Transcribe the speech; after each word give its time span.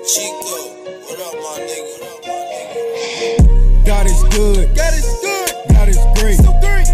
Chico, 0.00 0.72
what 1.04 1.20
up, 1.20 1.34
my 1.44 1.60
nigga? 1.60 2.00
What 2.00 2.08
up, 2.08 2.24
my 2.24 2.32
nigga? 2.32 3.84
God 3.84 4.06
is 4.06 4.22
good. 4.34 4.74
God 4.74 4.94
is 4.94 5.04
good. 5.20 5.52
God 5.68 5.88
is 5.88 5.98
great. 6.16 6.36
So 6.36 6.56
great. 6.64 6.88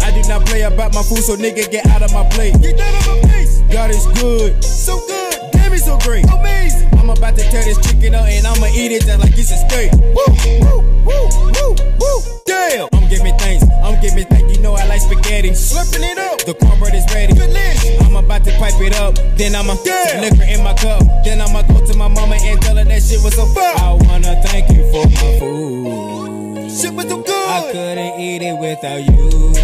I 0.00 0.12
do 0.14 0.22
not 0.28 0.46
play 0.46 0.62
about 0.62 0.94
my 0.94 1.02
food, 1.02 1.24
so 1.24 1.34
nigga 1.34 1.68
get 1.68 1.84
out 1.86 2.02
of 2.02 2.12
my 2.12 2.22
plate. 2.30 2.54
Get 2.62 2.78
out 2.78 2.94
of 2.94 3.06
my 3.24 3.28
face. 3.32 3.62
God 3.72 3.90
is 3.90 4.06
good. 4.22 4.62
So 4.62 4.96
good. 5.08 5.50
Damn, 5.50 5.72
it's 5.72 5.86
so 5.86 5.98
great. 5.98 6.24
Amazing. 6.30 6.88
I'm 6.96 7.10
about 7.10 7.36
to 7.36 7.42
tear 7.50 7.64
this 7.64 7.84
chicken 7.84 8.14
up 8.14 8.26
and 8.26 8.46
I'ma 8.46 8.66
eat 8.68 8.92
it 8.92 9.02
just 9.02 9.18
like 9.18 9.36
it's 9.36 9.50
a 9.50 9.56
steak. 9.66 9.90
Woo, 9.92 10.24
woo, 10.62 10.95
woo, 11.06 11.26
woo, 11.54 11.74
woo. 12.00 12.18
Damn. 12.44 12.88
I'm 12.92 13.08
giving 13.08 13.36
thanks. 13.38 13.64
I'm 13.82 14.00
giving 14.00 14.26
thanks. 14.26 14.56
You 14.56 14.62
know 14.62 14.74
I 14.74 14.86
like 14.86 15.00
spaghetti. 15.00 15.50
Slurping 15.50 16.02
it 16.02 16.18
up. 16.18 16.44
The 16.44 16.54
cornbread 16.54 16.94
is 16.94 17.06
ready. 17.14 17.32
Delicious. 17.32 18.02
I'm 18.02 18.16
about 18.16 18.44
to 18.44 18.50
pipe 18.58 18.80
it 18.80 18.94
up. 18.96 19.14
Then 19.36 19.54
I'ma 19.54 19.76
yeah. 19.84 20.20
liquor 20.20 20.42
in 20.42 20.62
my 20.62 20.74
cup. 20.74 21.02
Then 21.24 21.40
I'ma 21.40 21.62
go 21.62 21.84
to 21.86 21.96
my 21.96 22.08
mama 22.08 22.36
and 22.40 22.60
tell 22.60 22.76
her 22.76 22.84
that 22.84 23.02
shit 23.02 23.22
was 23.22 23.34
so 23.34 23.46
fun. 23.46 23.76
I 23.78 23.92
wanna 23.92 24.34
thank 24.42 24.70
you 24.70 24.82
for 24.90 25.06
my 25.06 25.38
food. 25.38 26.70
Shit 26.70 26.92
was 26.92 27.08
so 27.08 27.22
good. 27.22 27.48
I 27.48 27.72
couldn't 27.72 28.20
eat 28.20 28.42
it 28.42 28.58
without 28.58 29.00
you. 29.00 29.54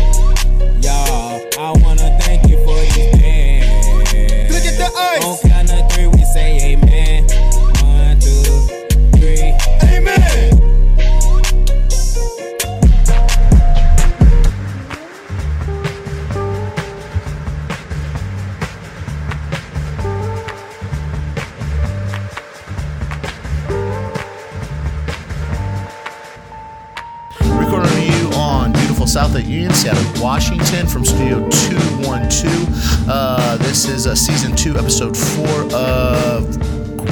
Y'all, 0.80 1.42
I 1.58 1.72
wanna 1.82 2.18
thank 2.22 2.48
you 2.48 2.56
for 2.64 2.78
these 2.94 3.12
bands. 3.20 4.12
Look 4.52 4.64
at 4.64 4.76
the 4.78 4.90
ice. 4.96 5.24
On 5.24 5.50
count 5.50 5.72
of 5.72 5.92
three, 5.92 6.06
we 6.06 6.24
say 6.24 6.72
amen. 6.72 6.91
Beautiful 29.02 29.20
South 29.20 29.34
Lake 29.34 29.46
Union, 29.46 29.72
Seattle, 29.72 30.22
Washington, 30.22 30.86
from 30.86 31.04
Studio 31.04 31.40
212. 31.50 33.08
Uh, 33.08 33.56
this 33.56 33.88
is 33.88 34.06
uh, 34.06 34.14
season 34.14 34.54
two, 34.54 34.78
episode 34.78 35.16
four 35.16 35.64
of 35.74 36.56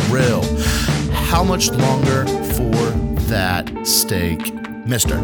Grill. 0.07 0.45
How 1.11 1.43
much 1.43 1.69
longer 1.73 2.27
for 2.55 2.93
that 3.27 3.69
steak, 3.85 4.55
Mister? 4.87 5.17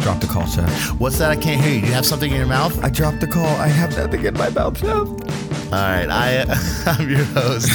Drop 0.00 0.18
the 0.18 0.28
call, 0.30 0.46
sir. 0.46 0.66
What's 0.96 1.18
that? 1.18 1.30
I 1.30 1.36
can't 1.36 1.60
hear 1.60 1.74
you. 1.74 1.80
Do 1.82 1.88
you 1.88 1.92
have 1.92 2.06
something 2.06 2.30
in 2.30 2.38
your 2.38 2.46
mouth? 2.46 2.82
I 2.82 2.88
dropped 2.88 3.20
the 3.20 3.26
call. 3.26 3.44
I 3.44 3.68
have 3.68 3.94
nothing 3.98 4.24
in 4.24 4.32
my 4.32 4.48
mouth 4.48 4.82
now. 4.82 5.00
All 5.00 5.78
right, 5.78 6.08
I, 6.08 6.44
I'm 6.86 7.10
your 7.10 7.24
host, 7.24 7.68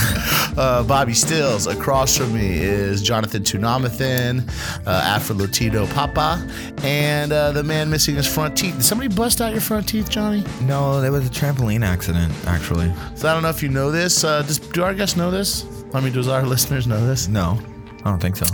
uh, 0.58 0.84
Bobby 0.84 1.14
Stills. 1.14 1.68
Across 1.68 2.18
from 2.18 2.34
me 2.34 2.60
is 2.60 3.02
Jonathan 3.02 3.44
Tunamathan, 3.44 4.48
uh, 4.86 4.90
Afro 4.90 5.36
Latino 5.36 5.88
Papa, 5.88 6.46
and 6.84 7.32
uh, 7.32 7.52
the 7.52 7.64
man 7.64 7.90
missing 7.90 8.16
his 8.16 8.28
front 8.28 8.58
teeth. 8.58 8.76
Did 8.76 8.84
somebody 8.84 9.14
bust 9.14 9.42
out 9.42 9.52
your 9.52 9.62
front 9.62 9.88
teeth, 9.88 10.10
Johnny? 10.10 10.44
No, 10.62 11.02
there 11.02 11.12
was 11.12 11.26
a 11.26 11.30
trampoline 11.30 11.84
accident, 11.86 12.34
actually. 12.46 12.92
So 13.16 13.30
I 13.30 13.34
don't 13.34 13.44
know 13.44 13.50
if 13.50 13.62
you 13.64 13.70
know 13.70 13.92
this. 13.92 14.24
Uh, 14.24 14.42
does, 14.42 14.60
do 14.60 14.84
our 14.84 14.94
guests 14.94 15.16
know 15.16 15.32
this? 15.32 15.66
I 15.94 16.02
mean, 16.02 16.14
does 16.14 16.28
our 16.28 16.44
listeners 16.46 16.88
know 16.88 17.06
this? 17.06 17.28
No, 17.28 17.60
I 18.00 18.10
don't 18.10 18.20
think 18.20 18.36
so. 18.36 18.46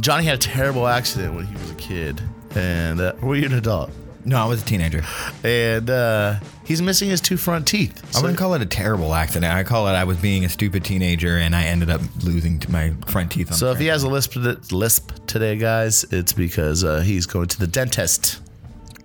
Johnny 0.00 0.24
had 0.24 0.34
a 0.34 0.38
terrible 0.38 0.86
accident 0.86 1.34
when 1.34 1.46
he 1.46 1.54
was 1.54 1.70
a 1.70 1.74
kid, 1.74 2.20
and 2.54 3.00
uh, 3.00 3.14
were 3.22 3.36
you 3.36 3.46
an 3.46 3.54
adult? 3.54 3.90
No, 4.24 4.38
I 4.38 4.46
was 4.46 4.62
a 4.62 4.64
teenager. 4.64 5.02
And 5.42 5.90
uh, 5.90 6.40
he's 6.64 6.80
missing 6.80 7.10
his 7.10 7.20
two 7.20 7.36
front 7.36 7.66
teeth. 7.66 8.16
I 8.16 8.20
wouldn't 8.20 8.38
call 8.38 8.54
it 8.54 8.62
a 8.62 8.66
terrible 8.66 9.14
accident. 9.14 9.52
I 9.52 9.64
call 9.64 9.86
it 9.88 9.92
I 9.92 10.04
was 10.04 10.16
being 10.18 10.44
a 10.44 10.48
stupid 10.48 10.84
teenager 10.84 11.36
and 11.38 11.54
I 11.54 11.64
ended 11.64 11.90
up 11.90 12.00
losing 12.22 12.58
to 12.60 12.70
my 12.70 12.94
front 13.06 13.32
teeth. 13.32 13.50
On 13.50 13.56
So 13.56 13.66
the 13.66 13.72
if 13.72 13.78
he 13.80 13.86
has 13.86 14.02
a 14.02 14.08
lisp, 14.08 14.34
lisp 14.72 15.26
today, 15.26 15.56
guys, 15.56 16.04
it's 16.10 16.32
because 16.32 16.84
uh, 16.84 17.00
he's 17.00 17.26
going 17.26 17.48
to 17.48 17.58
the 17.58 17.66
dentist. 17.66 18.40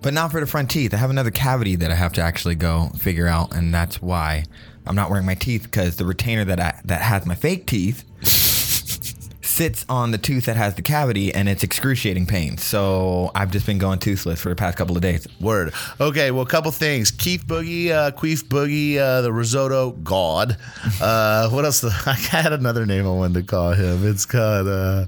But 0.02 0.14
not 0.14 0.30
for 0.30 0.40
the 0.40 0.46
front 0.46 0.70
teeth. 0.70 0.94
I 0.94 0.96
have 0.96 1.10
another 1.10 1.30
cavity 1.30 1.76
that 1.76 1.90
I 1.90 1.94
have 1.94 2.14
to 2.14 2.22
actually 2.22 2.54
go 2.54 2.88
figure 2.98 3.26
out, 3.26 3.54
and 3.54 3.74
that's 3.74 4.00
why 4.00 4.44
I'm 4.86 4.94
not 4.94 5.10
wearing 5.10 5.26
my 5.26 5.34
teeth 5.34 5.64
because 5.64 5.96
the 5.96 6.06
retainer 6.06 6.42
that 6.46 6.58
I 6.58 6.80
that 6.86 7.02
has 7.02 7.26
my 7.26 7.34
fake 7.34 7.66
teeth 7.66 8.04
sits 9.50 9.84
on 9.88 10.10
the 10.12 10.18
tooth 10.18 10.46
that 10.46 10.56
has 10.56 10.74
the 10.76 10.82
cavity, 10.82 11.34
and 11.34 11.48
it's 11.48 11.62
excruciating 11.62 12.26
pain. 12.26 12.56
So 12.56 13.30
I've 13.34 13.50
just 13.50 13.66
been 13.66 13.78
going 13.78 13.98
toothless 13.98 14.40
for 14.40 14.48
the 14.48 14.56
past 14.56 14.78
couple 14.78 14.96
of 14.96 15.02
days. 15.02 15.26
Word. 15.40 15.74
Okay, 16.00 16.30
well, 16.30 16.42
a 16.42 16.46
couple 16.48 16.70
things. 16.70 17.10
Keith 17.10 17.44
Boogie, 17.46 17.90
uh, 17.90 18.12
Queef 18.12 18.44
Boogie, 18.44 18.96
uh, 18.98 19.20
the 19.22 19.32
risotto 19.32 19.90
god. 19.90 20.56
Uh, 21.00 21.48
what 21.50 21.64
else? 21.64 21.84
I 22.06 22.12
had 22.14 22.52
another 22.52 22.86
name 22.86 23.06
I 23.06 23.10
wanted 23.10 23.40
to 23.40 23.42
call 23.42 23.72
him. 23.72 24.06
It's 24.08 24.24
called, 24.24 24.68
uh, 24.68 25.06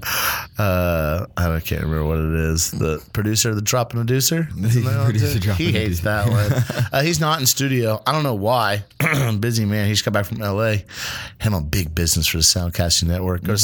uh, 0.57 1.25
I 1.37 1.59
can't 1.59 1.81
remember 1.81 2.05
what 2.05 2.19
it 2.19 2.33
is. 2.33 2.71
The 2.71 3.03
producer, 3.13 3.55
the 3.55 3.61
drop 3.61 3.93
and 3.93 4.01
producer. 4.05 4.49
Isn't 4.57 4.83
that 4.83 4.97
what 4.97 5.01
it 5.01 5.03
Producer, 5.05 5.25
is? 5.25 5.39
drop 5.39 5.57
he 5.57 5.71
hates 5.71 6.01
that 6.01 6.27
one. 6.29 6.85
Uh, 6.91 7.01
he's 7.01 7.19
not 7.19 7.39
in 7.39 7.45
studio. 7.45 8.01
I 8.05 8.11
don't 8.11 8.23
know 8.23 8.33
why. 8.35 8.83
Busy 9.39 9.65
man. 9.65 9.87
He's 9.87 10.01
come 10.01 10.13
back 10.13 10.25
from 10.25 10.39
LA. 10.39 10.75
Handling 11.39 11.65
big 11.69 11.95
business 11.95 12.27
for 12.27 12.37
the 12.37 12.43
Soundcasting 12.43 13.07
Network. 13.07 13.43
Go 13.43 13.55
to 13.55 13.59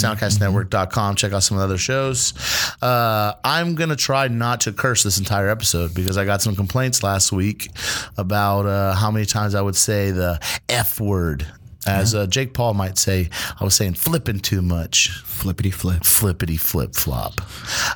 soundcastnetwork.com. 0.70 1.16
Check 1.16 1.34
out 1.34 1.44
some 1.44 1.58
of 1.58 1.62
the 1.62 1.66
other 1.66 1.78
shows. 1.78 2.34
Uh, 2.82 3.34
I'm 3.44 3.76
going 3.76 3.90
to 3.90 3.96
try 3.96 4.28
not 4.28 4.62
to 4.62 4.72
curse 4.72 5.04
this 5.04 5.18
entire 5.18 5.50
episode 5.50 5.94
because 5.94 6.18
I 6.18 6.26
got 6.26 6.42
some 6.42 6.56
complaints 6.56 7.04
last 7.04 7.32
week 7.32 7.70
about 8.18 8.66
uh, 8.66 8.94
how 8.94 9.12
many 9.12 9.26
times 9.26 9.56
I 9.56 9.62
would 9.62 9.76
say 9.76 10.12
the 10.12 10.40
F 10.68 11.00
word. 11.00 11.46
As 11.88 12.14
uh, 12.14 12.28
Jake 12.28 12.54
Paul 12.54 12.74
might 12.74 12.98
say, 12.98 13.30
I 13.60 13.64
was 13.64 13.74
saying 13.74 13.94
flipping 13.94 14.40
too 14.40 14.62
much 14.62 15.10
Flippity 15.24 15.72
flip. 15.72 16.04
flippity 16.04 16.58
flip 16.58 16.94
flop. 16.94 17.40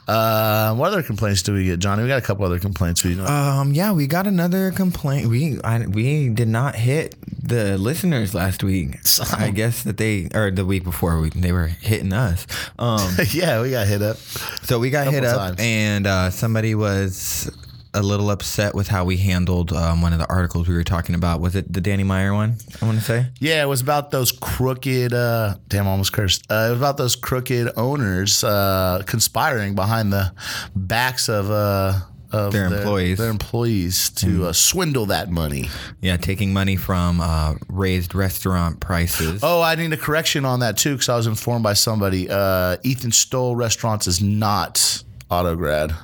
Uh, 0.07 0.73
what 0.75 0.87
other 0.93 1.03
complaints 1.03 1.41
do 1.43 1.53
we 1.53 1.65
get, 1.65 1.79
Johnny? 1.79 2.01
We 2.03 2.07
got 2.07 2.17
a 2.19 2.25
couple 2.25 2.45
other 2.45 2.59
complaints. 2.59 3.03
We 3.03 3.15
know. 3.15 3.25
Um, 3.25 3.73
yeah, 3.73 3.91
we 3.91 4.07
got 4.07 4.25
another 4.25 4.71
complaint. 4.71 5.27
We 5.27 5.59
I, 5.61 5.85
we 5.85 6.29
did 6.29 6.47
not 6.47 6.75
hit 6.75 7.15
the 7.45 7.77
listeners 7.77 8.33
last 8.33 8.63
week. 8.63 8.99
I 9.37 9.49
guess 9.51 9.83
that 9.83 9.97
they 9.97 10.29
or 10.33 10.49
the 10.51 10.65
week 10.65 10.85
before 10.85 11.19
we, 11.19 11.29
they 11.31 11.51
were 11.51 11.67
hitting 11.67 12.13
us. 12.13 12.47
Um, 12.79 13.15
yeah, 13.31 13.61
we 13.61 13.71
got 13.71 13.85
hit 13.87 14.01
up. 14.01 14.15
so 14.63 14.79
we 14.79 14.89
got 14.89 15.07
hit 15.07 15.25
up, 15.25 15.37
times. 15.37 15.57
and 15.59 16.07
uh, 16.07 16.29
somebody 16.29 16.73
was 16.75 17.51
a 17.93 18.01
little 18.01 18.29
upset 18.31 18.73
with 18.73 18.87
how 18.87 19.05
we 19.05 19.17
handled 19.17 19.71
um, 19.73 20.01
one 20.01 20.13
of 20.13 20.19
the 20.19 20.27
articles 20.29 20.67
we 20.67 20.73
were 20.75 20.83
talking 20.83 21.15
about. 21.15 21.41
Was 21.41 21.55
it 21.55 21.71
the 21.71 21.81
Danny 21.81 22.03
Meyer 22.03 22.33
one? 22.33 22.57
I 22.81 22.85
want 22.85 22.97
to 22.97 23.03
say. 23.03 23.27
Yeah, 23.39 23.61
it 23.63 23.67
was 23.67 23.81
about 23.81 24.11
those 24.11 24.31
crooked. 24.31 25.13
Uh, 25.13 25.55
damn, 25.67 25.87
almost 25.87 26.13
cursed. 26.13 26.45
Uh, 26.49 26.65
it 26.67 26.69
was 26.71 26.79
about 26.79 26.97
those 26.97 27.15
crooked 27.15 27.71
owners 27.77 28.43
uh, 28.43 29.03
conspiring 29.05 29.75
behind 29.75 30.11
the 30.11 30.33
backs 30.75 31.29
of. 31.29 31.49
Uh, 31.51 31.99
of 32.31 32.51
Their 32.51 32.65
employees. 32.65 33.19
their 33.19 33.29
employees 33.29 34.09
to 34.09 34.47
uh, 34.47 34.53
swindle 34.53 35.05
that 35.05 35.29
money. 35.29 35.69
Yeah, 36.01 36.17
taking 36.17 36.51
money 36.51 36.77
from 36.77 37.21
uh, 37.21 37.53
raised 37.67 38.15
restaurant 38.15 38.79
prices. 38.79 39.41
Oh, 39.43 39.61
I 39.61 39.75
need 39.75 39.93
a 39.93 39.97
correction 39.97 40.43
on 40.43 40.61
that 40.61 40.75
too, 40.75 40.93
because 40.95 41.09
I 41.09 41.15
was 41.15 41.27
informed 41.27 41.61
by 41.61 41.73
somebody. 41.73 42.27
Uh, 42.31 42.77
Ethan 42.83 43.11
Stowell 43.11 43.55
Restaurants 43.55 44.07
is 44.07 44.19
not 44.19 45.03
AutoGrad. 45.29 45.95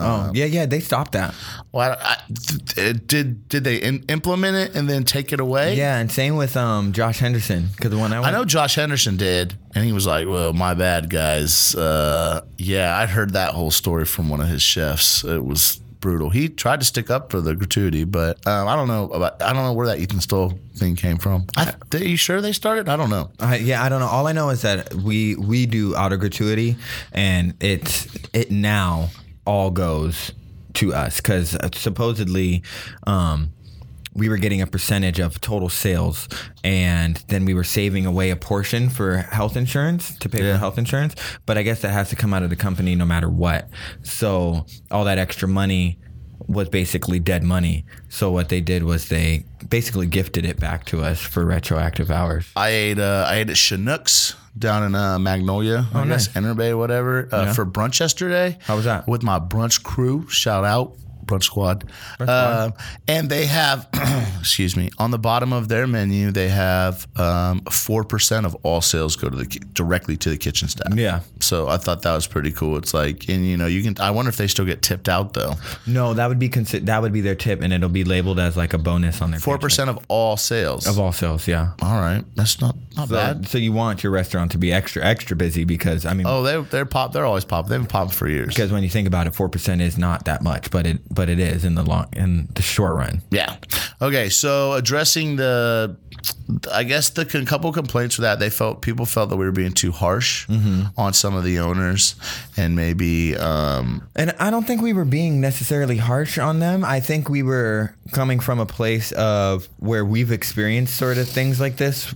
Oh, 0.00 0.30
yeah, 0.34 0.44
yeah, 0.46 0.66
they 0.66 0.80
stopped 0.80 1.12
that. 1.12 1.34
Well, 1.72 1.96
I, 2.00 2.16
I- 2.76 2.92
did 2.92 3.48
did 3.48 3.64
they 3.64 3.76
in, 3.76 4.04
implement 4.08 4.56
it 4.56 4.76
and 4.76 4.88
then 4.88 5.04
take 5.04 5.32
it 5.32 5.40
away? 5.40 5.74
Yeah, 5.76 5.98
and 5.98 6.10
same 6.10 6.36
with 6.36 6.56
um, 6.56 6.92
Josh 6.92 7.18
Henderson 7.18 7.68
because 7.76 7.90
the 7.90 7.98
one 7.98 8.12
I, 8.12 8.20
I 8.22 8.30
know 8.30 8.44
Josh 8.44 8.74
Henderson 8.76 9.16
did, 9.16 9.54
and 9.74 9.84
he 9.84 9.92
was 9.92 10.06
like, 10.06 10.26
"Well, 10.26 10.52
my 10.52 10.74
bad, 10.74 11.10
guys." 11.10 11.74
Uh, 11.74 12.42
yeah, 12.58 12.96
I'd 12.98 13.08
heard 13.10 13.32
that 13.32 13.54
whole 13.54 13.70
story 13.70 14.04
from 14.04 14.28
one 14.28 14.40
of 14.40 14.48
his 14.48 14.62
chefs. 14.62 15.24
It 15.24 15.44
was 15.44 15.80
brutal. 16.00 16.30
He 16.30 16.48
tried 16.48 16.78
to 16.80 16.86
stick 16.86 17.10
up 17.10 17.30
for 17.30 17.40
the 17.40 17.54
gratuity, 17.56 18.04
but 18.04 18.46
um, 18.46 18.68
I 18.68 18.76
don't 18.76 18.88
know 18.88 19.10
about. 19.10 19.42
I 19.42 19.52
don't 19.52 19.62
know 19.64 19.72
where 19.72 19.86
that 19.88 19.98
Ethan 19.98 20.20
Stowell 20.20 20.58
thing 20.76 20.94
came 20.96 21.18
from. 21.18 21.46
I, 21.56 21.74
are 21.92 21.98
you 21.98 22.16
sure 22.16 22.40
they 22.40 22.52
started? 22.52 22.88
I 22.88 22.96
don't 22.96 23.10
know. 23.10 23.30
I, 23.40 23.56
yeah, 23.56 23.82
I 23.82 23.88
don't 23.88 24.00
know. 24.00 24.06
All 24.06 24.26
I 24.26 24.32
know 24.32 24.50
is 24.50 24.62
that 24.62 24.94
we 24.94 25.34
we 25.36 25.66
do 25.66 25.94
auto 25.96 26.16
gratuity, 26.16 26.76
and 27.12 27.54
it's 27.60 28.06
it 28.32 28.50
now 28.50 29.08
all 29.48 29.70
goes 29.70 30.32
to 30.74 30.94
us 30.94 31.16
because 31.16 31.56
supposedly. 31.74 32.62
Um, 33.06 33.52
we 34.14 34.28
were 34.28 34.36
getting 34.36 34.60
a 34.60 34.66
percentage 34.66 35.20
of 35.20 35.40
total 35.40 35.68
sales, 35.68 36.28
and 36.64 37.22
then 37.28 37.44
we 37.44 37.54
were 37.54 37.62
saving 37.62 38.04
away 38.04 38.30
a 38.30 38.36
portion 38.36 38.88
for 38.88 39.18
health 39.18 39.56
insurance 39.56 40.18
to 40.18 40.28
pay 40.28 40.38
for 40.38 40.58
health 40.58 40.76
insurance. 40.76 41.14
But 41.46 41.56
I 41.56 41.62
guess 41.62 41.82
that 41.82 41.90
has 41.90 42.08
to 42.08 42.16
come 42.16 42.34
out 42.34 42.42
of 42.42 42.50
the 42.50 42.56
company 42.56 42.96
no 42.96 43.04
matter 43.04 43.28
what. 43.28 43.68
So 44.02 44.66
all 44.90 45.04
that 45.04 45.18
extra 45.18 45.46
money 45.46 46.00
was 46.48 46.68
basically 46.68 47.20
dead 47.20 47.44
money. 47.44 47.84
So 48.08 48.32
what 48.32 48.48
they 48.48 48.60
did 48.60 48.82
was 48.82 49.08
they 49.08 49.44
basically 49.68 50.06
gifted 50.06 50.44
it 50.44 50.58
back 50.58 50.84
to 50.86 51.02
us 51.02 51.20
for 51.20 51.44
retroactive 51.44 52.10
hours. 52.10 52.50
I 52.56 52.70
ate. 52.70 52.98
Uh, 52.98 53.24
I 53.28 53.36
ate 53.36 53.50
at 53.50 53.56
Chinooks 53.56 54.34
down 54.58 54.82
in 54.84 54.94
uh, 54.94 55.18
Magnolia. 55.18 55.86
I 55.94 56.06
guess 56.06 56.26
nice. 56.28 56.36
Enter 56.36 56.54
Bay, 56.54 56.74
whatever, 56.74 57.28
uh, 57.30 57.52
for 57.52 57.64
brunch 57.64 58.00
yesterday. 58.00 58.58
How 58.62 58.76
was 58.76 58.84
that? 58.84 59.06
With 59.06 59.22
my 59.22 59.38
brunch 59.38 59.82
crew. 59.82 60.28
Shout 60.28 60.64
out. 60.64 60.96
Brunch 61.28 61.44
Squad. 61.44 61.84
Um, 62.18 62.72
and 63.06 63.28
they 63.30 63.46
have, 63.46 63.88
excuse 64.40 64.76
me, 64.76 64.90
on 64.98 65.10
the 65.10 65.18
bottom 65.18 65.52
of 65.52 65.68
their 65.68 65.86
menu, 65.86 66.30
they 66.30 66.48
have 66.48 67.06
um, 67.18 67.60
4% 67.62 68.44
of 68.44 68.54
all 68.62 68.80
sales 68.80 69.16
go 69.16 69.28
to 69.28 69.36
the 69.36 69.44
directly 69.72 70.16
to 70.18 70.30
the 70.30 70.36
kitchen 70.36 70.68
staff. 70.68 70.94
Yeah. 70.94 71.20
So 71.40 71.68
I 71.68 71.76
thought 71.76 72.02
that 72.02 72.14
was 72.14 72.26
pretty 72.26 72.50
cool. 72.52 72.76
It's 72.76 72.92
like, 72.94 73.28
and 73.28 73.46
you 73.46 73.56
know, 73.56 73.66
you 73.66 73.82
can, 73.82 73.96
I 74.00 74.10
wonder 74.10 74.28
if 74.28 74.36
they 74.36 74.46
still 74.48 74.64
get 74.64 74.82
tipped 74.82 75.08
out 75.08 75.34
though. 75.34 75.54
No, 75.86 76.14
that 76.14 76.26
would 76.28 76.38
be 76.38 76.48
consi- 76.48 76.84
that 76.86 77.02
would 77.02 77.12
be 77.12 77.20
their 77.20 77.34
tip, 77.34 77.60
and 77.62 77.72
it'll 77.72 77.88
be 77.88 78.04
labeled 78.04 78.38
as 78.40 78.56
like 78.56 78.74
a 78.74 78.78
bonus 78.78 79.22
on 79.22 79.30
their 79.30 79.40
four 79.40 79.58
percent 79.58 79.90
of 79.90 79.98
all 80.08 80.36
sales. 80.36 80.86
of 80.86 80.98
all 80.98 81.12
sales. 81.12 81.46
Yeah. 81.46 81.72
all 81.82 82.00
right, 82.00 82.24
that's 82.34 82.60
not 82.60 82.74
not 82.96 83.08
So, 83.08 83.14
bad. 83.14 83.48
so 83.48 83.58
you 83.58 83.72
want 83.72 84.02
your 84.02 84.12
restaurant 84.12 84.52
to 84.52 84.58
be 84.58 84.72
extra 84.72 85.04
extra 85.04 85.36
busy 85.36 85.64
because 85.64 86.04
I 86.06 86.14
mean 86.14 86.26
Oh, 86.26 86.42
they 86.42 86.60
they're 86.62 86.86
pop. 86.86 87.12
They're 87.12 87.24
always 87.26 87.44
pop. 87.44 87.68
They've 87.68 87.78
been 87.78 87.86
popping 87.86 88.12
for 88.12 88.28
years. 88.28 88.48
because 88.48 88.72
when 88.72 88.82
you 88.82 88.88
think 88.90 89.06
about 89.06 89.26
it, 89.26 89.34
four 89.34 89.48
percent 89.48 89.80
is 89.80 89.98
not 89.98 90.24
that 90.26 90.42
much, 90.42 90.70
but 90.70 90.86
it 90.86 91.14
but 91.18 91.28
it 91.28 91.40
is 91.40 91.64
in 91.64 91.74
the 91.74 91.82
long 91.82 92.06
in 92.12 92.46
the 92.54 92.62
short 92.62 92.94
run. 92.94 93.20
Yeah. 93.32 93.56
Okay. 94.00 94.28
So 94.28 94.74
addressing 94.74 95.34
the, 95.34 95.96
I 96.72 96.84
guess 96.84 97.10
the 97.10 97.24
con- 97.24 97.44
couple 97.44 97.72
complaints 97.72 98.14
for 98.14 98.22
that 98.22 98.38
they 98.38 98.50
felt 98.50 98.82
people 98.82 99.04
felt 99.04 99.28
that 99.30 99.36
we 99.36 99.44
were 99.44 99.50
being 99.50 99.72
too 99.72 99.90
harsh 99.90 100.48
on 100.96 101.12
some 101.12 101.34
of 101.34 101.42
the 101.42 101.58
owners, 101.58 102.14
and 102.56 102.76
maybe 102.76 103.36
um, 103.36 104.06
And 104.14 104.30
I 104.38 104.50
don't 104.50 104.64
think 104.64 104.80
we 104.80 104.92
were 104.92 105.04
being 105.04 105.40
necessarily 105.40 105.96
harsh 105.96 106.38
on 106.38 106.60
them. 106.60 106.84
I 106.84 107.00
think 107.00 107.28
we 107.28 107.42
were 107.42 107.96
coming 108.12 108.38
from 108.38 108.60
a 108.60 108.66
place 108.66 109.10
of 109.10 109.68
where 109.80 110.04
we've 110.04 110.30
experienced 110.30 110.94
sort 110.96 111.18
of 111.18 111.28
things 111.28 111.58
like 111.60 111.78
this 111.78 112.14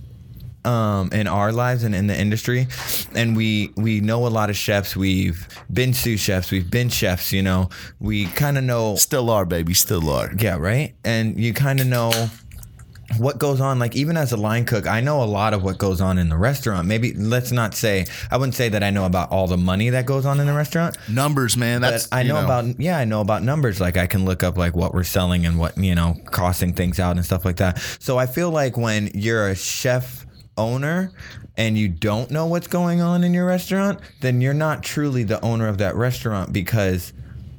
um, 0.65 1.09
in 1.11 1.27
our 1.27 1.51
lives 1.51 1.83
and 1.83 1.93
in 1.93 2.07
the 2.07 2.19
industry, 2.19 2.67
and 3.13 3.35
we 3.35 3.71
we 3.75 3.99
know 3.99 4.27
a 4.27 4.29
lot 4.29 4.49
of 4.49 4.55
chefs. 4.55 4.95
We've 4.95 5.47
been 5.71 5.93
sous 5.93 6.19
chefs. 6.19 6.51
We've 6.51 6.69
been 6.69 6.89
chefs. 6.89 7.31
You 7.31 7.43
know, 7.43 7.69
we 7.99 8.25
kind 8.27 8.57
of 8.57 8.63
know 8.63 8.95
still 8.95 9.29
are 9.29 9.45
baby, 9.45 9.73
still 9.73 10.09
are. 10.09 10.31
Yeah, 10.37 10.57
right. 10.57 10.95
And 11.03 11.39
you 11.39 11.53
kind 11.53 11.79
of 11.79 11.87
know 11.87 12.29
what 13.17 13.37
goes 13.37 13.61
on. 13.61 13.79
Like 13.79 13.95
even 13.95 14.17
as 14.17 14.31
a 14.31 14.37
line 14.37 14.65
cook, 14.65 14.87
I 14.87 15.01
know 15.01 15.23
a 15.23 15.25
lot 15.25 15.53
of 15.53 15.63
what 15.63 15.77
goes 15.77 16.01
on 16.01 16.17
in 16.17 16.29
the 16.29 16.37
restaurant. 16.37 16.87
Maybe 16.87 17.13
let's 17.13 17.51
not 17.51 17.73
say 17.75 18.05
I 18.31 18.37
wouldn't 18.37 18.55
say 18.55 18.69
that 18.69 18.83
I 18.83 18.89
know 18.89 19.05
about 19.05 19.31
all 19.31 19.47
the 19.47 19.57
money 19.57 19.89
that 19.89 20.05
goes 20.05 20.25
on 20.25 20.39
in 20.39 20.47
the 20.47 20.53
restaurant. 20.53 20.97
Numbers, 21.09 21.57
man. 21.57 21.81
That's 21.81 22.11
I 22.11 22.21
you 22.21 22.29
know, 22.29 22.43
about 22.43 22.79
yeah, 22.79 22.97
I 22.97 23.05
know 23.05 23.21
about 23.21 23.43
numbers. 23.43 23.79
Like 23.79 23.97
I 23.97 24.07
can 24.07 24.25
look 24.25 24.43
up 24.43 24.57
like 24.57 24.75
what 24.75 24.93
we're 24.93 25.03
selling 25.03 25.45
and 25.45 25.59
what 25.59 25.77
you 25.77 25.95
know 25.95 26.17
costing 26.25 26.73
things 26.73 26.99
out 26.99 27.15
and 27.15 27.25
stuff 27.25 27.45
like 27.45 27.57
that. 27.57 27.79
So 27.99 28.17
I 28.17 28.25
feel 28.25 28.49
like 28.49 28.77
when 28.77 29.11
you're 29.13 29.49
a 29.49 29.55
chef 29.55 30.25
owner 30.57 31.11
and 31.57 31.77
you 31.77 31.87
don't 31.87 32.31
know 32.31 32.45
what's 32.45 32.67
going 32.67 33.01
on 33.01 33.23
in 33.23 33.33
your 33.33 33.45
restaurant, 33.45 33.99
then 34.21 34.41
you're 34.41 34.53
not 34.53 34.83
truly 34.83 35.23
the 35.23 35.41
owner 35.41 35.67
of 35.67 35.77
that 35.79 35.95
restaurant 35.95 36.53
because 36.53 37.13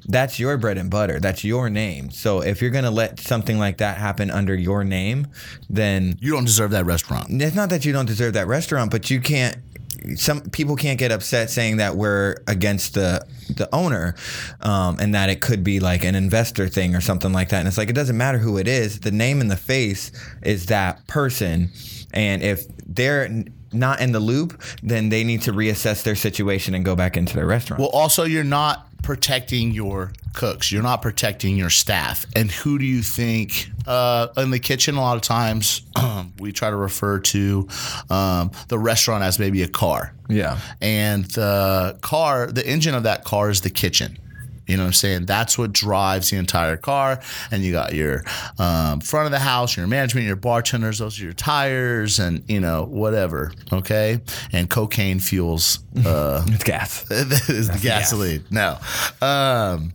that's 0.06 0.38
your 0.38 0.56
bread 0.58 0.78
and 0.78 0.90
butter. 0.90 1.18
That's 1.18 1.44
your 1.44 1.70
name. 1.70 2.10
So 2.10 2.40
if 2.40 2.60
you're 2.60 2.70
gonna 2.70 2.90
let 2.90 3.20
something 3.20 3.58
like 3.58 3.78
that 3.78 3.96
happen 3.96 4.30
under 4.30 4.54
your 4.54 4.84
name, 4.84 5.28
then 5.70 6.16
you 6.20 6.32
don't 6.32 6.44
deserve 6.44 6.72
that 6.72 6.84
restaurant. 6.84 7.30
it's 7.30 7.56
not 7.56 7.70
that 7.70 7.84
you 7.84 7.92
don't 7.92 8.06
deserve 8.06 8.34
that 8.34 8.46
restaurant, 8.46 8.90
but 8.90 9.10
you 9.10 9.20
can't. 9.20 9.56
Some 10.16 10.42
people 10.50 10.76
can't 10.76 10.98
get 10.98 11.12
upset 11.12 11.50
saying 11.50 11.78
that 11.78 11.96
we're 11.96 12.36
against 12.46 12.94
the 12.94 13.26
the 13.48 13.72
owner, 13.74 14.14
um, 14.60 14.96
and 15.00 15.14
that 15.14 15.30
it 15.30 15.40
could 15.40 15.62
be 15.64 15.80
like 15.80 16.04
an 16.04 16.14
investor 16.14 16.68
thing 16.68 16.94
or 16.94 17.00
something 17.00 17.32
like 17.32 17.50
that. 17.50 17.58
And 17.58 17.68
it's 17.68 17.78
like 17.78 17.90
it 17.90 17.94
doesn't 17.94 18.16
matter 18.16 18.38
who 18.38 18.58
it 18.58 18.68
is. 18.68 19.00
The 19.00 19.10
name 19.10 19.40
and 19.40 19.50
the 19.50 19.56
face 19.56 20.12
is 20.42 20.66
that 20.66 21.06
person, 21.06 21.70
and 22.12 22.42
if 22.42 22.64
they're 22.86 23.44
not 23.74 24.00
in 24.00 24.12
the 24.12 24.20
loop, 24.20 24.60
then 24.82 25.08
they 25.08 25.24
need 25.24 25.42
to 25.42 25.52
reassess 25.52 26.02
their 26.02 26.16
situation 26.16 26.74
and 26.74 26.84
go 26.84 26.96
back 26.96 27.16
into 27.16 27.34
their 27.34 27.46
restaurant. 27.46 27.80
Well, 27.80 27.90
also 27.90 28.24
you're 28.24 28.44
not 28.44 28.88
protecting 29.02 29.70
your 29.70 30.12
cooks. 30.32 30.72
You're 30.72 30.82
not 30.82 31.02
protecting 31.02 31.56
your 31.56 31.70
staff. 31.70 32.26
And 32.34 32.50
who 32.50 32.78
do 32.78 32.86
you 32.86 33.02
think 33.02 33.70
uh, 33.86 34.28
in 34.36 34.50
the 34.50 34.58
kitchen? 34.58 34.96
A 34.96 35.00
lot 35.00 35.16
of 35.16 35.22
times 35.22 35.82
we 36.38 36.52
try 36.52 36.70
to 36.70 36.76
refer 36.76 37.20
to 37.20 37.68
um, 38.10 38.50
the 38.68 38.78
restaurant 38.78 39.22
as 39.22 39.38
maybe 39.38 39.62
a 39.62 39.68
car. 39.68 40.14
yeah. 40.28 40.58
and 40.80 41.26
the 41.26 41.98
car, 42.00 42.46
the 42.50 42.66
engine 42.66 42.94
of 42.94 43.02
that 43.02 43.24
car 43.24 43.50
is 43.50 43.60
the 43.60 43.70
kitchen. 43.70 44.18
You 44.66 44.76
know 44.76 44.84
what 44.84 44.88
I'm 44.88 44.92
saying? 44.94 45.26
That's 45.26 45.58
what 45.58 45.72
drives 45.72 46.30
the 46.30 46.36
entire 46.36 46.76
car. 46.76 47.20
And 47.50 47.62
you 47.62 47.72
got 47.72 47.94
your 47.94 48.24
um, 48.58 49.00
front 49.00 49.26
of 49.26 49.32
the 49.32 49.38
house, 49.38 49.76
your 49.76 49.86
management, 49.86 50.26
your 50.26 50.36
bartenders, 50.36 50.98
those 50.98 51.20
are 51.20 51.24
your 51.24 51.32
tires, 51.32 52.18
and 52.18 52.44
you 52.48 52.60
know 52.60 52.84
whatever. 52.84 53.52
Okay, 53.72 54.20
and 54.52 54.70
cocaine 54.70 55.20
fuels 55.20 55.80
uh, 56.06 56.44
It's 56.48 56.64
gas. 56.64 57.02
that 57.08 57.48
is 57.48 57.68
the 57.68 57.78
gasoline. 57.78 58.44
No. 58.50 58.78
Um, 59.20 59.92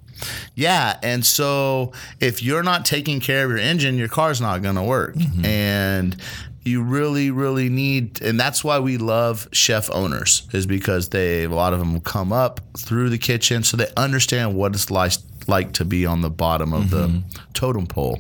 yeah. 0.56 1.00
And 1.02 1.26
so 1.26 1.94
if 2.20 2.44
you're 2.44 2.64
not 2.64 2.86
taking 2.86 3.20
care 3.22 3.46
of 3.46 3.52
your 3.52 3.60
engine, 3.60 3.98
your 3.98 4.10
car's 4.10 4.42
not 4.42 4.62
going 4.62 4.76
to 4.76 4.84
work. 4.84 5.16
And 5.44 6.22
you 6.64 6.84
really, 6.84 7.32
really 7.32 7.70
need, 7.70 8.22
and 8.22 8.40
that's 8.40 8.64
why 8.64 8.80
we 8.80 8.98
love 8.98 9.48
chef 9.52 9.90
owners, 9.92 10.48
is 10.54 10.66
because 10.66 11.10
they, 11.10 11.44
a 11.46 11.50
lot 11.50 11.74
of 11.74 11.80
them 11.80 12.00
come 12.02 12.32
up 12.32 12.62
through 12.78 13.10
the 13.10 13.18
kitchen 13.18 13.64
so 13.64 13.78
they 13.78 13.92
understand 13.98 14.56
what 14.56 14.74
it's 14.74 14.92
like. 14.92 15.14
Like 15.48 15.72
to 15.74 15.86
be 15.86 16.06
on 16.06 16.22
the 16.22 16.30
bottom 16.30 16.74
of 16.74 16.92
the 16.92 17.24
totem 17.54 17.88
pole, 17.88 18.20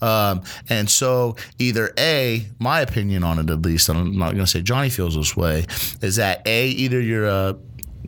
um, 0.00 0.42
and 0.70 0.88
so 0.88 1.36
either 1.58 1.92
a, 1.98 2.46
my 2.58 2.80
opinion 2.80 3.24
on 3.24 3.38
it 3.38 3.50
at 3.50 3.60
least, 3.60 3.90
and 3.90 3.98
I'm 3.98 4.16
not 4.16 4.32
going 4.32 4.46
to 4.46 4.50
say 4.50 4.62
Johnny 4.62 4.88
feels 4.88 5.14
this 5.14 5.36
way, 5.36 5.66
is 6.00 6.16
that 6.16 6.40
a 6.46 6.68
either 6.68 6.98
you're 6.98 7.26
a 7.26 7.58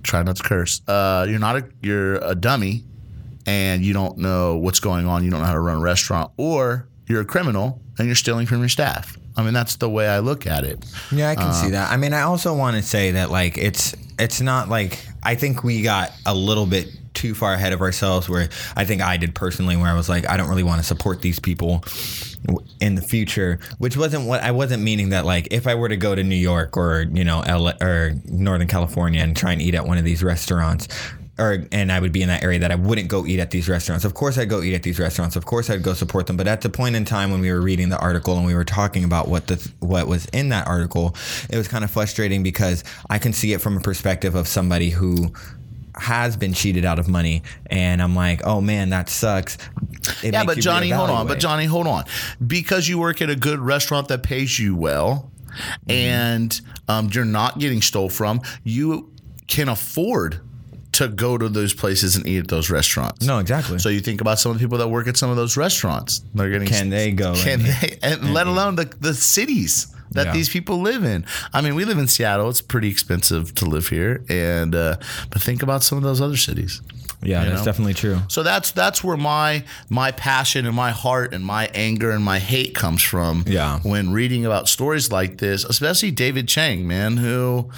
try 0.02 0.22
not 0.22 0.36
to 0.36 0.42
curse. 0.42 0.80
Uh, 0.88 1.26
you're 1.28 1.40
not 1.40 1.56
a 1.56 1.68
you're 1.82 2.14
a 2.24 2.34
dummy, 2.34 2.84
and 3.44 3.84
you 3.84 3.92
don't 3.92 4.16
know 4.16 4.56
what's 4.56 4.80
going 4.80 5.06
on. 5.06 5.24
You 5.24 5.30
don't 5.30 5.40
know 5.40 5.46
how 5.46 5.52
to 5.52 5.60
run 5.60 5.76
a 5.76 5.80
restaurant, 5.80 6.32
or 6.38 6.88
you're 7.06 7.20
a 7.20 7.26
criminal 7.26 7.82
and 7.98 8.06
you're 8.06 8.16
stealing 8.16 8.46
from 8.46 8.60
your 8.60 8.70
staff. 8.70 9.18
I 9.36 9.42
mean, 9.42 9.54
that's 9.54 9.76
the 9.76 9.90
way 9.90 10.08
I 10.08 10.20
look 10.20 10.46
at 10.46 10.64
it. 10.64 10.84
Yeah, 11.10 11.30
I 11.30 11.34
can 11.34 11.52
see 11.52 11.68
uh, 11.68 11.70
that. 11.70 11.90
I 11.90 11.96
mean, 11.96 12.12
I 12.12 12.22
also 12.22 12.54
want 12.54 12.76
to 12.76 12.82
say 12.82 13.12
that 13.12 13.30
like 13.30 13.58
it's 13.58 13.94
it's 14.18 14.40
not 14.40 14.68
like 14.68 15.04
I 15.22 15.34
think 15.34 15.64
we 15.64 15.82
got 15.82 16.12
a 16.24 16.34
little 16.34 16.66
bit 16.66 16.88
too 17.14 17.34
far 17.34 17.54
ahead 17.54 17.72
of 17.72 17.80
ourselves 17.80 18.28
where 18.28 18.48
I 18.76 18.84
think 18.84 19.00
I 19.00 19.16
did 19.16 19.34
personally 19.34 19.76
where 19.76 19.88
I 19.88 19.94
was 19.94 20.08
like 20.08 20.28
I 20.28 20.36
don't 20.36 20.48
really 20.48 20.62
want 20.62 20.80
to 20.80 20.86
support 20.86 21.22
these 21.22 21.40
people 21.40 21.84
in 22.80 22.94
the 22.94 23.02
future, 23.02 23.58
which 23.78 23.96
wasn't 23.96 24.26
what 24.26 24.42
I 24.42 24.52
wasn't 24.52 24.82
meaning 24.82 25.10
that 25.10 25.24
like 25.24 25.48
if 25.50 25.66
I 25.66 25.74
were 25.74 25.88
to 25.88 25.96
go 25.96 26.14
to 26.14 26.22
New 26.22 26.36
York 26.36 26.76
or 26.76 27.06
you 27.12 27.24
know 27.24 27.42
LA, 27.46 27.72
or 27.80 28.12
Northern 28.26 28.68
California 28.68 29.20
and 29.20 29.36
try 29.36 29.52
and 29.52 29.60
eat 29.60 29.74
at 29.74 29.86
one 29.86 29.98
of 29.98 30.04
these 30.04 30.22
restaurants 30.22 30.86
or 31.38 31.64
and 31.72 31.90
I 31.90 31.98
would 31.98 32.12
be 32.12 32.22
in 32.22 32.28
that 32.28 32.42
area 32.44 32.58
that 32.60 32.70
I 32.70 32.76
wouldn't 32.76 33.08
go 33.08 33.26
eat 33.26 33.40
at 33.40 33.50
these 33.50 33.68
restaurants. 33.68 34.04
Of 34.04 34.14
course 34.14 34.38
I'd 34.38 34.48
go 34.48 34.62
eat 34.62 34.74
at 34.74 34.82
these 34.82 34.98
restaurants. 34.98 35.36
Of 35.36 35.46
course 35.46 35.68
I'd 35.70 35.82
go 35.82 35.94
support 35.94 36.26
them. 36.26 36.36
But 36.36 36.46
at 36.46 36.60
the 36.60 36.68
point 36.68 36.96
in 36.96 37.04
time 37.04 37.30
when 37.30 37.40
we 37.40 37.50
were 37.50 37.60
reading 37.60 37.88
the 37.88 37.98
article 37.98 38.36
and 38.36 38.46
we 38.46 38.54
were 38.54 38.64
talking 38.64 39.04
about 39.04 39.28
what 39.28 39.48
the 39.48 39.72
what 39.80 40.06
was 40.06 40.26
in 40.26 40.50
that 40.50 40.66
article, 40.66 41.16
it 41.50 41.56
was 41.56 41.66
kind 41.68 41.82
of 41.84 41.90
frustrating 41.90 42.42
because 42.42 42.84
I 43.10 43.18
can 43.18 43.32
see 43.32 43.52
it 43.52 43.60
from 43.60 43.76
a 43.76 43.80
perspective 43.80 44.34
of 44.34 44.46
somebody 44.46 44.90
who 44.90 45.32
has 45.96 46.36
been 46.36 46.52
cheated 46.52 46.84
out 46.84 46.98
of 46.98 47.08
money 47.08 47.42
and 47.66 48.02
I'm 48.02 48.14
like, 48.16 48.44
"Oh 48.44 48.60
man, 48.60 48.90
that 48.90 49.08
sucks." 49.08 49.58
It 50.22 50.32
Yeah, 50.34 50.44
but 50.44 50.58
Johnny, 50.58 50.90
hold 50.90 51.10
on. 51.10 51.26
But 51.26 51.40
Johnny, 51.40 51.64
hold 51.64 51.86
on. 51.86 52.04
Because 52.46 52.88
you 52.88 52.98
work 52.98 53.22
at 53.22 53.30
a 53.30 53.36
good 53.36 53.58
restaurant 53.58 54.08
that 54.08 54.22
pays 54.22 54.58
you 54.58 54.76
well, 54.76 55.30
Mm-hmm. 55.54 55.90
and 55.92 56.60
um, 56.88 57.10
you're 57.12 57.24
not 57.24 57.60
getting 57.60 57.80
stole 57.80 58.08
from, 58.08 58.40
you 58.64 59.12
can 59.46 59.68
afford 59.68 60.40
to 60.94 61.08
go 61.08 61.36
to 61.38 61.48
those 61.48 61.74
places 61.74 62.16
and 62.16 62.26
eat 62.26 62.38
at 62.38 62.48
those 62.48 62.70
restaurants. 62.70 63.26
No, 63.26 63.38
exactly. 63.38 63.78
So 63.78 63.88
you 63.88 64.00
think 64.00 64.20
about 64.20 64.38
some 64.38 64.52
of 64.52 64.58
the 64.58 64.64
people 64.64 64.78
that 64.78 64.88
work 64.88 65.06
at 65.08 65.16
some 65.16 65.30
of 65.30 65.36
those 65.36 65.56
restaurants. 65.56 66.22
They're 66.34 66.50
getting 66.50 66.68
Can 66.68 66.90
they 66.90 67.12
go 67.12 67.34
Can 67.36 67.60
and- 67.60 67.68
they? 67.68 67.98
And 68.02 68.34
let 68.34 68.46
alone 68.46 68.76
the 68.76 68.84
the 69.00 69.14
cities 69.14 69.88
that 70.12 70.26
Yeah. 70.26 70.32
these 70.32 70.48
people 70.48 70.80
live 70.80 71.02
in. 71.02 71.24
I 71.52 71.60
mean, 71.60 71.74
we 71.74 71.84
live 71.84 71.98
in 71.98 72.06
Seattle. 72.06 72.48
It's 72.48 72.60
pretty 72.60 72.88
expensive 72.88 73.54
to 73.56 73.64
live 73.64 73.88
here, 73.88 74.22
and 74.28 74.74
uh, 74.74 74.96
but 75.30 75.42
think 75.42 75.62
about 75.62 75.82
some 75.82 75.98
of 75.98 76.04
those 76.04 76.20
other 76.20 76.36
cities. 76.36 76.80
yeah, 77.22 77.42
you 77.42 77.48
that's 77.50 77.60
know? 77.62 77.64
definitely 77.64 77.94
true. 77.94 78.18
So 78.28 78.42
that's 78.44 78.70
that's 78.72 79.02
where 79.02 79.16
my 79.16 79.64
my 79.88 80.12
passion 80.12 80.66
and 80.66 80.76
my 80.76 80.90
heart 80.92 81.34
and 81.34 81.44
my 81.44 81.68
anger 81.74 82.10
and 82.12 82.22
my 82.22 82.38
hate 82.38 82.74
comes 82.76 83.02
from. 83.02 83.44
Yeah. 83.46 83.80
When 83.82 84.12
reading 84.12 84.46
about 84.46 84.68
stories 84.68 85.10
like 85.10 85.38
this, 85.38 85.64
especially 85.64 86.10
David 86.12 86.46
Chang, 86.48 86.86
man, 86.86 87.16
who 87.16 87.70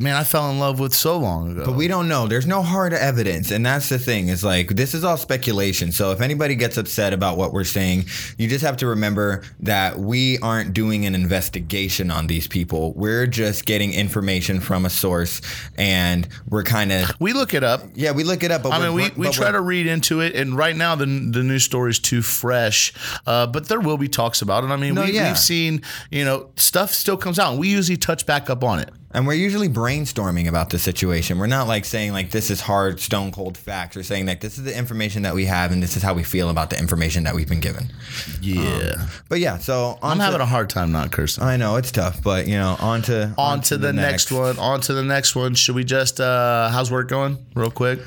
man 0.00 0.16
I 0.16 0.24
fell 0.24 0.50
in 0.50 0.58
love 0.58 0.78
with 0.80 0.94
so 0.94 1.16
long 1.18 1.52
ago. 1.52 1.64
But 1.66 1.74
we 1.76 1.88
don't 1.88 2.08
know. 2.08 2.26
There's 2.26 2.46
no 2.46 2.62
hard 2.62 2.92
evidence, 2.92 3.50
and 3.50 3.64
that's 3.64 3.88
the 3.88 3.98
thing. 3.98 4.28
Is 4.28 4.42
like 4.44 4.68
this 4.68 4.94
is 4.94 5.04
all 5.04 5.16
speculation. 5.16 5.92
So 5.92 6.12
if 6.12 6.20
anybody 6.20 6.54
gets 6.54 6.76
upset 6.76 7.12
about 7.12 7.36
what 7.36 7.52
we're 7.52 7.64
saying, 7.64 8.06
you 8.38 8.48
just 8.48 8.64
have 8.64 8.76
to 8.78 8.86
remember 8.86 9.42
that 9.60 9.98
we 9.98 10.38
aren't 10.38 10.72
doing 10.72 11.06
an 11.06 11.14
investigation 11.14 12.10
on 12.10 12.26
these 12.26 12.46
people. 12.48 12.92
We're 12.94 13.26
just 13.26 13.66
getting 13.66 13.92
information 13.92 14.60
from 14.60 14.84
a 14.84 14.90
source, 14.90 15.40
and 15.76 16.28
we're 16.48 16.62
kind 16.64 16.92
of 16.92 17.12
we 17.20 17.32
look 17.32 17.54
it 17.54 17.64
up. 17.64 17.82
yeah, 17.94 18.12
we 18.12 18.24
look 18.24 18.42
it 18.42 18.50
up. 18.50 18.62
But 18.62 18.72
I 18.72 18.78
mean, 18.78 18.94
we, 18.94 19.10
we 19.16 19.30
try 19.30 19.50
to 19.50 19.60
read 19.60 19.86
into 19.86 20.20
it, 20.20 20.34
and 20.34 20.56
right 20.56 20.76
now 20.76 20.94
the 20.94 21.06
the 21.06 21.42
news 21.42 21.64
story 21.64 21.90
is 21.90 21.98
too 21.98 22.22
fresh. 22.22 22.92
Uh, 23.26 23.46
but 23.46 23.68
there 23.68 23.80
will 23.80 23.98
be 23.98 24.08
talks 24.08 24.42
about 24.42 24.64
it. 24.64 24.68
I 24.68 24.76
mean, 24.76 24.94
No, 24.94 25.04
we, 25.04 25.12
yeah. 25.12 25.28
we've 25.28 25.38
seen 25.38 25.82
you 26.10 26.24
know 26.24 26.50
stuff 26.56 26.92
still 26.92 27.16
comes 27.16 27.38
out, 27.38 27.50
and 27.52 27.60
we 27.60 27.68
usually 27.68 27.96
touch 27.96 28.26
back 28.26 28.48
up 28.50 28.62
on 28.64 28.78
it. 28.78 28.90
And 29.14 29.26
we're 29.26 29.34
usually 29.34 29.68
brainstorming 29.68 30.48
about 30.48 30.70
the 30.70 30.78
situation. 30.78 31.38
We're 31.38 31.46
not 31.46 31.68
like 31.68 31.84
saying 31.84 32.12
like 32.12 32.30
this 32.30 32.50
is 32.50 32.60
hard, 32.62 32.98
stone 32.98 33.30
cold 33.30 33.58
facts. 33.58 33.94
We're 33.96 34.02
saying 34.02 34.26
like 34.26 34.40
this 34.40 34.56
is 34.56 34.64
the 34.64 34.76
information 34.76 35.22
that 35.22 35.34
we 35.34 35.44
have, 35.46 35.70
and 35.70 35.82
this 35.82 35.96
is 35.96 36.02
how 36.02 36.14
we 36.14 36.22
feel 36.22 36.48
about 36.48 36.70
the 36.70 36.78
information 36.78 37.24
that 37.24 37.34
we've 37.34 37.48
been 37.48 37.60
given. 37.60 37.92
Yeah. 38.40 39.06
But 39.28 39.40
yeah, 39.40 39.58
so 39.58 39.98
on 40.02 40.12
I'm 40.12 40.16
to- 40.18 40.24
having 40.24 40.40
a 40.40 40.46
hard 40.46 40.70
time 40.70 40.92
not 40.92 41.12
cursing. 41.12 41.44
I 41.44 41.56
know 41.56 41.76
it's 41.76 41.92
tough, 41.92 42.22
but 42.22 42.46
you 42.46 42.56
know, 42.56 42.76
on 42.80 43.02
to 43.02 43.34
on 43.36 43.60
to 43.62 43.76
the, 43.76 43.92
next. 43.92 44.32
one. 44.32 44.58
On 44.58 44.80
to 44.80 44.94
the 44.94 45.04
next 45.04 45.36
one. 45.36 45.54
Should 45.54 45.74
we 45.74 45.84
just 45.84 46.20
uh 46.20 46.70
how's 46.70 46.90
work 46.90 47.08
going? 47.08 47.38
Real 47.54 47.70
quick. 47.70 48.00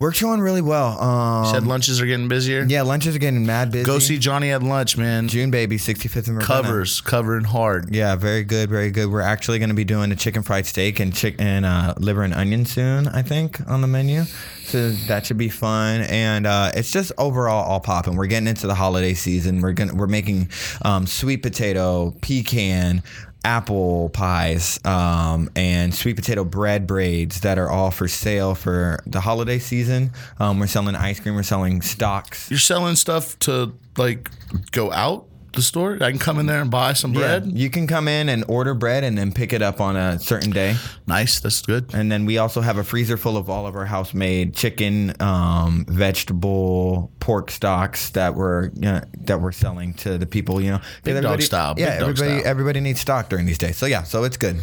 We're 0.00 0.12
showing 0.12 0.40
really 0.40 0.62
well. 0.62 0.98
Um, 0.98 1.44
Said 1.52 1.66
lunches 1.66 2.00
are 2.00 2.06
getting 2.06 2.26
busier. 2.26 2.64
yeah, 2.66 2.80
lunches 2.80 3.14
are 3.14 3.18
getting 3.18 3.44
mad 3.44 3.70
busy. 3.70 3.84
Go 3.84 3.98
see 3.98 4.16
Johnny 4.16 4.50
at 4.50 4.62
lunch, 4.62 4.96
man. 4.96 5.28
JuneBaby, 5.28 5.74
65th 5.74 6.26
and 6.28 6.38
Ravenna. 6.38 6.44
Covers, 6.46 7.02
covering 7.02 7.44
hard. 7.44 7.94
Yeah, 7.94 8.16
very 8.16 8.42
good, 8.42 8.70
very 8.70 8.90
good. 8.90 9.10
We're 9.10 9.20
actually 9.20 9.58
going 9.58 9.68
to 9.68 9.74
be 9.74 9.84
doing 9.84 10.10
a 10.10 10.16
chicken 10.16 10.42
fried 10.42 10.64
steak 10.64 11.00
and 11.00 11.14
chicken 11.14 11.66
uh, 11.66 11.92
liver 11.98 12.22
and 12.22 12.32
onion 12.32 12.64
soon. 12.64 13.08
I 13.08 13.20
think 13.20 13.60
on 13.68 13.82
the 13.82 13.88
menu, 13.88 14.24
so 14.64 14.88
that 15.08 15.26
should 15.26 15.36
be 15.36 15.50
fun. 15.50 16.00
And 16.08 16.46
uh, 16.46 16.72
it's 16.74 16.90
just 16.90 17.12
overall 17.18 17.62
all 17.66 17.80
popping. 17.80 18.16
We're 18.16 18.24
getting 18.26 18.48
into 18.48 18.66
the 18.66 18.74
holiday 18.74 19.12
season. 19.12 19.60
We're 19.60 19.72
gonna 19.72 19.94
we're 19.94 20.06
making 20.06 20.48
um, 20.80 21.06
sweet 21.06 21.42
potato, 21.42 22.14
pecan. 22.22 23.02
Apple 23.44 24.10
pies 24.10 24.78
um, 24.84 25.50
and 25.56 25.94
sweet 25.94 26.16
potato 26.16 26.44
bread 26.44 26.86
braids 26.86 27.40
that 27.40 27.58
are 27.58 27.70
all 27.70 27.90
for 27.90 28.08
sale 28.08 28.54
for 28.54 29.02
the 29.06 29.20
holiday 29.20 29.58
season. 29.58 30.12
Um, 30.38 30.58
we're 30.58 30.66
selling 30.66 30.94
ice 30.94 31.20
cream. 31.20 31.34
We're 31.34 31.42
selling 31.42 31.80
stocks. 31.82 32.50
You're 32.50 32.58
selling 32.58 32.96
stuff 32.96 33.38
to 33.40 33.72
like 33.96 34.30
go 34.72 34.92
out 34.92 35.26
the 35.52 35.62
store. 35.62 35.94
I 36.00 36.10
can 36.10 36.18
come 36.18 36.38
in 36.38 36.46
there 36.46 36.60
and 36.60 36.70
buy 36.70 36.92
some 36.92 37.12
bread. 37.12 37.46
Yeah, 37.46 37.52
you 37.54 37.70
can 37.70 37.86
come 37.86 38.08
in 38.08 38.28
and 38.28 38.44
order 38.48 38.74
bread 38.74 39.04
and 39.04 39.16
then 39.18 39.32
pick 39.32 39.52
it 39.52 39.62
up 39.62 39.80
on 39.80 39.96
a 39.96 40.18
certain 40.18 40.50
day. 40.50 40.76
Nice. 41.06 41.40
That's 41.40 41.62
good. 41.62 41.92
And 41.94 42.10
then 42.10 42.24
we 42.26 42.38
also 42.38 42.60
have 42.60 42.78
a 42.78 42.84
freezer 42.84 43.16
full 43.16 43.36
of 43.36 43.50
all 43.50 43.66
of 43.66 43.74
our 43.76 43.86
house 43.86 44.14
made 44.14 44.54
chicken, 44.54 45.14
um, 45.20 45.84
vegetable, 45.88 47.10
pork 47.20 47.50
stocks 47.50 48.10
that 48.10 48.34
we're 48.34 48.66
you 48.74 48.80
know, 48.82 49.00
that 49.20 49.40
we're 49.40 49.52
selling 49.52 49.94
to 49.94 50.18
the 50.18 50.26
people. 50.26 50.60
You 50.60 50.72
know, 50.72 50.80
Big 51.04 51.20
dog 51.22 51.42
style, 51.42 51.74
Yeah, 51.76 51.98
dog 51.98 52.10
everybody 52.10 52.38
style. 52.40 52.50
everybody 52.50 52.80
needs 52.80 53.00
stock 53.00 53.28
during 53.28 53.46
these 53.46 53.58
days. 53.58 53.76
So 53.76 53.86
yeah, 53.86 54.02
so 54.04 54.24
it's 54.24 54.36
good. 54.36 54.58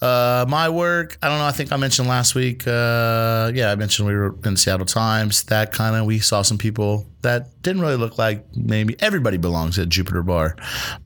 Uh, 0.00 0.44
my 0.48 0.68
work, 0.68 1.18
I 1.22 1.28
don't 1.28 1.38
know. 1.38 1.46
I 1.46 1.52
think 1.52 1.72
I 1.72 1.76
mentioned 1.76 2.08
last 2.08 2.34
week. 2.34 2.66
Uh, 2.66 3.50
yeah, 3.54 3.70
I 3.70 3.74
mentioned 3.76 4.08
we 4.08 4.14
were 4.14 4.34
in 4.44 4.56
Seattle 4.56 4.86
Times. 4.86 5.44
That 5.44 5.72
kind 5.72 5.96
of, 5.96 6.06
we 6.06 6.18
saw 6.18 6.42
some 6.42 6.58
people 6.58 7.06
that 7.22 7.62
didn't 7.62 7.82
really 7.82 7.96
look 7.96 8.18
like 8.18 8.44
maybe 8.54 8.96
everybody 9.00 9.36
belongs 9.36 9.78
at 9.78 9.88
Jupiter 9.88 10.22
Bar, 10.22 10.56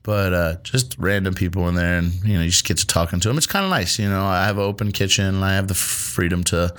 but 0.03 0.33
uh, 0.33 0.55
just 0.63 0.95
random 0.97 1.33
people 1.33 1.67
in 1.69 1.75
there, 1.75 1.97
and 1.97 2.13
you 2.23 2.33
know, 2.33 2.43
you 2.43 2.49
just 2.49 2.65
get 2.65 2.77
to 2.77 2.87
talking 2.87 3.19
to 3.19 3.27
them. 3.27 3.37
It's 3.37 3.47
kind 3.47 3.63
of 3.63 3.71
nice, 3.71 3.99
you 3.99 4.09
know. 4.09 4.25
I 4.25 4.45
have 4.45 4.57
an 4.57 4.63
open 4.63 4.91
kitchen, 4.91 5.25
and 5.25 5.45
I 5.45 5.55
have 5.55 5.67
the 5.67 5.75
freedom 5.75 6.43
to 6.45 6.73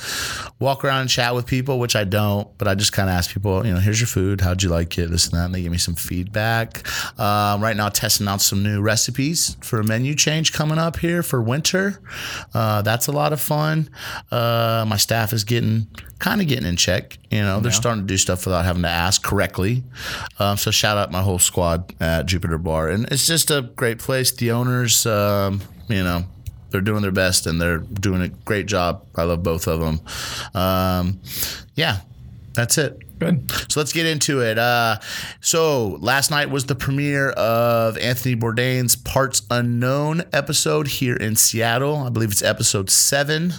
walk 0.58 0.84
around 0.84 1.02
and 1.02 1.10
chat 1.10 1.34
with 1.34 1.46
people, 1.46 1.78
which 1.78 1.96
I 1.96 2.04
don't, 2.04 2.56
but 2.58 2.68
I 2.68 2.74
just 2.74 2.92
kind 2.92 3.08
of 3.08 3.14
ask 3.14 3.32
people, 3.32 3.64
you 3.64 3.72
know, 3.72 3.80
here's 3.80 4.00
your 4.00 4.08
food, 4.08 4.40
how'd 4.40 4.62
you 4.62 4.68
like 4.68 4.98
it, 4.98 5.10
this 5.10 5.28
and 5.28 5.38
that, 5.38 5.46
and 5.46 5.54
they 5.54 5.62
give 5.62 5.72
me 5.72 5.78
some 5.78 5.94
feedback. 5.94 6.86
Um, 7.18 7.62
right 7.62 7.76
now, 7.76 7.88
testing 7.88 8.28
out 8.28 8.40
some 8.40 8.62
new 8.62 8.80
recipes 8.80 9.56
for 9.60 9.80
a 9.80 9.84
menu 9.84 10.14
change 10.14 10.52
coming 10.52 10.78
up 10.78 10.98
here 10.98 11.22
for 11.22 11.40
winter. 11.40 12.00
Uh, 12.52 12.82
that's 12.82 13.06
a 13.06 13.12
lot 13.12 13.32
of 13.32 13.40
fun. 13.40 13.88
Uh, 14.30 14.84
my 14.86 14.96
staff 14.96 15.32
is 15.32 15.44
getting 15.44 15.86
kind 16.18 16.40
of 16.40 16.48
getting 16.48 16.66
in 16.66 16.76
check. 16.76 17.18
You 17.30 17.40
know, 17.42 17.60
they're 17.60 17.72
starting 17.72 18.02
to 18.02 18.06
do 18.06 18.16
stuff 18.16 18.44
without 18.46 18.64
having 18.64 18.82
to 18.82 18.88
ask 18.88 19.22
correctly. 19.22 19.84
Um, 20.38 20.56
so 20.56 20.70
shout 20.70 20.98
out 20.98 21.10
my 21.12 21.22
whole 21.22 21.38
squad 21.38 21.92
at 22.00 22.26
Jupiter 22.26 22.58
Bar, 22.58 22.88
and 22.88 23.06
it's 23.10 23.26
just 23.26 23.50
a 23.50 23.62
great 23.62 23.98
place. 23.98 24.32
The 24.32 24.50
owners, 24.52 25.06
um, 25.06 25.60
you 25.88 26.02
know. 26.02 26.24
They're 26.70 26.82
doing 26.82 27.00
their 27.00 27.10
best 27.12 27.46
and 27.46 27.58
they're 27.58 27.78
doing 27.78 28.20
a 28.20 28.28
great 28.28 28.66
job. 28.66 29.06
I 29.16 29.22
love 29.22 29.42
both 29.42 29.66
of 29.66 29.80
them. 29.80 30.00
Um, 30.52 31.18
yeah, 31.76 32.00
that's 32.52 32.76
it. 32.76 33.18
Good. 33.18 33.50
So 33.72 33.80
let's 33.80 33.94
get 33.94 34.04
into 34.04 34.42
it. 34.42 34.58
Uh, 34.58 34.98
so 35.40 35.96
last 36.00 36.30
night 36.30 36.50
was 36.50 36.66
the 36.66 36.74
premiere 36.74 37.30
of 37.30 37.96
Anthony 37.96 38.36
Bourdain's 38.36 38.96
Parts 38.96 39.40
Unknown 39.50 40.24
episode 40.34 40.88
here 40.88 41.16
in 41.16 41.36
Seattle. 41.36 41.96
I 41.96 42.10
believe 42.10 42.30
it's 42.32 42.42
episode 42.42 42.90
seven, 42.90 43.54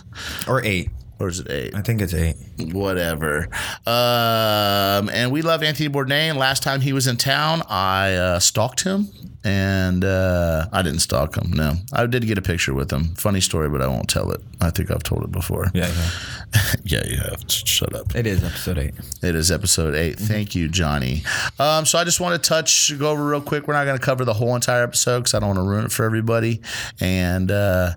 Or 0.48 0.64
eight. 0.64 0.92
Or 1.20 1.28
is 1.28 1.40
it 1.40 1.52
eight? 1.52 1.76
I 1.76 1.82
think 1.82 2.02
it's 2.02 2.14
eight. 2.14 2.36
Whatever. 2.72 3.50
Um, 3.86 5.10
and 5.10 5.32
we 5.32 5.42
love 5.42 5.64
Anthony 5.64 5.90
Bourdain. 5.90 6.36
Last 6.36 6.64
time 6.64 6.82
he 6.82 6.94
was 6.94 7.08
in 7.08 7.18
town, 7.18 7.62
I 7.70 8.14
uh, 8.14 8.40
stalked 8.40 8.84
him. 8.84 9.10
And 9.42 10.04
uh, 10.04 10.68
I 10.74 10.82
didn't 10.82 11.00
stalk 11.00 11.38
him. 11.38 11.52
No, 11.52 11.76
I 11.94 12.06
did 12.08 12.28
get 12.28 12.38
a 12.38 12.42
picture 12.42 12.74
with 12.74 12.92
him. 12.92 13.16
Funny 13.16 13.40
story, 13.40 13.70
but 13.70 13.82
I 13.82 13.88
won't 13.88 14.10
tell 14.10 14.32
it. 14.32 14.42
I 14.60 14.70
think 14.70 14.92
I've 14.92 15.02
told 15.02 15.24
it 15.24 15.32
before. 15.32 15.72
Yeah, 15.74 15.88
yeah. 15.88 16.62
yeah, 16.84 17.06
you 17.08 17.18
have. 17.18 17.46
Shut 17.48 17.96
up. 17.96 18.14
It 18.16 18.28
is 18.28 18.44
episode 18.44 18.78
eight. 18.78 18.94
It 19.24 19.36
is 19.36 19.50
episode 19.50 19.96
8 19.96 20.18
Mm-hmm. 20.18 20.26
Thank 20.26 20.56
you, 20.56 20.68
Johnny. 20.68 21.24
Um, 21.58 21.86
so 21.86 21.98
I 21.98 22.04
just 22.04 22.20
want 22.20 22.42
to 22.42 22.50
touch, 22.50 22.92
go 23.00 23.12
over 23.12 23.26
real 23.26 23.40
quick. 23.40 23.66
We're 23.66 23.76
not 23.76 23.86
going 23.86 23.98
to 23.98 24.04
cover 24.04 24.26
the 24.26 24.34
whole 24.34 24.56
entire 24.56 24.84
episode 24.84 25.20
because 25.20 25.34
I 25.34 25.40
don't 25.40 25.56
want 25.56 25.60
to 25.60 25.64
ruin 25.70 25.86
it 25.86 25.92
for 25.94 26.04
everybody. 26.04 26.60
And 27.00 27.50
uh, 27.50 27.92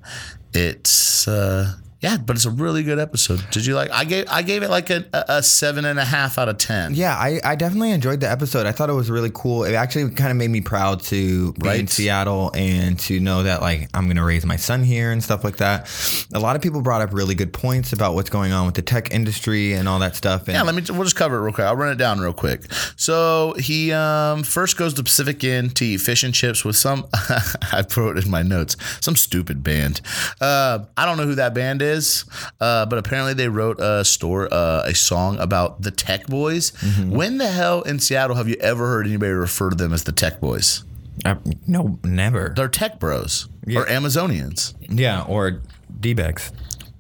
it's 0.52 1.26
uh, 1.26 1.75
yeah, 2.02 2.16
but 2.16 2.35
it's 2.35 2.47
a 2.47 2.50
really 2.50 2.82
good 2.82 2.99
episode. 2.99 3.44
Did 3.52 3.64
you 3.64 3.75
like? 3.76 3.90
I 3.92 4.04
gave 4.04 4.26
I 4.28 4.42
gave 4.42 4.62
it 4.64 4.71
like 4.71 4.90
a, 4.90 5.04
a 5.12 5.42
seven 5.42 5.85
and 5.85 6.00
a 6.00 6.04
half 6.04 6.37
out 6.37 6.49
of 6.49 6.59
ten. 6.59 6.94
Yeah, 6.94 7.14
I, 7.14 7.40
I 7.44 7.54
definitely 7.54 7.92
enjoyed 7.92 8.18
the 8.21 8.28
episode. 8.30 8.66
I 8.66 8.73
thought 8.73 8.90
it 8.90 8.94
was 8.94 9.09
really 9.09 9.30
cool. 9.32 9.62
It 9.62 9.75
actually 9.75 10.11
kind 10.11 10.32
of 10.32 10.37
made 10.37 10.50
me 10.50 10.61
proud 10.61 11.00
to 11.04 11.52
be 11.52 11.68
in 11.78 11.87
Seattle 11.87 12.50
and 12.54 12.99
to 13.00 13.21
know 13.21 13.44
that 13.44 13.61
like 13.61 13.88
I'm 13.94 14.09
gonna 14.09 14.25
raise 14.25 14.44
my 14.44 14.56
son 14.56 14.82
here 14.82 15.12
and 15.12 15.23
stuff 15.23 15.44
like 15.44 15.59
that. 15.59 15.88
A 16.35 16.40
lot 16.40 16.56
of 16.56 16.62
people 16.62 16.82
brought 16.82 17.02
up 17.02 17.12
really 17.12 17.37
good 17.37 17.52
points 17.52 17.92
about 17.92 18.14
what's 18.14 18.30
going 18.30 18.52
on 18.52 18.66
with 18.66 18.75
the 18.75 18.82
tech 18.82 19.12
industry 19.12 19.75
and 19.75 19.88
all 19.88 20.00
that 20.00 20.16
stuff. 20.16 20.49
And 20.49 20.54
Yeah, 20.54 20.62
let 20.62 20.75
me. 20.75 20.82
We'll 20.90 21.04
just 21.04 21.14
cover 21.14 21.37
it 21.37 21.42
real 21.42 21.52
quick. 21.52 21.66
I'll 21.68 21.76
run 21.76 21.92
it 21.92 21.99
down 21.99 22.18
real 22.18 22.32
quick. 22.32 22.62
So 22.97 23.54
he 23.59 23.92
um, 23.92 24.42
first 24.42 24.76
goes 24.76 24.94
to 24.94 25.04
Pacific 25.04 25.44
Inn 25.44 25.71
to 25.71 25.85
eat 25.85 25.99
fish 25.99 26.25
and 26.25 26.35
chips 26.35 26.64
with 26.64 26.75
some. 26.75 27.06
I 27.14 27.85
wrote 27.97 28.18
it 28.18 28.25
in 28.25 28.30
my 28.30 28.42
notes. 28.42 28.76
Some 29.00 29.14
stupid 29.14 29.62
band. 29.62 30.00
Uh, 30.40 30.80
I 30.97 31.06
don't 31.06 31.16
know 31.16 31.26
who 31.26 31.37
that 31.37 31.54
band 31.54 31.80
is, 31.82 31.91
uh, 32.61 32.87
but 32.87 32.99
apparently 32.99 33.34
they 33.34 33.49
wrote 33.49 33.78
a 33.80 34.04
store 34.04 34.52
uh, 34.52 34.82
a 34.84 34.94
song 34.94 35.38
about 35.38 35.82
the 35.82 35.90
Tech 35.90 36.26
Boys. 36.26 36.70
When 37.06 37.38
the 37.38 37.49
hell 37.49 37.82
in 37.82 37.99
Seattle 37.99 38.37
have 38.37 38.49
you 38.49 38.56
ever 38.61 38.87
heard 38.88 39.06
anybody 39.06 39.32
refer 39.32 39.70
to 39.70 39.76
them 39.76 39.92
as 39.92 40.04
the 40.04 40.12
Tech 40.12 40.40
Boys? 40.40 40.84
Uh, 41.25 41.37
no, 41.66 41.99
never. 42.04 42.52
They're 42.56 42.68
Tech 42.68 42.99
Bros 42.99 43.49
or 43.76 43.84
Amazonians. 43.87 44.75
Yeah, 44.88 45.22
or 45.28 45.61
D-bags. 46.00 46.50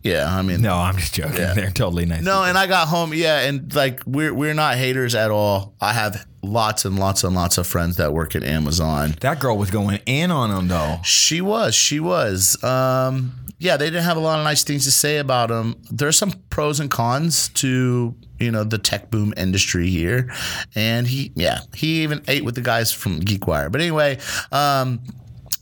Yeah, 0.02 0.26
I 0.36 0.42
mean, 0.42 0.60
No, 0.62 0.74
I'm 0.74 0.96
just 0.96 1.14
joking. 1.14 1.36
They're 1.36 1.70
totally 1.70 2.06
nice. 2.06 2.22
No, 2.22 2.42
and 2.42 2.58
I 2.58 2.66
got 2.66 2.88
home, 2.88 3.14
yeah, 3.14 3.38
and 3.40 3.72
like 3.74 4.02
we're 4.04 4.34
we're 4.34 4.52
not 4.54 4.76
haters 4.76 5.14
at 5.14 5.30
all. 5.30 5.74
I 5.80 5.92
have 5.92 6.26
lots 6.42 6.84
and 6.84 6.98
lots 6.98 7.22
and 7.22 7.36
lots 7.36 7.56
of 7.56 7.68
friends 7.68 7.96
that 7.98 8.12
work 8.12 8.34
at 8.34 8.42
Amazon. 8.42 9.14
that 9.20 9.38
girl 9.38 9.56
was 9.56 9.70
going 9.70 10.00
in 10.06 10.32
on 10.32 10.50
them 10.50 10.66
though. 10.68 10.98
She 11.04 11.40
was, 11.40 11.74
she 11.76 12.00
was. 12.00 12.62
Um, 12.64 13.32
yeah, 13.62 13.76
they 13.76 13.86
didn't 13.86 14.02
have 14.02 14.16
a 14.16 14.20
lot 14.20 14.40
of 14.40 14.44
nice 14.44 14.64
things 14.64 14.84
to 14.86 14.90
say 14.90 15.18
about 15.18 15.48
them. 15.48 15.76
There's 15.88 16.18
some 16.18 16.32
pros 16.50 16.80
and 16.80 16.90
cons 16.90 17.48
to 17.50 18.12
you 18.40 18.50
know 18.50 18.64
the 18.64 18.76
tech 18.76 19.08
boom 19.08 19.32
industry 19.36 19.88
here, 19.88 20.32
and 20.74 21.06
he, 21.06 21.30
yeah, 21.36 21.60
he 21.72 22.02
even 22.02 22.22
ate 22.26 22.44
with 22.44 22.56
the 22.56 22.60
guys 22.60 22.90
from 22.90 23.20
GeekWire. 23.20 23.70
But 23.70 23.80
anyway, 23.80 24.18
um, 24.50 25.00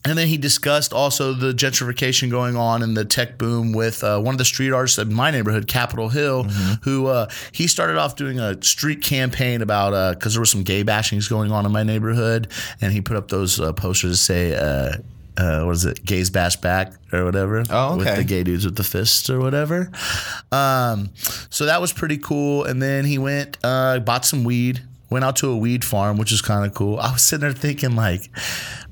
and 0.06 0.16
then 0.16 0.28
he 0.28 0.38
discussed 0.38 0.94
also 0.94 1.34
the 1.34 1.52
gentrification 1.52 2.30
going 2.30 2.56
on 2.56 2.82
in 2.82 2.94
the 2.94 3.04
tech 3.04 3.36
boom 3.36 3.74
with 3.74 4.02
uh, 4.02 4.18
one 4.18 4.32
of 4.34 4.38
the 4.38 4.46
street 4.46 4.72
artists 4.72 4.96
in 4.98 5.12
my 5.12 5.30
neighborhood, 5.30 5.66
Capitol 5.68 6.08
Hill, 6.08 6.44
who 6.84 7.08
uh, 7.08 7.28
he 7.52 7.66
started 7.66 7.98
off 7.98 8.16
doing 8.16 8.40
a 8.40 8.62
street 8.62 9.02
campaign 9.02 9.60
about 9.60 10.14
because 10.14 10.32
there 10.32 10.40
was 10.40 10.50
some 10.50 10.62
gay 10.62 10.82
bashings 10.84 11.28
going 11.28 11.52
on 11.52 11.66
in 11.66 11.72
my 11.72 11.82
neighborhood, 11.82 12.50
and 12.80 12.94
he 12.94 13.02
put 13.02 13.18
up 13.18 13.28
those 13.28 13.60
uh, 13.60 13.74
posters 13.74 14.12
to 14.12 14.24
say. 14.24 15.02
Uh, 15.36 15.62
what 15.64 15.72
is 15.72 15.84
it? 15.84 16.04
Gays 16.04 16.30
bash 16.30 16.56
back 16.56 16.92
or 17.12 17.24
whatever. 17.24 17.64
Oh, 17.70 17.96
With 17.96 18.06
okay. 18.06 18.16
the 18.18 18.24
gay 18.24 18.42
dudes 18.42 18.64
with 18.64 18.76
the 18.76 18.84
fists 18.84 19.30
or 19.30 19.38
whatever. 19.40 19.90
Um, 20.52 21.10
so 21.50 21.66
that 21.66 21.80
was 21.80 21.92
pretty 21.92 22.18
cool. 22.18 22.64
And 22.64 22.82
then 22.82 23.04
he 23.04 23.18
went, 23.18 23.56
uh, 23.64 24.00
bought 24.00 24.24
some 24.24 24.44
weed, 24.44 24.82
went 25.08 25.24
out 25.24 25.36
to 25.36 25.50
a 25.50 25.56
weed 25.56 25.84
farm, 25.84 26.18
which 26.18 26.32
is 26.32 26.42
kind 26.42 26.66
of 26.66 26.74
cool. 26.74 26.98
I 26.98 27.12
was 27.12 27.22
sitting 27.22 27.42
there 27.42 27.52
thinking, 27.52 27.96
like, 27.96 28.30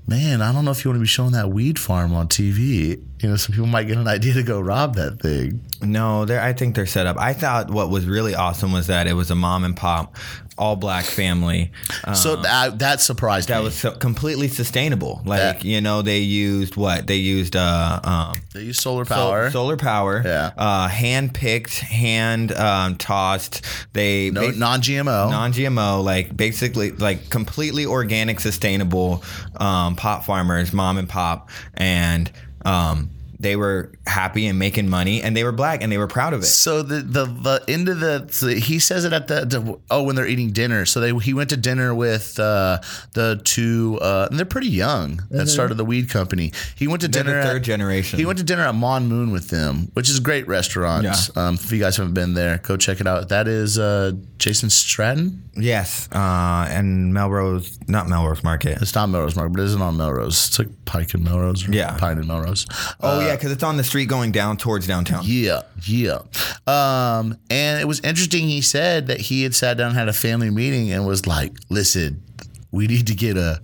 man, 0.07 0.40
I 0.42 0.52
don't 0.52 0.64
know 0.64 0.71
if 0.71 0.85
you 0.85 0.90
want 0.90 0.99
to 0.99 1.02
be 1.02 1.07
showing 1.07 1.33
that 1.33 1.50
weed 1.50 1.78
farm 1.78 2.14
on 2.14 2.28
TV. 2.28 3.02
You 3.21 3.31
know, 3.31 3.37
some 3.37 3.53
people 3.53 3.67
might 3.67 3.85
get 3.85 3.97
an 3.97 4.07
idea 4.07 4.35
to 4.35 4.43
go 4.43 4.61
rob 4.61 4.95
that 4.95 5.21
thing. 5.21 5.61
No, 5.83 6.25
they're, 6.25 6.41
I 6.41 6.53
think 6.53 6.77
they're 6.77 6.87
set 6.87 7.07
up. 7.07 7.17
I 7.19 7.33
thought 7.33 7.71
what 7.71 7.91
was 7.91 8.07
really 8.07 8.35
awesome 8.35 8.73
was 8.73 8.87
that 8.87 9.07
it 9.07 9.15
was 9.15 9.31
a 9.31 9.35
mom 9.35 9.65
and 9.65 9.77
pop, 9.77 10.15
all 10.57 10.77
black 10.77 11.05
family. 11.05 11.73
Uh, 12.05 12.15
so 12.15 12.37
that, 12.37 12.79
that 12.79 13.01
surprised 13.01 13.49
me. 13.49 13.55
that 13.55 13.59
me. 13.61 13.65
was 13.65 13.75
so 13.75 13.91
completely 13.93 14.47
sustainable. 14.47 15.21
Like 15.25 15.65
you 15.65 15.81
know, 15.81 16.03
they 16.03 16.19
used 16.21 16.77
what 16.77 17.09
they 17.09 17.17
used. 17.17 17.57
Uh, 17.57 18.01
um, 18.05 18.41
they 18.55 18.63
use 18.63 18.79
solar 18.79 19.05
sol- 19.05 19.17
power. 19.17 19.51
solar 19.51 19.77
power. 19.77 20.23
Yeah. 20.25 20.53
Uh, 20.57 20.87
hand 20.87 21.35
picked, 21.35 21.79
hand 21.81 22.53
um, 22.53 22.97
tossed. 22.97 23.65
They 23.95 24.31
no, 24.31 24.53
ba- 24.53 24.57
non-GMO. 24.57 25.31
non-GMO, 25.31 26.05
like 26.05 26.37
basically 26.37 26.93
like 26.93 27.31
completely 27.31 27.85
organic, 27.85 28.39
sustainable 28.39 29.25
um, 29.57 29.97
pot 29.97 30.25
farmers, 30.25 30.73
mom 30.73 30.99
and 30.99 31.09
pop, 31.09 31.51
and 31.75 32.31
um, 32.65 33.11
they 33.40 33.54
were 33.57 33.92
happy 34.07 34.47
and 34.47 34.59
making 34.59 34.88
money, 34.88 35.23
and 35.23 35.37
they 35.37 35.45
were 35.45 35.52
black 35.52 35.83
and 35.83 35.92
they 35.92 35.99
were 35.99 36.09
proud 36.09 36.33
of 36.35 36.40
it. 36.42 36.47
So 36.47 36.83
the 36.83 36.97
the 37.02 37.25
the 37.26 37.64
end 37.68 37.88
of 37.88 38.00
the 38.00 38.26
so 38.30 38.49
he 38.49 38.78
says 38.78 39.04
it 39.04 39.12
at 39.12 39.28
the, 39.28 39.45
the 39.45 39.78
oh 39.90 40.02
when 40.02 40.16
they're 40.16 40.26
eating 40.26 40.50
dinner. 40.50 40.85
So 40.87 41.00
they 41.00 41.12
he 41.18 41.35
went 41.35 41.50
to 41.50 41.57
dinner 41.57 41.95
with 41.95 42.38
uh, 42.40 42.78
the 43.14 43.40
two 43.45 43.99
uh, 44.02 44.28
and 44.30 44.38
they're 44.38 44.47
pretty 44.47 44.68
young 44.68 45.23
that 45.30 45.47
started 45.49 45.76
the 45.76 45.85
weed 45.85 46.11
company. 46.11 46.52
He 46.76 46.87
went 46.88 47.00
to 47.02 47.09
Mm-hmm. 47.09 47.12
They're 47.12 47.23
dinner 47.25 47.35
the 47.42 47.47
at- 47.49 47.52
third 47.52 47.64
generation. 47.64 48.18
He 48.18 48.26
went 48.26 48.38
to 48.38 48.45
dinner 48.45 48.62
at 48.62 48.75
Mamnoon 48.75 49.33
with 49.33 49.49
them, 49.49 49.90
which 49.95 50.09
is 50.11 50.18
a 50.18 50.23
great 50.23 50.47
restaurant. 50.47 51.04
Yeah. 51.04 51.14
Um, 51.37 51.54
if 51.54 51.71
you 51.73 51.78
guys 51.78 51.97
haven't 51.97 52.14
been 52.14 52.35
there, 52.35 52.59
go 52.59 52.76
check 52.76 53.00
it 53.00 53.07
out. 53.07 53.28
That 53.30 53.49
is 53.49 53.78
uh, 53.78 54.12
Jason 54.38 54.68
Stratton. 54.71 55.45
Yes, 55.57 56.09
uh, 56.12 56.66
and 56.71 57.12
Melrose, 57.12 57.78
not 57.88 58.09
Melrose 58.09 58.45
Market. 58.45 58.80
It's 58.80 58.95
not 58.95 59.09
Melrose 59.09 59.35
Market, 59.35 59.54
but 59.54 59.61
it 59.61 59.64
isn't 59.64 59.83
on 59.83 59.97
Melrose. 59.97 60.49
It's 60.49 60.59
like 60.59 60.68
Pike 60.85 61.14
and 61.14 61.25
Melrose. 61.25 61.68
Or 61.68 61.73
Yeah. 61.73 61.97
Pine 61.99 62.18
and 62.18 62.28
Melrose. 62.28 62.66
Oh 63.00 63.21
yeah, 63.21 63.27
because 63.37 63.52
it's 63.52 63.62
on 63.62 63.76
the 63.76 63.85
street 63.85 64.06
going 64.06 64.32
down 64.32 64.56
towards 64.56 64.87
downtown. 64.87 65.23
Yeah, 65.25 65.62
yeah. 65.87 66.18
Um, 66.66 67.37
and 67.50 67.80
it 67.80 67.87
was 67.87 68.00
interesting. 68.00 68.49
He 68.49 68.61
said 68.61 69.06
that 69.08 69.20
he 69.20 69.42
had 69.42 69.54
sat 69.54 69.76
down, 69.76 69.94
had 69.94 70.08
a 70.08 70.12
family 70.12 70.50
meeting, 70.50 70.90
and 70.92 71.06
was 71.06 71.26
like, 71.26 71.52
"Listen, 71.68 72.23
we 72.70 72.87
need 72.87 73.06
to 73.08 73.14
get 73.14 73.37
a 73.37 73.61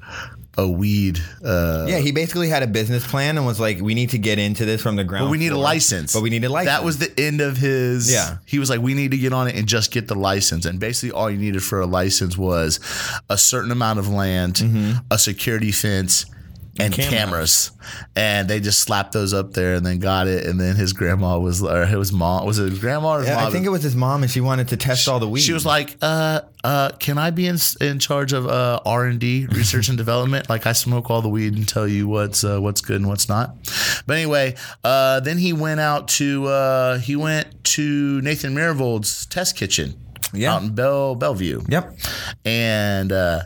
a 0.57 0.69
weed. 0.69 1.19
Uh, 1.45 1.85
Yeah, 1.89 1.99
he 1.99 2.13
basically 2.13 2.49
had 2.49 2.63
a 2.63 2.69
business 2.69 3.05
plan 3.05 3.37
and 3.37 3.45
was 3.45 3.59
like, 3.59 3.81
"We 3.81 3.93
need 3.95 4.11
to 4.11 4.19
get 4.19 4.39
into 4.39 4.65
this 4.65 4.81
from 4.81 4.95
the 4.95 5.03
ground. 5.03 5.27
but 5.27 5.31
we 5.31 5.39
need 5.39 5.51
a 5.51 5.59
license. 5.59 6.13
But 6.13 6.23
we 6.23 6.31
need 6.31 6.45
a 6.45 6.49
license." 6.49 6.73
That 6.77 6.85
was 6.85 6.99
the 6.99 7.13
end 7.21 7.41
of 7.41 7.57
his. 7.57 8.11
Yeah. 8.13 8.37
He 8.47 8.61
was 8.61 8.71
like, 8.71 8.81
we 8.81 8.95
need 8.95 9.11
to 9.11 9.19
get 9.19 9.33
on 9.33 9.49
it 9.49 9.57
and 9.57 9.67
just 9.67 9.91
get 9.91 10.07
the 10.07 10.15
license. 10.15 10.65
And 10.65 10.79
basically, 10.79 11.11
all 11.11 11.29
you 11.29 11.39
needed 11.39 11.63
for 11.65 11.81
a 11.81 11.87
license 11.87 12.39
was 12.39 12.79
a 13.29 13.37
certain 13.37 13.73
amount 13.73 13.99
of 13.99 14.09
land, 14.09 14.63
a 15.11 15.19
security 15.19 15.73
fence. 15.73 16.25
And 16.77 16.93
Cameras. 16.93 17.11
cameras. 17.71 17.71
and 18.17 18.49
they 18.51 18.59
just 18.59 18.81
slapped 18.81 19.13
those 19.13 19.33
up 19.33 19.53
there, 19.53 19.75
and 19.75 19.87
then 19.87 20.01
got 20.01 20.27
it. 20.27 20.45
And 20.45 20.61
then 20.61 20.75
his 20.75 20.93
grandma 20.93 21.39
was, 21.39 21.63
or 21.63 21.87
his 21.87 22.13
mom 22.13 22.45
was 22.47 22.59
it 22.59 22.71
his 22.71 22.81
grandma 22.81 23.11
or 23.15 23.19
his 23.21 23.29
Yeah, 23.29 23.37
mom? 23.37 23.47
I 23.47 23.51
think 23.51 23.65
it 23.65 23.69
was 23.69 23.85
his 23.85 23.95
mom, 23.95 24.23
and 24.25 24.31
she 24.31 24.41
wanted 24.41 24.67
to 24.69 24.77
test 24.77 25.07
all 25.09 25.21
the 25.21 25.29
weed. 25.29 25.43
She 25.43 25.53
was 25.53 25.65
like, 25.65 25.97
uh, 26.03 26.41
uh, 26.65 26.91
"Can 26.99 27.17
I 27.17 27.31
be 27.31 27.47
in 27.47 27.59
in 27.81 28.01
charge 28.01 28.33
of 28.33 28.49
uh, 28.49 28.81
R 28.85 29.05
and 29.05 29.21
D, 29.21 29.47
research 29.47 29.89
and 29.89 29.97
development? 29.97 30.49
Like 30.55 30.67
I 30.67 30.73
smoke 30.73 31.11
all 31.11 31.23
the 31.23 31.29
weed 31.29 31.55
and 31.55 31.69
tell 31.69 31.87
you 31.87 32.09
what's 32.09 32.43
uh, 32.43 32.59
what's 32.61 32.81
good 32.81 32.97
and 32.97 33.07
what's 33.09 33.29
not." 33.29 33.55
But 34.07 34.17
anyway, 34.17 34.57
uh, 34.83 35.21
then 35.21 35.39
he 35.39 35.53
went 35.53 35.79
out 35.79 36.09
to 36.19 36.47
uh, 36.47 36.99
he 36.99 37.15
went 37.15 37.63
to 37.77 38.21
Nathan 38.23 38.53
Myhrvold's 38.53 39.27
test 39.27 39.55
kitchen, 39.57 39.95
Yeah. 40.33 40.55
out 40.57 40.63
in 40.63 40.75
Bell 40.75 41.15
Bellevue. 41.15 41.63
"Yep, 41.69 41.97
and 42.45 43.13
uh, 43.13 43.43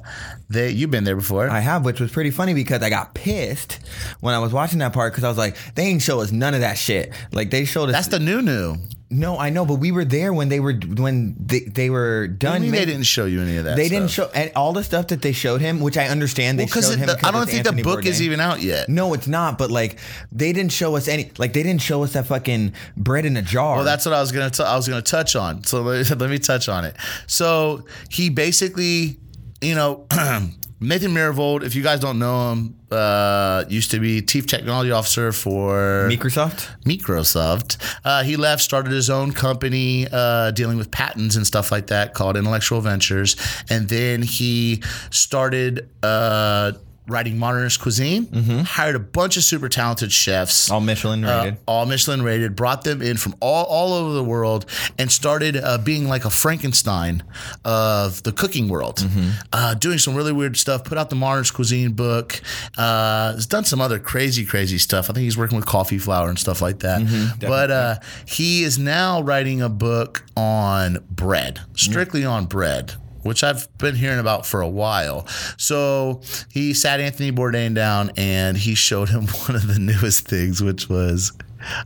they 0.50 0.71
you've 0.71 0.90
been 0.90 1.05
there 1.05 1.17
before. 1.17 1.49
I 1.49 1.61
have," 1.61 1.85
which 1.85 2.00
was 2.00 2.11
pretty 2.11 2.31
funny 2.31 2.55
because 2.55 2.83
I 2.83 2.90
got 2.90 3.14
pissed 3.14 3.81
when 4.21 4.35
I 4.35 4.38
was 4.38 4.52
watching 4.52 4.78
that 4.81 4.93
part 4.93 5.12
because 5.12 5.25
I 5.25 5.28
was 5.28 5.38
like, 5.38 5.57
"They 5.75 5.85
ain't 5.85 6.02
show 6.02 6.21
us 6.21 6.33
none 6.33 6.55
of 6.55 6.61
that 6.61 6.78
shit. 6.78 7.12
Like 7.33 7.50
they 7.50 7.64
showed 7.64 7.88
us." 7.90 7.95
That's 7.95 8.09
the 8.09 8.19
new 8.19 8.43
new. 8.43 8.76
no, 9.11 9.38
I 9.38 9.49
know, 9.49 9.64
but 9.64 9.76
we 9.76 9.90
were 9.90 10.05
there 10.05 10.35
when 10.35 10.49
they 10.50 10.61
were 10.61 10.75
when 10.75 11.35
they, 11.38 11.61
they 11.61 11.88
were 11.88 12.28
done. 12.28 12.61
mean, 12.62 12.73
they 12.73 12.85
didn't 12.85 13.05
show 13.05 13.25
you 13.25 13.40
any 13.40 13.57
of 13.57 13.64
that. 13.64 13.76
They 13.76 13.88
didn't 13.88 14.11
show 14.11 14.31
and 14.35 14.52
all 14.55 14.73
the 14.75 14.85
stuff 14.85 15.07
that 15.09 15.23
they 15.23 15.33
showed 15.33 15.61
him, 15.62 15.81
which 15.81 15.97
I 15.97 16.09
understand. 16.09 16.59
They 16.59 16.67
because 16.67 16.88
showed 16.88 16.99
him. 16.99 17.09
I 17.23 17.31
don't 17.31 17.47
think 17.47 17.59
Anthony 17.67 17.83
the 17.83 17.88
book 17.88 18.05
is 18.05 18.21
even 18.21 18.40
out 18.40 18.61
yet. 18.61 18.88
No, 18.88 19.14
it's 19.14 19.26
not. 19.26 19.57
But 19.57 19.71
like, 19.71 19.99
they 20.31 20.52
didn't 20.52 20.73
show 20.73 20.95
us 20.97 21.09
any. 21.09 21.31
Like, 21.38 21.55
they 21.55 21.62
didn't 21.62 21.81
show 21.83 22.02
us 22.05 22.12
that 22.12 22.26
fucking 22.26 22.75
bread 22.97 23.25
in 23.25 23.37
a 23.37 23.43
jar. 23.43 23.76
Well, 23.76 23.85
that's 23.85 24.05
what 24.05 24.14
I 24.14 24.21
was 24.21 24.31
gonna. 24.33 24.50
T- 24.50 24.62
I 24.62 24.76
was 24.76 24.87
gonna 24.88 25.00
touch 25.02 25.37
on. 25.37 25.64
So 25.64 25.83
let, 25.83 26.11
let 26.19 26.28
me 26.31 26.38
touch 26.38 26.69
on 26.69 26.85
it. 26.85 26.95
So 27.26 27.87
he 28.11 28.28
basically, 28.28 29.19
you 29.61 29.75
know, 29.75 30.07
Nathan 30.81 31.12
Myhrvold. 31.12 31.65
If 31.65 31.75
you 31.75 31.83
guys 31.83 32.00
don't 32.00 32.19
know 32.19 32.53
him, 32.53 32.77
uh, 32.91 33.65
used 33.69 33.91
to 33.91 33.99
be 33.99 34.23
chief 34.23 34.47
technology 34.47 34.93
officer 34.93 35.33
for 35.33 36.09
Microsoft. 36.11 36.69
Microsoft. 36.85 37.77
Uh, 38.05 38.23
he 38.23 38.37
left, 38.37 38.62
started 38.62 38.93
his 38.93 39.11
own 39.11 39.33
company 39.33 40.07
uh, 40.11 40.53
dealing 40.53 40.79
with 40.79 40.91
patents 40.91 41.37
and 41.37 41.47
stuff 41.47 41.73
like 41.73 41.88
that 41.88 42.15
called 42.15 42.37
Intellectual 42.37 42.81
Ventures. 42.81 43.37
And 43.69 43.88
then 43.88 44.23
he 44.23 44.83
started 45.11 45.88
uh, 46.03 46.73
writing 47.09 47.38
modernist 47.38 47.81
cuisine, 47.81 48.27
hired 48.65 48.95
a 48.95 48.99
bunch 48.99 49.37
of 49.37 49.43
super 49.43 49.69
talented 49.69 50.12
chefs. 50.12 50.71
All 50.71 50.81
Michelin 50.81 51.25
uh, 51.25 51.43
rated. 51.45 51.59
all 51.67 51.87
Michelin 51.87 52.23
rated, 52.23 52.55
brought 52.55 52.85
them 52.85 53.00
in 53.03 53.17
from 53.17 53.35
all, 53.41 53.65
all 53.65 53.95
over 53.95 54.12
the 54.15 54.23
world 54.25 54.67
and 54.99 55.11
started 55.11 55.57
uh, 55.57 55.79
being 55.79 56.07
like 56.09 56.25
a 56.25 56.31
Frankenstein 56.31 57.23
of 57.64 58.23
the 58.23 58.33
cooking 58.33 58.68
world, 58.68 58.97
Mm-hmm. 58.99 59.31
uh, 59.53 59.75
doing 59.75 59.99
some 59.99 60.14
really 60.14 60.33
weird 60.33 60.57
stuff. 60.57 60.85
Put 60.85 60.99
out 60.99 61.09
the 61.11 61.16
Modernist 61.16 61.55
Cuisine 61.55 61.92
book. 61.92 62.40
Uh, 62.77 63.33
has 63.35 63.47
done 63.47 63.64
some 63.64 63.81
other 63.81 63.99
crazy, 63.99 64.44
crazy 64.44 64.79
stuff. 64.79 65.09
I 65.11 65.12
think 65.14 65.25
he's 65.25 65.37
working 65.38 65.57
with 65.57 65.66
coffee 65.66 65.99
flour 65.99 66.29
and 66.29 66.38
stuff 66.38 66.61
like 66.61 66.81
that. 66.81 67.01
Mm-hmm, 67.01 67.40
but 67.47 67.71
uh, 67.71 67.94
he 68.27 68.62
is 68.64 68.79
now 68.79 69.23
writing 69.23 69.62
a 69.62 69.68
book 69.68 70.25
on 70.37 70.99
bread, 71.11 71.61
strictly 71.75 72.25
on 72.25 72.47
bread. 72.47 72.94
Which 73.22 73.42
I've 73.44 73.66
been 73.78 73.94
hearing 73.94 74.18
about 74.18 74.46
for 74.46 74.61
a 74.61 74.68
while. 74.68 75.26
So 75.57 76.20
he 76.50 76.72
sat 76.74 77.00
Anthony 77.00 77.33
Bourdain 77.33 77.74
down 77.74 78.12
and 78.16 78.57
he 78.57 78.74
showed 78.74 79.09
him 79.09 79.26
one 79.46 79.57
of 79.57 79.66
the 79.72 79.78
newest 79.78 80.26
things, 80.28 80.62
which 80.62 80.88
was 80.88 81.33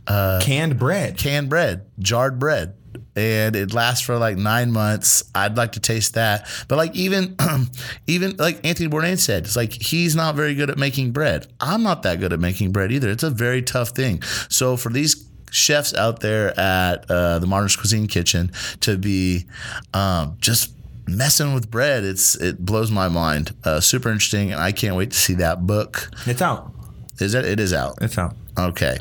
Canned 0.07 0.77
bread. 0.77 1.17
canned 1.17 1.49
bread, 1.49 1.85
jarred 1.99 2.39
bread. 2.39 2.75
And 3.15 3.55
it 3.55 3.73
lasts 3.73 4.05
for 4.05 4.17
like 4.17 4.37
nine 4.37 4.71
months. 4.71 5.23
I'd 5.35 5.57
like 5.57 5.73
to 5.73 5.79
taste 5.79 6.13
that. 6.15 6.47
But 6.67 6.77
like 6.77 6.95
even 6.95 7.35
even 8.07 8.35
like 8.37 8.65
Anthony 8.65 8.89
Bourdain 8.89 9.17
said, 9.19 9.45
it's 9.45 9.55
like 9.55 9.71
he's 9.73 10.15
not 10.15 10.35
very 10.35 10.53
good 10.55 10.69
at 10.69 10.77
making 10.77 11.11
bread. 11.11 11.47
I'm 11.59 11.83
not 11.83 12.03
that 12.03 12.19
good 12.19 12.33
at 12.33 12.39
making 12.39 12.71
bread 12.71 12.91
either. 12.91 13.09
It's 13.09 13.23
a 13.23 13.29
very 13.31 13.61
tough 13.61 13.89
thing. 13.89 14.21
So 14.49 14.77
for 14.77 14.89
these 14.89 15.27
chefs 15.51 15.93
out 15.95 16.19
there 16.21 16.57
at 16.59 17.09
uh, 17.09 17.39
the 17.39 17.45
Modern 17.47 17.69
Cuisine 17.69 18.07
Kitchen 18.07 18.51
to 18.81 18.97
be 18.97 19.45
um, 19.93 20.37
just 20.39 20.73
messing 21.07 21.53
with 21.53 21.69
bread, 21.69 22.03
it's 22.03 22.35
it 22.35 22.63
blows 22.65 22.91
my 22.91 23.07
mind. 23.09 23.55
Uh, 23.63 23.79
super 23.79 24.09
interesting, 24.09 24.51
and 24.51 24.61
I 24.61 24.71
can't 24.71 24.95
wait 24.95 25.11
to 25.11 25.17
see 25.17 25.33
that 25.35 25.65
book. 25.65 26.09
It's 26.25 26.41
out. 26.41 26.71
Is 27.19 27.33
it? 27.33 27.45
It 27.45 27.59
is 27.59 27.73
out. 27.73 27.97
It's 28.01 28.17
out. 28.17 28.35
Okay. 28.57 28.97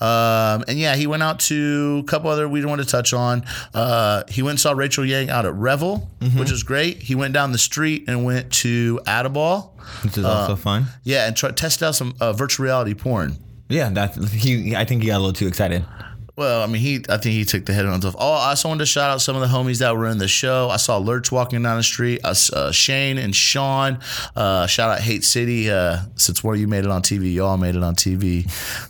Um, 0.00 0.64
and 0.68 0.78
yeah, 0.78 0.96
he 0.96 1.06
went 1.06 1.22
out 1.22 1.40
to 1.40 2.02
a 2.02 2.08
couple 2.08 2.30
other 2.30 2.48
we 2.48 2.60
don't 2.60 2.70
want 2.70 2.82
to 2.82 2.88
touch 2.88 3.12
on. 3.12 3.44
Uh, 3.74 4.22
he 4.28 4.42
went 4.42 4.52
and 4.52 4.60
saw 4.60 4.72
Rachel 4.72 5.04
Yang 5.04 5.30
out 5.30 5.44
at 5.44 5.54
Revel, 5.54 6.10
which 6.36 6.50
is 6.50 6.62
great. 6.62 7.02
He 7.02 7.14
went 7.14 7.34
down 7.34 7.52
the 7.52 7.58
street 7.58 8.04
and 8.08 8.24
went 8.24 8.52
to 8.54 9.00
Adaball. 9.06 9.72
Which 10.02 10.16
is 10.18 10.24
also 10.24 10.56
fun. 10.56 10.86
Yeah, 11.04 11.26
and 11.26 11.36
try, 11.36 11.50
tested 11.50 11.86
out 11.88 11.94
some 11.94 12.14
uh, 12.20 12.32
virtual 12.32 12.64
reality 12.64 12.94
porn. 12.94 13.36
Yeah, 13.68 13.90
that's 13.90 14.32
he. 14.32 14.74
I 14.74 14.84
think 14.84 15.02
he 15.02 15.08
got 15.08 15.16
a 15.16 15.18
little 15.18 15.32
too 15.32 15.46
excited. 15.46 15.84
Well, 16.36 16.62
I 16.62 16.66
mean, 16.66 16.82
he. 16.82 16.96
I 17.08 17.16
think 17.16 17.32
he 17.32 17.46
took 17.46 17.64
the 17.64 17.72
head 17.72 17.86
on 17.86 17.92
himself. 17.92 18.14
Oh, 18.18 18.32
I 18.32 18.50
also 18.50 18.68
wanted 18.68 18.80
to 18.80 18.86
shout 18.86 19.10
out 19.10 19.22
some 19.22 19.36
of 19.36 19.40
the 19.40 19.48
homies 19.48 19.78
that 19.78 19.96
were 19.96 20.06
in 20.06 20.18
the 20.18 20.28
show. 20.28 20.68
I 20.70 20.76
saw 20.76 20.98
Lurch 20.98 21.32
walking 21.32 21.62
down 21.62 21.78
the 21.78 21.82
street. 21.82 22.20
Uh, 22.22 22.34
uh, 22.52 22.70
Shane 22.72 23.16
and 23.16 23.34
Sean. 23.34 24.00
Uh, 24.34 24.66
shout 24.66 24.90
out 24.90 25.00
Hate 25.00 25.24
City. 25.24 25.70
Uh, 25.70 26.00
since 26.16 26.44
where 26.44 26.54
you 26.54 26.68
made 26.68 26.84
it 26.84 26.90
on 26.90 27.00
TV, 27.00 27.32
y'all 27.32 27.56
made 27.56 27.74
it 27.74 27.82
on 27.82 27.94
TV. 27.94 28.44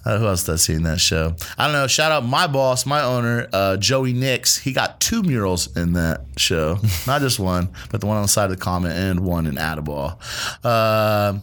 Uh, 0.04 0.18
who 0.18 0.26
else 0.26 0.42
does 0.42 0.62
seen 0.62 0.82
that 0.82 0.98
show? 0.98 1.36
I 1.56 1.66
don't 1.66 1.72
know. 1.72 1.86
Shout 1.86 2.10
out 2.10 2.24
my 2.24 2.48
boss, 2.48 2.84
my 2.84 3.02
owner, 3.02 3.46
uh, 3.52 3.76
Joey 3.76 4.12
Nix. 4.12 4.58
He 4.58 4.72
got 4.72 4.98
two 4.98 5.22
murals 5.22 5.76
in 5.76 5.92
that 5.92 6.22
show, 6.36 6.78
not 7.06 7.20
just 7.20 7.38
one, 7.38 7.68
but 7.92 8.00
the 8.00 8.08
one 8.08 8.16
on 8.16 8.22
the 8.22 8.28
side 8.28 8.50
of 8.50 8.50
the 8.50 8.56
comment 8.56 8.94
and 8.94 9.20
one 9.20 9.46
in 9.46 9.54
Adaball. 9.54 10.18
Uh, 10.64 11.38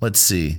let's 0.00 0.20
see. 0.20 0.58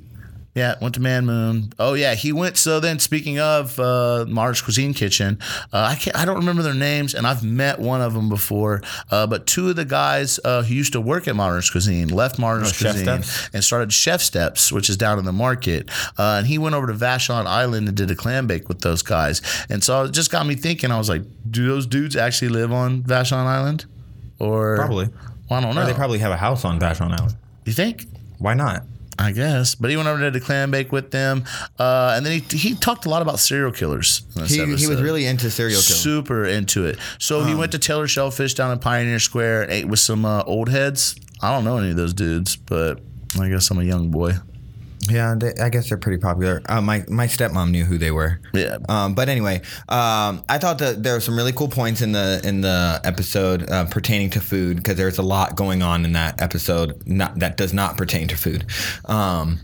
Yeah, 0.54 0.76
went 0.82 0.96
to 0.96 1.00
Mamnoon. 1.00 1.72
Oh 1.80 1.94
yeah, 1.94 2.14
he 2.14 2.34
went. 2.34 2.58
So 2.58 2.82
then, 2.82 3.00
speaking 3.00 3.40
of 3.40 3.80
uh, 3.80 4.26
Mars 4.28 4.62
Cuisine 4.62 4.94
Kitchen, 4.94 5.40
uh, 5.72 5.88
I 5.92 5.96
can't. 5.96 6.16
I 6.18 6.26
don't 6.26 6.36
remember 6.36 6.62
their 6.62 6.74
names, 6.74 7.14
and 7.14 7.26
I've 7.26 7.42
met 7.42 7.80
one 7.80 8.02
of 8.02 8.14
them 8.14 8.28
before. 8.28 8.82
Uh, 9.10 9.28
but 9.28 9.48
two 9.48 9.70
of 9.70 9.78
the 9.78 9.86
guys 9.86 10.42
uh, 10.44 10.64
who 10.64 10.74
used 10.74 10.92
to 10.92 11.00
work 11.00 11.30
at 11.30 11.38
Mars 11.38 11.70
Cuisine 11.70 12.10
left 12.10 12.38
Mars 12.38 12.74
Oh, 12.74 12.78
Cuisine 12.78 13.24
and 13.54 13.64
started 13.64 13.90
ChefSteps, 13.90 14.74
which 14.74 14.90
is 14.90 14.98
down 14.98 15.20
in 15.20 15.24
the 15.26 15.32
market. 15.32 15.90
Uh, 16.18 16.36
and 16.40 16.48
he 16.48 16.58
went 16.58 16.76
over 16.76 16.88
to 16.88 16.94
Vashon 16.94 17.46
Island 17.46 17.88
and 17.88 17.96
did 17.96 18.12
a 18.12 18.16
clam 18.16 18.46
bake 18.46 18.68
with 18.68 18.82
those 18.82 19.02
guys. 19.02 19.42
And 19.70 19.82
so 19.82 20.04
it 20.04 20.12
just 20.12 20.32
got 20.32 20.46
me 20.46 20.56
thinking. 20.56 20.92
I 20.92 20.98
was 20.98 21.08
like, 21.08 21.22
do 21.50 21.66
those 21.68 21.88
dudes 21.88 22.18
actually 22.18 22.50
live 22.50 22.74
on 22.74 23.04
Vashon 23.04 23.38
Island? 23.38 23.86
Or 24.38 24.76
Probably. 24.76 25.08
Well, 25.50 25.60
I 25.60 25.62
don't 25.62 25.76
know. 25.76 25.84
Or 25.84 25.86
they 25.86 25.94
probably 25.94 26.20
have 26.20 26.32
a 26.34 26.38
house 26.38 26.66
on 26.66 26.78
Vashon 26.78 27.12
Island. 27.18 27.36
you 27.66 27.74
think? 27.74 28.06
Why 28.38 28.54
not? 28.54 28.84
I 29.20 29.32
guess. 29.32 29.76
But 29.76 29.90
he 29.90 29.98
went 29.98 30.08
over 30.10 30.20
to 30.24 30.32
the 30.32 30.40
clam 30.40 30.72
bake 30.72 30.92
with 30.92 31.12
them. 31.12 31.44
Uh, 31.78 32.14
and 32.16 32.26
then 32.26 32.42
he, 32.42 32.58
he 32.58 32.76
talked 32.76 33.06
a 33.06 33.10
lot 33.10 33.22
about 33.22 33.40
serial 33.40 33.72
killers. 33.72 34.24
He, 34.48 34.56
he 34.56 34.88
was 34.88 35.02
really 35.02 35.26
into 35.26 35.50
serial 35.52 35.82
killers. 35.82 36.02
super 36.02 36.46
into 36.46 36.86
it. 36.86 36.98
So 37.20 37.44
he 37.44 37.54
went 37.54 37.72
to 37.74 37.80
Taylor 37.80 38.08
Shellfish 38.08 38.54
down 38.54 38.72
in 38.72 38.80
Pioneer 38.80 39.20
Square 39.20 39.64
and 39.64 39.72
ate 39.72 39.86
with 39.88 40.00
some 40.00 40.26
uh, 40.26 40.44
old 40.44 40.70
heads. 40.70 41.16
I 41.42 41.52
don't 41.54 41.64
know 41.64 41.78
any 41.78 41.92
of 41.92 41.98
those 41.98 42.14
dudes, 42.14 42.56
but 42.56 43.00
I 43.40 43.50
guess 43.50 43.70
I'm 43.72 43.80
a 43.80 43.84
young 43.84 44.12
boy. 44.12 44.34
Yeah, 45.10 45.36
they, 45.38 45.54
I 45.62 45.70
guess 45.70 45.90
they're 45.90 45.98
pretty 45.98 46.20
popular. 46.20 46.62
Uh, 46.68 46.82
my 46.82 47.04
my 47.08 47.28
stepmom 47.28 47.72
knew 47.72 47.86
who 47.86 47.98
they 47.98 48.12
were. 48.12 48.40
Yeah. 48.54 48.78
Um, 48.88 49.16
but 49.16 49.30
anyway, 49.30 49.62
um, 49.90 50.44
I 50.48 50.58
thought 50.60 50.78
that 50.80 51.02
there 51.02 51.16
were 51.16 51.20
some 51.20 51.36
really 51.36 51.54
cool 51.54 51.70
points 51.70 52.02
in 52.02 52.12
the 52.12 52.40
in 52.44 52.62
the 52.62 53.02
episode 53.04 53.70
uh, 53.70 53.86
pertaining 53.86 54.30
to 54.32 54.40
food 54.40 54.78
because 54.78 54.98
there's 54.98 55.18
a 55.18 55.24
lot 55.24 55.56
going 55.56 55.82
on 55.82 56.06
in 56.06 56.14
that 56.14 56.42
episode 56.42 57.02
not, 57.08 57.40
that 57.40 57.58
does 57.58 57.74
not 57.74 57.98
pertain 57.98 58.28
to 58.28 58.38
food. 58.38 58.66
Um, 59.06 59.60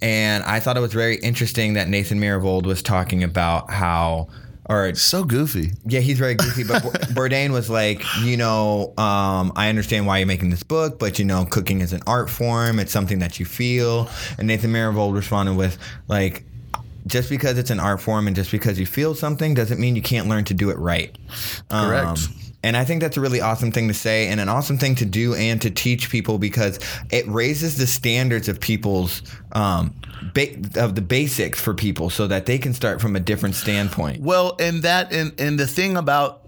and 0.00 0.42
I 0.44 0.58
thought 0.58 0.76
it 0.76 0.80
was 0.80 0.92
very 0.92 1.16
interesting 1.16 1.74
that 1.74 1.88
Nathan 1.88 2.18
Myhrvold 2.18 2.66
was 2.66 2.82
talking 2.82 3.22
about 3.22 3.70
how, 3.70 4.28
or 4.72 4.94
So 4.94 5.24
goofy. 5.24 5.72
yeah, 5.86 6.00
he's 6.00 6.18
very 6.18 6.34
goofy. 6.34 6.64
But 6.64 6.82
Bourdain 7.14 7.50
was 7.58 7.68
like, 7.70 8.02
you 8.22 8.36
know, 8.36 8.94
um, 8.98 9.52
I 9.56 9.68
understand 9.68 10.06
why 10.06 10.18
you're 10.18 10.26
making 10.26 10.50
this 10.50 10.62
book, 10.62 10.98
but 10.98 11.18
you 11.18 11.24
know, 11.24 11.44
cooking 11.44 11.80
is 11.80 11.92
an 11.92 12.00
art 12.06 12.30
form. 12.30 12.78
It's 12.78 12.92
something 12.92 13.18
that 13.20 13.38
you 13.38 13.46
feel. 13.46 14.08
And 14.38 14.48
Nathan 14.48 14.72
Myhrvold 14.72 15.14
responded 15.14 15.54
with 15.56 15.78
like. 16.08 16.44
Just 17.04 17.28
because 17.30 17.58
it's 17.58 17.70
an 17.70 17.80
art 17.80 18.00
form 18.00 18.28
and 18.28 18.36
just 18.36 18.52
because 18.52 18.78
you 18.78 18.86
feel 18.86 19.16
something 19.16 19.54
doesn't 19.54 19.80
mean 19.80 19.96
you 19.96 20.02
can't 20.02 20.28
learn 20.28 20.44
to 20.44 20.54
do 20.54 20.70
it 20.70 20.78
right. 20.78 21.12
Correct. 21.68 22.06
Um, 22.06 22.16
and 22.62 22.76
I 22.76 22.84
think 22.84 23.00
that's 23.00 23.16
a 23.16 23.20
really 23.20 23.40
awesome 23.40 23.72
thing 23.72 23.88
to 23.88 23.94
say 23.94 24.28
and 24.28 24.40
an 24.40 24.48
awesome 24.48 24.78
thing 24.78 24.94
to 24.96 25.04
do 25.04 25.34
and 25.34 25.60
to 25.62 25.70
teach 25.70 26.10
people 26.10 26.38
because 26.38 26.78
it 27.10 27.26
raises 27.28 27.76
the 27.76 27.86
standards 27.86 28.48
of 28.48 28.60
people's 28.60 29.22
um, 29.52 29.94
ba- 30.34 30.56
of 30.76 30.94
the 30.94 31.02
basics 31.02 31.60
for 31.60 31.74
people 31.74 32.10
so 32.10 32.26
that 32.26 32.46
they 32.46 32.58
can 32.58 32.72
start 32.72 33.00
from 33.00 33.16
a 33.16 33.20
different 33.20 33.54
standpoint. 33.54 34.22
Well, 34.22 34.56
and 34.60 34.82
that 34.82 35.12
and 35.12 35.38
and 35.40 35.58
the 35.58 35.66
thing 35.66 35.96
about 35.96 36.46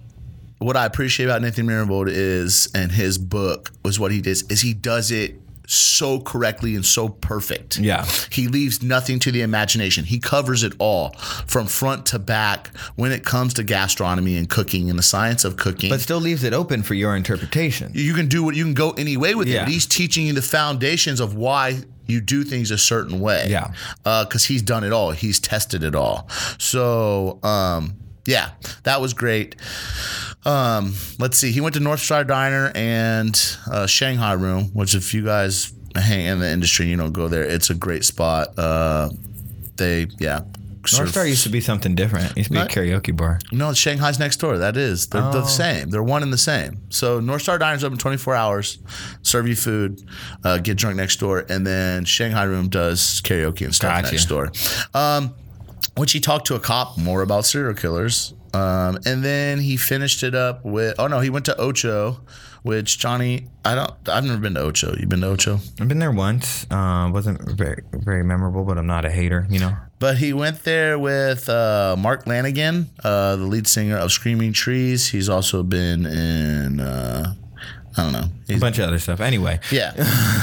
what 0.59 0.77
I 0.77 0.87
appreciate 0.87 1.27
about 1.27 1.43
Nathan 1.43 1.67
Myhrvold 1.67 2.09
is 2.09 2.71
and 2.75 2.93
his 2.93 3.19
book 3.19 3.71
was 3.85 3.99
what 3.99 4.13
he 4.13 4.21
does 4.21 4.43
is 4.45 4.61
he 4.61 4.73
does 4.73 5.11
it 5.11 5.41
so 5.67 6.21
correctly 6.21 6.75
and 6.75 6.85
so 6.85 7.09
perfect. 7.09 7.79
Yeah. 7.79 8.05
He 8.31 8.49
leaves 8.49 8.83
nothing 8.83 9.19
to 9.21 9.33
the 9.33 9.43
imagination. 9.43 10.05
He 10.05 10.19
covers 10.19 10.63
it 10.63 10.75
all 10.79 11.11
from 11.47 11.67
front 11.67 12.07
to 12.07 12.19
back 12.19 12.69
when 12.97 13.13
it 13.13 13.25
comes 13.25 13.55
to 13.55 13.63
gastronomy 13.63 14.37
and 14.37 14.49
cooking 14.49 14.91
and 14.91 14.99
the 14.99 15.03
science 15.03 15.45
of 15.45 15.57
cooking. 15.57 15.91
But 15.91 16.01
still 16.01 16.21
leaves 16.21 16.45
it 16.45 16.53
open 16.53 16.83
for 16.83 16.95
your 16.95 17.17
interpretation. 17.17 17.93
you 17.95 18.15
can 18.15 18.29
do 18.29 18.43
what 18.43 18.55
you 18.55 18.65
can 18.65 18.75
go 18.75 18.91
any 18.93 19.17
way 19.17 19.35
with 19.35 19.49
it. 19.49 19.53
Yeah. 19.53 19.65
But 19.65 19.73
he's 19.73 19.87
teaching 19.87 20.27
you 20.27 20.33
the 20.33 20.43
foundations 20.43 21.21
of 21.21 21.35
why 21.35 21.81
you 22.07 22.21
do 22.21 22.45
things 22.45 22.71
a 22.71 22.79
certain 22.79 23.21
way. 23.21 23.47
Yeah. 23.49 23.73
Because 24.03 24.45
he's 24.45 24.63
done 24.63 24.85
it 24.85 24.93
all. 24.93 25.13
He's 25.13 25.41
tested 25.41 25.83
it 25.83 25.95
all. 25.95 26.29
So 26.59 27.39
um, 27.43 27.97
yeah, 28.27 28.51
that 28.85 29.01
was 29.01 29.13
great. 29.15 29.57
Um, 30.45 30.95
let's 31.19 31.39
see. 31.39 31.53
He 31.53 31.61
went 31.61 31.75
to 31.75 31.81
North 31.81 32.01
Star 32.01 32.25
Diner 32.25 32.71
and 32.75 33.35
uh, 33.71 33.87
Shanghai 33.87 34.33
Room, 34.35 34.65
which 34.75 34.95
if 34.95 35.15
you 35.15 35.25
guys 35.25 35.73
hang 35.95 36.27
in 36.27 36.39
the 36.41 36.51
industry, 36.51 36.87
you 36.87 36.97
don't 36.97 37.13
go 37.13 37.29
there. 37.29 37.43
It's 37.45 37.71
a 37.71 37.75
great 37.75 38.05
spot. 38.05 38.59
Uh, 38.59 39.11
they 39.77 40.07
yeah. 40.19 40.41
North 40.99 41.09
Star 41.13 41.27
used 41.27 41.45
to 41.45 41.49
be 41.49 41.63
something 41.63 41.95
different. 41.95 42.33
It 42.33 42.37
used 42.37 42.49
to 42.53 42.57
be 42.57 42.61
a 42.61 42.67
karaoke 42.67 43.17
bar. 43.17 43.39
no, 43.53 43.73
Shanghai's 43.73 44.19
next 44.19 44.37
door. 44.37 44.59
That 44.59 44.77
is. 44.77 45.07
They're 45.07 45.23
Oh. 45.23 45.33
the 45.33 45.47
same. 45.47 45.89
They're 45.89 46.03
one 46.03 46.23
and 46.23 46.31
the 46.31 46.37
same. 46.37 46.83
So 46.91 47.21
North 47.21 47.41
Star 47.41 47.57
Diner's 47.57 47.85
open 47.85 47.97
24 47.97 48.35
hours, 48.35 48.79
serve 49.23 49.49
you 49.49 49.57
food, 49.57 50.03
uh, 50.45 50.59
get 50.59 50.77
drunk 50.77 50.97
next 50.97 51.21
door, 51.21 51.47
and 51.49 51.67
then 51.67 52.05
Shanghai 52.05 52.43
Room 52.45 52.69
does 52.69 53.23
karaoke 53.23 53.65
and 53.65 53.75
stuff 53.75 54.03
Gotcha. 54.03 54.13
next 54.13 54.27
door. 54.27 54.53
Um, 54.93 55.35
which 55.97 56.13
he 56.13 56.21
talked 56.21 56.47
to 56.47 56.55
a 56.55 56.61
cop 56.61 56.99
more 56.99 57.23
about 57.23 57.45
serial 57.45 57.75
killers. 57.75 58.35
Um, 58.53 58.99
and 59.05 59.25
then 59.25 59.59
he 59.59 59.77
finished 59.77 60.23
it 60.23 60.35
up 60.35 60.65
with, 60.65 60.95
oh 60.99 61.09
no, 61.09 61.21
he 61.21 61.29
went 61.29 61.45
to 61.47 61.61
Ocho, 61.61 62.21
which 62.63 62.99
Johnny, 62.99 63.49
I 63.65 63.75
don't, 63.75 63.93
I've 64.09 64.25
never 64.25 64.39
been 64.39 64.55
to 64.55 64.61
Ocho. 64.61 64.95
You've 64.97 65.09
been 65.09 65.23
to 65.23 65.29
Ocho? 65.29 65.59
I've 65.81 65.89
been 65.89 65.99
there 65.99 66.13
once. 66.13 66.65
Uh, 66.71 67.11
wasn't 67.13 67.43
very 67.43 67.83
very 67.93 68.23
memorable, 68.23 68.65
but 68.65 68.79
I'm 68.79 68.87
not 68.87 69.05
a 69.05 69.11
hater. 69.11 69.47
You 69.51 69.59
know. 69.59 69.77
But 69.99 70.19
he 70.19 70.33
went 70.33 70.63
there 70.63 70.99
with 70.99 71.49
uh, 71.49 71.97
Mark 71.99 72.27
Lanegan, 72.27 72.87
uh, 73.03 73.37
the 73.37 73.45
lead 73.45 73.67
singer 73.67 73.97
of 73.97 74.13
Screaming 74.13 74.53
Trees. 74.53 75.09
He's 75.09 75.29
also 75.29 75.63
been 75.63 76.07
in, 76.07 76.81
uh, 76.81 77.35
I 77.97 78.03
don't 78.03 78.13
know. 78.13 78.29
A 78.49 78.59
bunch 78.59 78.79
of 78.79 78.89
other 78.89 78.99
stuff. 78.99 79.21
Anyway, 79.21 79.61
yeah. 79.71 79.93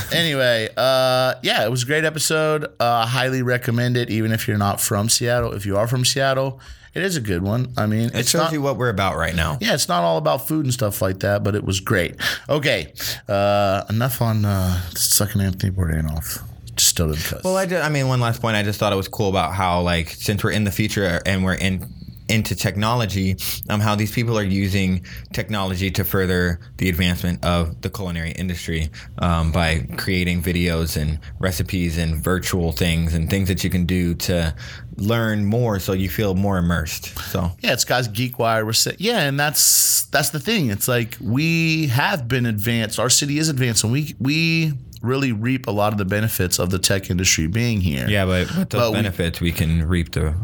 anyway, 0.14 0.70
uh, 0.78 1.36
yeah, 1.44 1.66
it 1.66 1.70
was 1.72 1.84
a 1.84 1.86
great 1.86 2.06
episode. 2.06 2.66
Uh, 2.80 3.06
highly 3.06 3.42
recommend 3.42 3.98
it, 3.98 4.10
even 4.10 4.32
if 4.32 4.48
you're 4.48 4.58
not 4.58 4.80
from 4.80 5.10
Seattle. 5.10 5.52
If 5.54 5.66
you 5.66 5.78
are 5.78 5.88
from 5.88 6.06
Seattle, 6.06 6.62
it 6.94 7.04
is 7.04 7.18
a 7.18 7.22
good 7.22 7.44
one. 7.44 7.74
I 7.78 7.88
mean, 7.88 8.06
it 8.06 8.16
it's 8.16 8.30
shows 8.30 8.44
not. 8.44 8.54
you 8.54 8.62
what 8.62 8.78
we're 8.78 8.90
about 8.90 9.18
right 9.18 9.36
now. 9.36 9.58
yeah, 9.60 9.74
it's 9.74 9.90
not 9.90 10.04
all 10.04 10.18
about 10.18 10.48
food 10.48 10.66
and 10.66 10.74
stuff 10.74 11.02
like 11.02 11.20
that, 11.20 11.44
but 11.44 11.56
it 11.56 11.64
was 11.64 11.80
great. 11.82 12.16
Okay, 12.50 12.94
uh, 13.28 13.84
enough 13.90 14.22
on 14.22 14.46
uh, 14.46 14.82
sucking 14.96 15.42
Anthony 15.42 15.72
Bourdain 15.72 16.10
off. 16.10 16.40
Just 16.76 16.90
still 16.90 17.08
didn't 17.10 17.24
cuss. 17.26 17.44
Well, 17.44 17.58
I, 17.58 17.66
did, 17.66 17.82
I 17.82 17.90
mean, 17.90 18.08
one 18.08 18.22
last 18.22 18.42
point. 18.42 18.56
I 18.56 18.64
just 18.64 18.80
thought 18.80 18.94
it 18.94 18.98
was 18.98 19.10
cool 19.10 19.28
about 19.30 19.54
how, 19.54 19.82
like, 19.82 20.10
since 20.10 20.42
we're 20.42 20.52
in 20.52 20.64
the 20.64 20.72
future 20.72 21.22
and 21.26 21.44
we're 21.44 21.56
in 21.56 21.86
into 22.32 22.56
technology, 22.56 23.36
um, 23.70 23.80
how 23.80 23.96
these 23.96 24.12
people 24.12 24.38
are 24.38 24.44
using 24.44 25.06
technology 25.34 25.92
to 25.92 26.04
further 26.04 26.60
the 26.78 26.90
advancement 26.90 27.44
of 27.46 27.82
the 27.82 27.90
culinary 27.90 28.32
industry 28.32 28.90
um, 29.20 29.52
by 29.52 29.80
creating 29.98 30.42
videos 30.42 30.96
and 31.00 31.20
recipes 31.40 31.98
and 31.98 32.16
virtual 32.16 32.72
things 32.72 33.14
and 33.14 33.30
things 33.30 33.48
that 33.50 33.64
you 33.64 33.70
can 33.70 33.86
do 33.86 34.14
to 34.16 34.56
learn 34.98 35.46
more, 35.46 35.80
so 35.80 35.94
you 35.94 36.10
feel 36.10 36.34
more 36.36 36.58
immersed. 36.58 37.06
So 37.32 37.52
Yeah, 37.62 37.74
it's 37.74 37.86
guys 37.86 38.08
geek 38.08 38.40
wire. 38.40 38.66
We're 38.66 38.74
saying, 38.74 38.98
yeah, 39.00 39.22
and 39.22 39.40
that's 39.40 40.06
that's 40.06 40.30
the 40.32 40.40
thing. 40.40 40.70
It's 40.70 40.88
like 40.88 41.18
we 41.22 41.88
have 41.88 42.28
been 42.28 42.46
advanced. 42.46 43.00
Our 43.00 43.10
city 43.10 43.38
is 43.38 43.50
advanced, 43.50 43.84
and 43.84 43.94
we 43.94 44.16
we 44.20 44.74
really 45.02 45.32
reap 45.32 45.66
a 45.68 45.72
lot 45.72 45.92
of 45.94 45.98
the 45.98 46.06
benefits 46.06 46.60
of 46.60 46.70
the 46.70 46.78
tech 46.78 47.10
industry 47.10 47.48
being 47.48 47.82
here. 47.82 48.08
yeah, 48.08 48.24
but 48.26 48.56
with 48.56 48.70
those 48.70 48.82
But 48.82 48.92
we- 48.92 48.96
benefits, 48.98 49.42
we 49.42 49.52
can 49.52 49.88
reap 49.88 50.12
the 50.12 50.36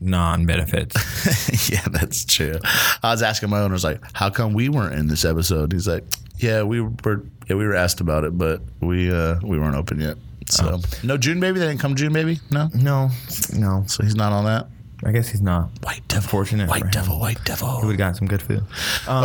non-benefits. 0.00 1.70
yeah, 1.70 1.84
that's 1.90 2.24
true. 2.24 2.58
I 3.02 3.10
was 3.10 3.22
asking 3.22 3.50
my 3.50 3.60
owners 3.60 3.84
like, 3.84 4.00
how 4.12 4.30
come 4.30 4.52
we 4.52 4.68
weren't 4.68 4.94
in 4.94 5.06
this 5.08 5.24
episode? 5.24 5.72
He's 5.72 5.86
like, 5.88 6.04
yeah, 6.38 6.62
we 6.62 6.80
were 6.80 7.24
yeah 7.48 7.56
we 7.56 7.66
were 7.66 7.74
asked 7.74 8.00
about 8.00 8.24
it, 8.24 8.36
but 8.38 8.60
we 8.80 9.10
uh 9.12 9.36
we 9.42 9.58
weren't 9.58 9.76
open 9.76 10.00
yet. 10.00 10.16
So 10.50 10.80
no 11.02 11.16
JuneBaby. 11.18 11.54
They 11.54 11.66
didn't 11.66 11.78
come 11.80 11.94
JuneBaby. 11.94 12.50
No, 12.50 12.68
no, 12.74 13.10
no. 13.54 13.84
so 13.86 14.02
he's 14.02 14.14
not 14.14 14.32
on 14.32 14.44
that. 14.44 14.68
I 15.04 15.12
guess 15.12 15.28
he's 15.28 15.42
not. 15.42 15.70
White 15.82 16.06
devil, 16.08 16.28
Fortunate 16.28 16.66
for 16.66 16.70
white 16.70 16.82
him. 16.84 16.90
devil, 16.90 17.20
white 17.20 17.44
devil. 17.44 17.80
He 17.80 17.86
would 17.86 17.92
have 17.92 17.98
gotten 17.98 18.14
some 18.14 18.26
good 18.28 18.42
food. 18.42 18.64
Um, 19.06 19.24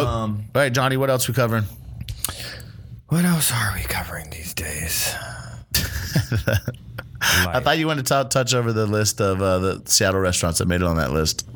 All 0.53 0.61
right, 0.61 0.71
Johnny, 0.71 0.97
what 0.97 1.09
else 1.09 1.27
we 1.27 1.33
covering? 1.33 1.63
What 3.07 3.25
else 3.25 3.51
are 3.51 3.73
we 3.75 3.81
covering 3.83 4.29
these 4.29 4.53
days? 4.53 5.15
I 7.23 7.59
thought 7.61 7.77
you 7.77 7.87
wanted 7.87 8.05
to 8.07 8.23
t- 8.23 8.29
touch 8.29 8.53
over 8.53 8.73
the 8.73 8.85
list 8.85 9.21
of 9.21 9.41
uh, 9.41 9.59
the 9.59 9.81
Seattle 9.85 10.19
restaurants 10.19 10.59
that 10.59 10.67
made 10.67 10.81
it 10.81 10.87
on 10.87 10.97
that 10.97 11.11
list. 11.11 11.47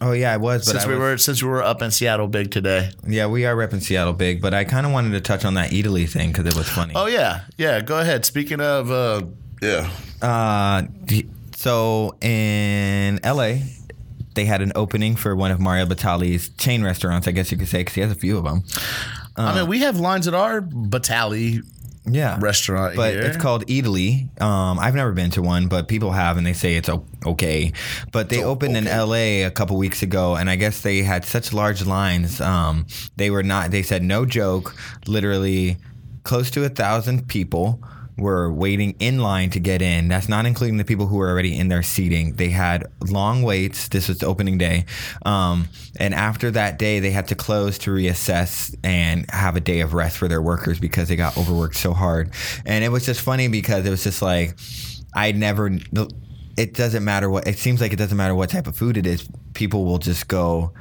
oh 0.00 0.12
yeah, 0.12 0.32
I 0.32 0.36
was. 0.36 0.64
But 0.64 0.72
Since 0.72 0.84
I 0.84 0.88
we 0.88 0.94
was- 0.94 1.00
were 1.00 1.18
since 1.18 1.42
we 1.42 1.48
were 1.48 1.62
up 1.62 1.82
in 1.82 1.90
Seattle 1.90 2.28
big 2.28 2.50
today. 2.50 2.90
yeah, 3.06 3.26
we 3.26 3.44
are 3.46 3.54
repping 3.56 3.82
Seattle 3.82 4.12
big, 4.12 4.40
but 4.40 4.54
I 4.54 4.64
kind 4.64 4.86
of 4.86 4.92
wanted 4.92 5.10
to 5.12 5.20
touch 5.20 5.44
on 5.44 5.54
that 5.54 5.70
Eataly 5.70 6.08
thing 6.08 6.30
because 6.32 6.46
it 6.46 6.56
was 6.56 6.68
funny. 6.68 6.92
Oh 6.96 7.06
yeah, 7.06 7.40
yeah. 7.56 7.80
Go 7.80 7.98
ahead. 7.98 8.24
Speaking 8.24 8.60
of, 8.60 8.90
uh, 8.90 9.22
yeah, 9.60 9.90
Uh, 10.22 10.82
so 11.56 12.16
in 12.20 13.18
LA, 13.24 13.54
they 14.34 14.44
had 14.44 14.62
an 14.62 14.70
opening 14.76 15.16
for 15.16 15.34
one 15.34 15.50
of 15.50 15.58
Mario 15.58 15.84
Batali's 15.86 16.48
chain 16.50 16.84
restaurants. 16.84 17.26
I 17.26 17.32
guess 17.32 17.50
you 17.50 17.58
could 17.58 17.66
say 17.68 17.78
because 17.78 17.94
he 17.94 18.00
has 18.02 18.12
a 18.12 18.14
few 18.14 18.38
of 18.38 18.44
them. 18.44 18.62
I 19.36 19.54
mean 19.54 19.68
we 19.68 19.80
have 19.80 19.98
lines 20.00 20.26
at 20.28 20.34
our 20.34 20.60
Batali 20.60 21.62
Yeah, 22.06 22.38
restaurant 22.40 22.96
but 22.96 23.12
here. 23.12 23.22
it's 23.22 23.36
called 23.36 23.66
Eataly. 23.66 24.40
Um, 24.40 24.78
I've 24.78 24.94
never 24.94 25.12
been 25.12 25.30
to 25.32 25.42
one, 25.42 25.68
but 25.68 25.88
people 25.88 26.12
have, 26.12 26.36
and 26.36 26.46
they 26.46 26.52
say 26.52 26.76
it's 26.76 26.88
okay. 27.26 27.72
But 28.12 28.28
they 28.30 28.42
opened 28.42 28.76
in 28.76 28.84
LA 28.84 29.46
a 29.46 29.50
couple 29.50 29.76
weeks 29.76 30.02
ago, 30.02 30.36
and 30.36 30.48
I 30.48 30.56
guess 30.56 30.80
they 30.80 31.02
had 31.02 31.24
such 31.24 31.52
large 31.52 31.84
lines. 31.84 32.40
Um, 32.40 32.86
they 33.16 33.30
were 33.30 33.42
not. 33.42 33.70
They 33.70 33.82
said 33.82 34.02
no 34.02 34.24
joke. 34.24 34.74
Literally, 35.06 35.76
close 36.22 36.50
to 36.52 36.64
a 36.64 36.68
thousand 36.68 37.28
people 37.28 37.82
were 38.18 38.52
waiting 38.52 38.94
in 38.98 39.20
line 39.20 39.50
to 39.50 39.60
get 39.60 39.80
in. 39.80 40.08
That's 40.08 40.28
not 40.28 40.44
including 40.44 40.76
the 40.76 40.84
people 40.84 41.06
who 41.06 41.16
were 41.16 41.28
already 41.28 41.56
in 41.56 41.68
their 41.68 41.82
seating. 41.82 42.34
They 42.34 42.50
had 42.50 42.86
long 43.00 43.42
waits. 43.42 43.88
This 43.88 44.08
was 44.08 44.18
the 44.18 44.26
opening 44.26 44.58
day. 44.58 44.84
Um, 45.24 45.68
and 45.98 46.14
after 46.14 46.50
that 46.50 46.78
day, 46.78 47.00
they 47.00 47.10
had 47.10 47.28
to 47.28 47.34
close 47.34 47.78
to 47.78 47.90
reassess 47.90 48.74
and 48.82 49.30
have 49.30 49.56
a 49.56 49.60
day 49.60 49.80
of 49.80 49.94
rest 49.94 50.18
for 50.18 50.28
their 50.28 50.42
workers 50.42 50.78
because 50.78 51.08
they 51.08 51.16
got 51.16 51.36
overworked 51.36 51.76
so 51.76 51.92
hard. 51.92 52.32
And 52.66 52.84
it 52.84 52.88
was 52.88 53.06
just 53.06 53.20
funny 53.20 53.48
because 53.48 53.86
it 53.86 53.90
was 53.90 54.04
just 54.04 54.20
like, 54.20 54.58
I 55.14 55.32
never, 55.32 55.70
it 56.56 56.74
doesn't 56.74 57.04
matter 57.04 57.30
what, 57.30 57.46
it 57.46 57.58
seems 57.58 57.80
like 57.80 57.92
it 57.92 57.96
doesn't 57.96 58.16
matter 58.16 58.34
what 58.34 58.50
type 58.50 58.66
of 58.66 58.76
food 58.76 58.96
it 58.96 59.06
is. 59.06 59.28
People 59.54 59.84
will 59.84 59.98
just 59.98 60.28
go 60.28 60.72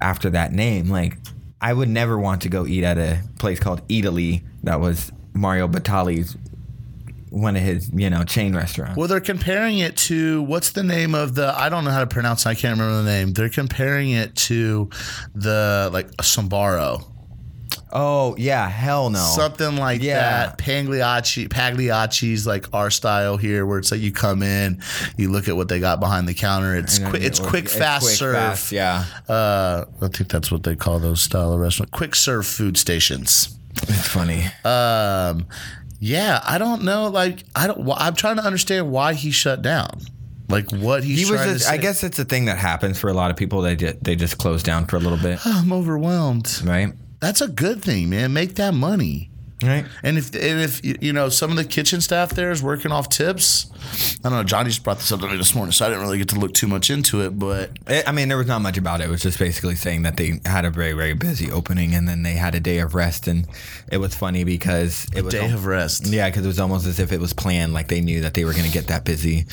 after 0.00 0.30
that 0.30 0.52
name. 0.52 0.88
Like, 0.88 1.18
I 1.60 1.72
would 1.72 1.88
never 1.88 2.18
want 2.18 2.42
to 2.42 2.48
go 2.48 2.66
eat 2.66 2.84
at 2.84 2.98
a 2.98 3.22
place 3.38 3.58
called 3.58 3.86
Eataly 3.88 4.44
that 4.62 4.80
was 4.80 5.10
Mario 5.32 5.68
Batali's 5.68 6.36
one 7.30 7.56
of 7.56 7.62
his, 7.62 7.90
you 7.92 8.08
know, 8.10 8.22
chain 8.24 8.54
restaurants. 8.54 8.96
well, 8.96 9.08
they're 9.08 9.20
comparing 9.20 9.78
it 9.78 9.96
to 9.96 10.42
what's 10.42 10.70
the 10.72 10.82
name 10.82 11.14
of 11.14 11.34
the? 11.34 11.52
I 11.58 11.68
don't 11.68 11.84
know 11.84 11.90
how 11.90 12.00
to 12.00 12.06
pronounce. 12.06 12.46
it, 12.46 12.50
I 12.50 12.54
can't 12.54 12.78
remember 12.78 13.02
the 13.02 13.08
name. 13.10 13.32
They're 13.32 13.48
comparing 13.48 14.10
it 14.10 14.34
to 14.36 14.88
the 15.34 15.90
like 15.92 16.06
a 16.18 16.22
Sbarro, 16.22 17.04
Oh 17.92 18.34
yeah, 18.38 18.68
hell 18.68 19.10
no. 19.10 19.18
something 19.18 19.76
like 19.76 20.02
Yeah. 20.02 20.18
that. 20.46 20.58
Pagliacci, 20.58 21.48
Pagliacci's 21.48 22.46
like 22.46 22.66
our 22.74 22.90
style 22.90 23.36
here, 23.36 23.64
where 23.66 23.78
it's 23.78 23.90
like 23.90 24.00
you 24.00 24.12
come 24.12 24.42
in, 24.42 24.80
you 25.16 25.30
look 25.30 25.48
at 25.48 25.56
what 25.56 25.68
they 25.68 25.80
got 25.80 25.98
behind 26.00 26.28
the 26.28 26.34
counter. 26.34 26.74
It's 26.76 26.98
quick. 26.98 27.22
It's 27.22 27.38
quick, 27.40 27.64
it's 27.64 27.74
fast 27.74 28.04
quick, 28.06 28.16
serve. 28.16 28.34
fast, 28.36 28.72
yeah, 28.72 29.04
Uh, 29.28 29.84
I 30.02 30.08
think 30.08 30.28
that's 30.30 30.50
what 30.50 30.62
they 30.62 30.76
call 30.76 30.98
those 30.98 31.20
style 31.20 31.52
of 31.52 31.60
restaurant. 31.60 31.90
Quick 31.90 32.14
serve 32.14 32.46
food 32.46 32.76
stations. 32.76 33.56
it's 33.82 34.08
funny. 34.08 34.46
Um, 34.64 35.46
Yeah, 35.98 36.40
I 36.44 36.58
don't 36.58 36.82
know. 36.84 37.08
Like, 37.08 37.44
I 37.54 37.66
don't. 37.66 37.88
I'm 37.96 38.14
trying 38.14 38.36
to 38.36 38.42
understand 38.44 38.90
why 38.90 39.14
he 39.14 39.30
shut 39.30 39.62
down. 39.62 40.00
Like, 40.48 40.70
what 40.70 41.02
he's 41.02 41.18
He 41.18 41.24
was. 41.24 41.40
trying 41.40 41.48
to 41.54 41.58
Just, 41.58 41.70
I 41.70 41.76
guess 41.76 42.04
it's 42.04 42.18
a 42.18 42.24
thing 42.24 42.44
that 42.44 42.58
happens 42.58 42.98
for 43.00 43.08
a 43.08 43.14
lot 43.14 43.30
of 43.30 43.36
people. 43.36 43.62
They 43.62 43.74
just, 43.76 44.04
they 44.04 44.14
just 44.14 44.38
close 44.38 44.62
down 44.62 44.86
for 44.86 44.96
a 44.96 45.00
little 45.00 45.18
bit, 45.18 45.40
I'm 45.44 45.72
overwhelmed. 45.72 46.60
right? 46.64 46.92
That's 47.20 47.40
a 47.40 47.48
good 47.48 47.82
thing, 47.82 48.10
man. 48.10 48.32
Make 48.32 48.54
that 48.56 48.74
money. 48.74 49.30
Right. 49.62 49.86
And 50.02 50.18
if 50.18 50.34
and 50.34 50.60
if 50.60 50.84
you 51.02 51.14
know 51.14 51.30
some 51.30 51.50
of 51.50 51.56
the 51.56 51.64
kitchen 51.64 52.02
staff 52.02 52.30
there 52.30 52.50
is 52.50 52.62
working 52.62 52.92
off 52.92 53.08
tips, 53.08 53.66
I 54.22 54.28
don't 54.28 54.32
know. 54.38 54.44
Johnny 54.44 54.68
just 54.68 54.84
brought 54.84 54.98
this 54.98 55.10
up 55.10 55.20
to 55.20 55.28
me 55.28 55.36
this 55.38 55.54
morning, 55.54 55.72
so 55.72 55.86
I 55.86 55.88
didn't 55.88 56.02
really 56.02 56.18
get 56.18 56.28
to 56.30 56.38
look 56.38 56.52
too 56.52 56.66
much 56.66 56.90
into 56.90 57.22
it. 57.22 57.38
But 57.38 57.70
It, 57.86 58.06
I 58.06 58.12
mean, 58.12 58.28
there 58.28 58.36
was 58.36 58.48
not 58.48 58.60
much 58.60 58.76
about 58.76 59.00
it. 59.00 59.04
It 59.04 59.10
was 59.10 59.22
just 59.22 59.38
basically 59.38 59.74
saying 59.74 60.02
that 60.02 60.18
they 60.18 60.40
had 60.44 60.66
a 60.66 60.70
very, 60.70 60.92
very 60.92 61.14
busy 61.14 61.50
opening, 61.50 61.94
and 61.94 62.06
then 62.06 62.22
they 62.22 62.34
had 62.34 62.54
a 62.54 62.60
day 62.60 62.80
of 62.80 62.94
rest, 62.94 63.28
and 63.28 63.46
it 63.90 63.96
was 63.96 64.14
funny 64.14 64.44
because 64.44 65.06
it 65.14 65.24
was 65.24 65.32
day 65.32 65.48
al- 65.48 65.54
of 65.54 65.64
rest. 65.64 66.06
Yeah, 66.06 66.28
because 66.28 66.44
it 66.44 66.48
was 66.48 66.60
almost 66.60 66.86
as 66.86 67.00
if 67.00 67.10
it 67.10 67.20
was 67.20 67.32
planned, 67.32 67.72
like 67.72 67.88
they 67.88 68.02
knew 68.02 68.20
that 68.20 68.34
they 68.34 68.44
were 68.44 68.52
going 68.52 68.66
to 68.66 68.72
get 68.72 68.88
that 68.88 69.04
busy, 69.06 69.46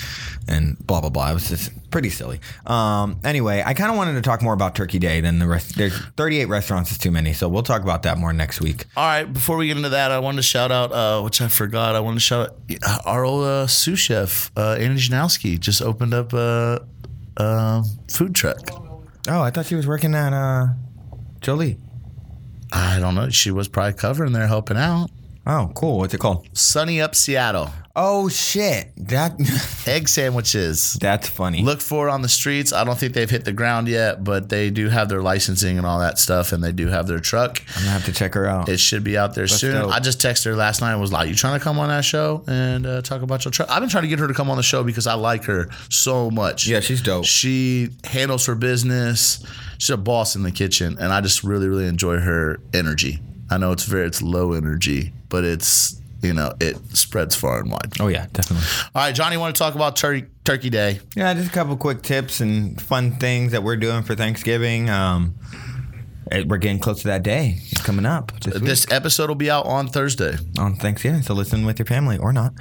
and 0.49 0.77
blah 0.85 0.99
blah 0.99 1.11
blah. 1.11 1.31
It 1.31 1.35
was 1.35 1.47
just 1.47 1.71
pretty 1.93 2.10
silly. 2.10 2.41
Um, 2.65 3.19
anyway, 3.23 3.63
I 3.65 3.73
kind 3.75 3.91
of 3.91 3.95
wanted 3.95 4.13
to 4.15 4.21
talk 4.21 4.41
more 4.41 4.53
about 4.53 4.75
Turkey 4.75 4.99
Day 4.99 5.21
than 5.21 5.39
the 5.39 5.47
rest. 5.47 5.77
There's 5.77 5.95
38 6.17 6.45
restaurants 6.45 6.91
is 6.91 6.97
too 6.97 7.12
many, 7.12 7.34
so 7.34 7.47
we'll 7.47 7.63
talk 7.63 7.84
about 7.84 8.03
that 8.03 8.17
more 8.17 8.34
next 8.34 8.60
week. 8.60 8.86
All 8.97 9.06
right, 9.06 9.23
before 9.32 9.56
we 9.58 9.67
get 9.67 9.77
into 9.77 9.89
that, 9.89 10.12
I 10.12 10.19
wanted 10.19 10.38
to 10.38 10.43
shout 10.43 10.71
out, 10.71 10.91
uh, 10.91 11.21
which 11.21 11.39
I 11.39 11.47
forgot. 11.47 11.95
I 11.95 11.99
wanted 11.99 12.15
to 12.15 12.21
shout 12.21 12.56
out 12.84 13.01
our 13.06 13.23
old 13.23 13.43
uh, 13.45 13.67
sous 13.67 13.99
chef, 13.99 14.51
uh, 14.58 14.75
Annie 14.79 14.95
Janowski, 14.95 15.60
just 15.60 15.82
opened 15.82 16.13
up 16.15 16.34
a, 16.34 16.86
a 17.38 17.84
food 18.12 18.34
truck. 18.34 18.60
Oh, 19.29 19.41
I 19.41 19.51
thought 19.51 19.67
she 19.67 19.75
was 19.75 19.88
working 19.88 20.15
at 20.15 20.34
uh, 20.34 20.67
Jolie. 21.41 21.77
I 22.73 22.99
don't 22.99 23.13
know. 23.13 23.29
She 23.29 23.51
was 23.51 23.67
probably 23.67 23.93
covering 23.93 24.34
there, 24.34 24.47
helping 24.47 24.77
out. 24.77 25.12
Oh, 25.45 25.71
cool. 25.75 25.99
What's 25.99 26.13
it 26.15 26.19
called? 26.19 26.47
Sunny 26.58 26.99
Up 26.99 27.13
Seattle. 27.13 27.71
Oh 27.95 28.27
shit, 28.27 28.91
that 28.97 29.34
Egg 29.88 30.10
sandwiches. 30.10 30.93
that's 30.99 31.27
funny. 31.29 31.62
Look 31.62 31.79
for 31.79 32.08
it 32.08 32.12
on 32.12 32.23
the 32.23 32.27
streets. 32.27 32.73
I 32.73 32.84
don't 32.84 32.97
think 32.97 33.13
they've 33.13 33.29
hit 33.29 33.45
the 33.45 33.53
ground 33.53 33.88
yet, 33.88 34.23
but 34.23 34.49
they 34.49 34.71
do 34.71 34.89
have 34.89 35.10
their 35.10 35.21
licensing 35.21 35.77
and 35.77 35.86
all 35.86 35.99
that 35.99 36.17
stuff, 36.17 36.53
and 36.53 36.63
they 36.63 36.71
do 36.71 36.88
have 36.88 37.06
their 37.06 37.19
truck. 37.19 37.62
I'm 37.75 37.82
gonna 37.84 37.91
have 37.91 38.06
to 38.06 38.12
check 38.12 38.34
her 38.34 38.47
out. 38.47 38.67
It 38.67 38.79
should 38.79 39.03
be 39.03 39.15
out 39.15 39.36
there 39.36 39.45
soon. 39.45 39.73
dope. 39.84 39.91
I 39.91 39.99
just 39.99 40.19
texted 40.19 40.45
her 40.45 40.56
last 40.56 40.82
night 40.82 40.93
and 40.93 41.01
was 41.01 41.12
like, 41.12 41.29
"You 41.29 41.36
trying 41.36 41.60
to 41.60 41.63
come 41.63 41.77
on 41.77 41.89
that 41.89 42.03
show 42.03 42.43
and 42.47 42.88
uh, 42.88 43.01
talk 43.03 43.21
about 43.21 43.45
your 43.45 43.51
truck?" 43.51 43.69
I've 43.69 43.82
been 43.82 43.89
trying 43.89 44.03
to 44.06 44.10
get 44.10 44.17
her 44.17 44.27
to 44.27 44.34
come 44.34 44.49
on 44.49 44.58
the 44.58 44.63
show 44.63 44.84
because 44.84 45.06
I 45.06 45.13
like 45.13 45.43
her 45.43 45.69
so 45.89 46.32
much. 46.32 46.65
yeah, 46.67 46.79
she's 46.79 47.01
dope. 47.01 47.25
She 47.25 47.89
handles 48.06 48.47
her 48.47 48.56
business. 48.56 49.45
She's 49.77 49.91
a 49.91 49.97
boss 49.97 50.36
in 50.36 50.41
the 50.41 50.51
kitchen, 50.51 50.97
and 50.99 51.13
I 51.13 51.21
just 51.21 51.43
really, 51.43 51.67
really 51.67 51.88
enjoy 51.88 52.17
her 52.17 52.60
energy. 52.73 53.19
I 53.51 53.58
know 53.58 53.71
it's 53.71 53.84
very, 53.86 54.08
it's 54.08 54.23
low 54.23 54.53
energy, 54.53 55.13
but 55.29 55.43
it's 55.43 55.99
you 56.23 56.33
know 56.33 56.53
it 56.59 56.77
spreads 56.95 57.36
far 57.36 57.59
and 57.59 57.71
wide. 57.71 57.93
Oh 57.99 58.07
yeah, 58.07 58.27
definitely. 58.33 58.65
All 58.95 59.01
right, 59.03 59.13
Johnny, 59.15 59.38
want 59.38 59.55
to 59.55 59.59
talk 59.59 59.75
about 59.75 59.95
Turkey 59.95 60.27
Turkey 60.43 60.69
Day? 60.69 60.99
Yeah, 61.15 61.33
just 61.33 61.49
a 61.49 61.51
couple 61.53 61.75
quick 61.77 62.01
tips 62.01 62.39
and 62.41 62.81
fun 62.81 63.12
things 63.17 63.51
that 63.51 63.63
we're 63.63 63.77
doing 63.77 64.03
for 64.03 64.15
Thanksgiving. 64.15 64.89
Um, 64.89 65.36
it- 65.45 65.72
we're 66.48 66.58
getting 66.58 66.80
close 66.80 67.02
to 67.02 67.08
that 67.08 67.24
day. 67.24 67.58
It's 67.72 67.82
coming 67.82 68.06
up 68.06 68.32
this, 68.41 68.60
This 68.62 68.91
episode 68.91 69.30
will 69.30 69.36
be 69.36 69.50
out 69.52 69.65
on 69.65 69.88
Thursday. 69.88 70.36
on 70.58 70.76
Thanksgiving, 70.76 71.22
so 71.22 71.34
listen 71.34 71.65
with 71.65 71.80
your 71.80 71.86
family 71.86 72.17
or 72.17 72.34
not. 72.34 72.54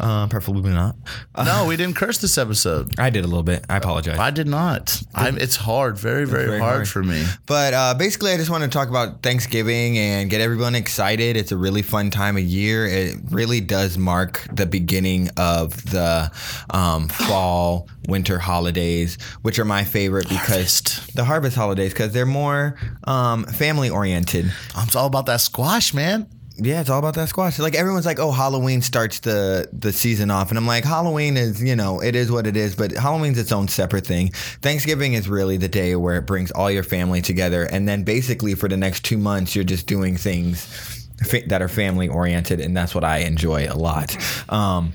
Uh, 0.00 0.26
preferably 0.26 0.72
not. 0.72 0.96
Uh, 1.34 1.44
No, 1.44 1.64
we 1.68 1.76
didn't 1.76 1.94
curse 1.94 2.18
this 2.18 2.36
episode. 2.36 2.98
I 2.98 3.10
did 3.10 3.24
a 3.24 3.28
little 3.28 3.44
bit. 3.44 3.64
I 3.70 3.76
apologize. 3.76 4.18
I 4.18 4.30
did 4.32 4.48
not. 4.48 5.00
I, 5.14 5.28
it's 5.28 5.54
hard, 5.54 5.96
very, 5.96 6.26
very, 6.26 6.46
very 6.46 6.58
hard, 6.58 6.74
hard. 6.74 6.88
for 6.88 7.04
me. 7.04 7.24
But 7.46 7.72
uh, 7.72 7.94
basically, 7.94 8.32
I 8.32 8.36
just 8.36 8.50
want 8.50 8.64
to 8.64 8.70
talk 8.70 8.88
about 8.88 9.22
Thanksgiving 9.22 9.98
and 9.98 10.28
get 10.28 10.40
everyone 10.40 10.74
excited. 10.74 11.36
It's 11.36 11.52
a 11.52 11.56
really 11.56 11.82
fun 11.82 12.10
time 12.10 12.36
of 12.36 12.42
year. 12.42 12.84
It 12.86 13.16
really 13.30 13.60
does 13.60 13.96
mark 13.96 14.44
the 14.52 14.66
beginning 14.66 15.30
of 15.36 15.80
the 15.90 16.32
um, 16.70 17.08
fall, 17.08 17.88
winter 18.08 18.40
holidays, 18.40 19.18
which 19.42 19.60
are 19.60 19.64
my 19.64 19.84
favorite 19.84 20.28
because 20.28 20.48
Harvest. 20.48 21.14
the 21.14 21.24
harvest 21.24 21.56
holidays 21.56 21.92
because 21.92 22.12
they're 22.12 22.26
more 22.26 22.74
um, 23.04 23.11
family 23.46 23.90
oriented. 23.90 24.52
I'm 24.74 24.88
all 24.96 25.06
about 25.06 25.26
that 25.26 25.40
squash, 25.40 25.94
man. 25.94 26.26
Yeah, 26.56 26.80
it's 26.80 26.90
all 26.90 26.98
about 26.98 27.14
that 27.14 27.28
squash. 27.28 27.58
Like 27.58 27.74
everyone's 27.74 28.06
like, 28.06 28.18
"Oh, 28.18 28.30
Halloween 28.30 28.82
starts 28.82 29.20
the 29.20 29.68
the 29.72 29.92
season 29.92 30.30
off," 30.30 30.50
and 30.50 30.58
I'm 30.58 30.66
like, 30.66 30.84
"Halloween 30.84 31.36
is, 31.36 31.62
you 31.62 31.74
know, 31.74 32.00
it 32.00 32.14
is 32.14 32.30
what 32.30 32.46
it 32.46 32.56
is." 32.56 32.74
But 32.74 32.92
Halloween's 32.92 33.38
its 33.38 33.52
own 33.52 33.68
separate 33.68 34.06
thing. 34.06 34.30
Thanksgiving 34.60 35.14
is 35.14 35.28
really 35.28 35.56
the 35.56 35.68
day 35.68 35.96
where 35.96 36.16
it 36.16 36.26
brings 36.26 36.50
all 36.50 36.70
your 36.70 36.82
family 36.82 37.22
together, 37.22 37.64
and 37.64 37.88
then 37.88 38.02
basically 38.02 38.54
for 38.54 38.68
the 38.68 38.76
next 38.76 39.04
two 39.04 39.18
months, 39.18 39.54
you're 39.54 39.64
just 39.64 39.86
doing 39.86 40.16
things 40.16 41.08
that 41.46 41.62
are 41.62 41.68
family 41.68 42.08
oriented, 42.08 42.60
and 42.60 42.76
that's 42.76 42.94
what 42.94 43.04
I 43.04 43.18
enjoy 43.18 43.66
a 43.68 43.74
lot. 43.76 44.16
Um, 44.52 44.92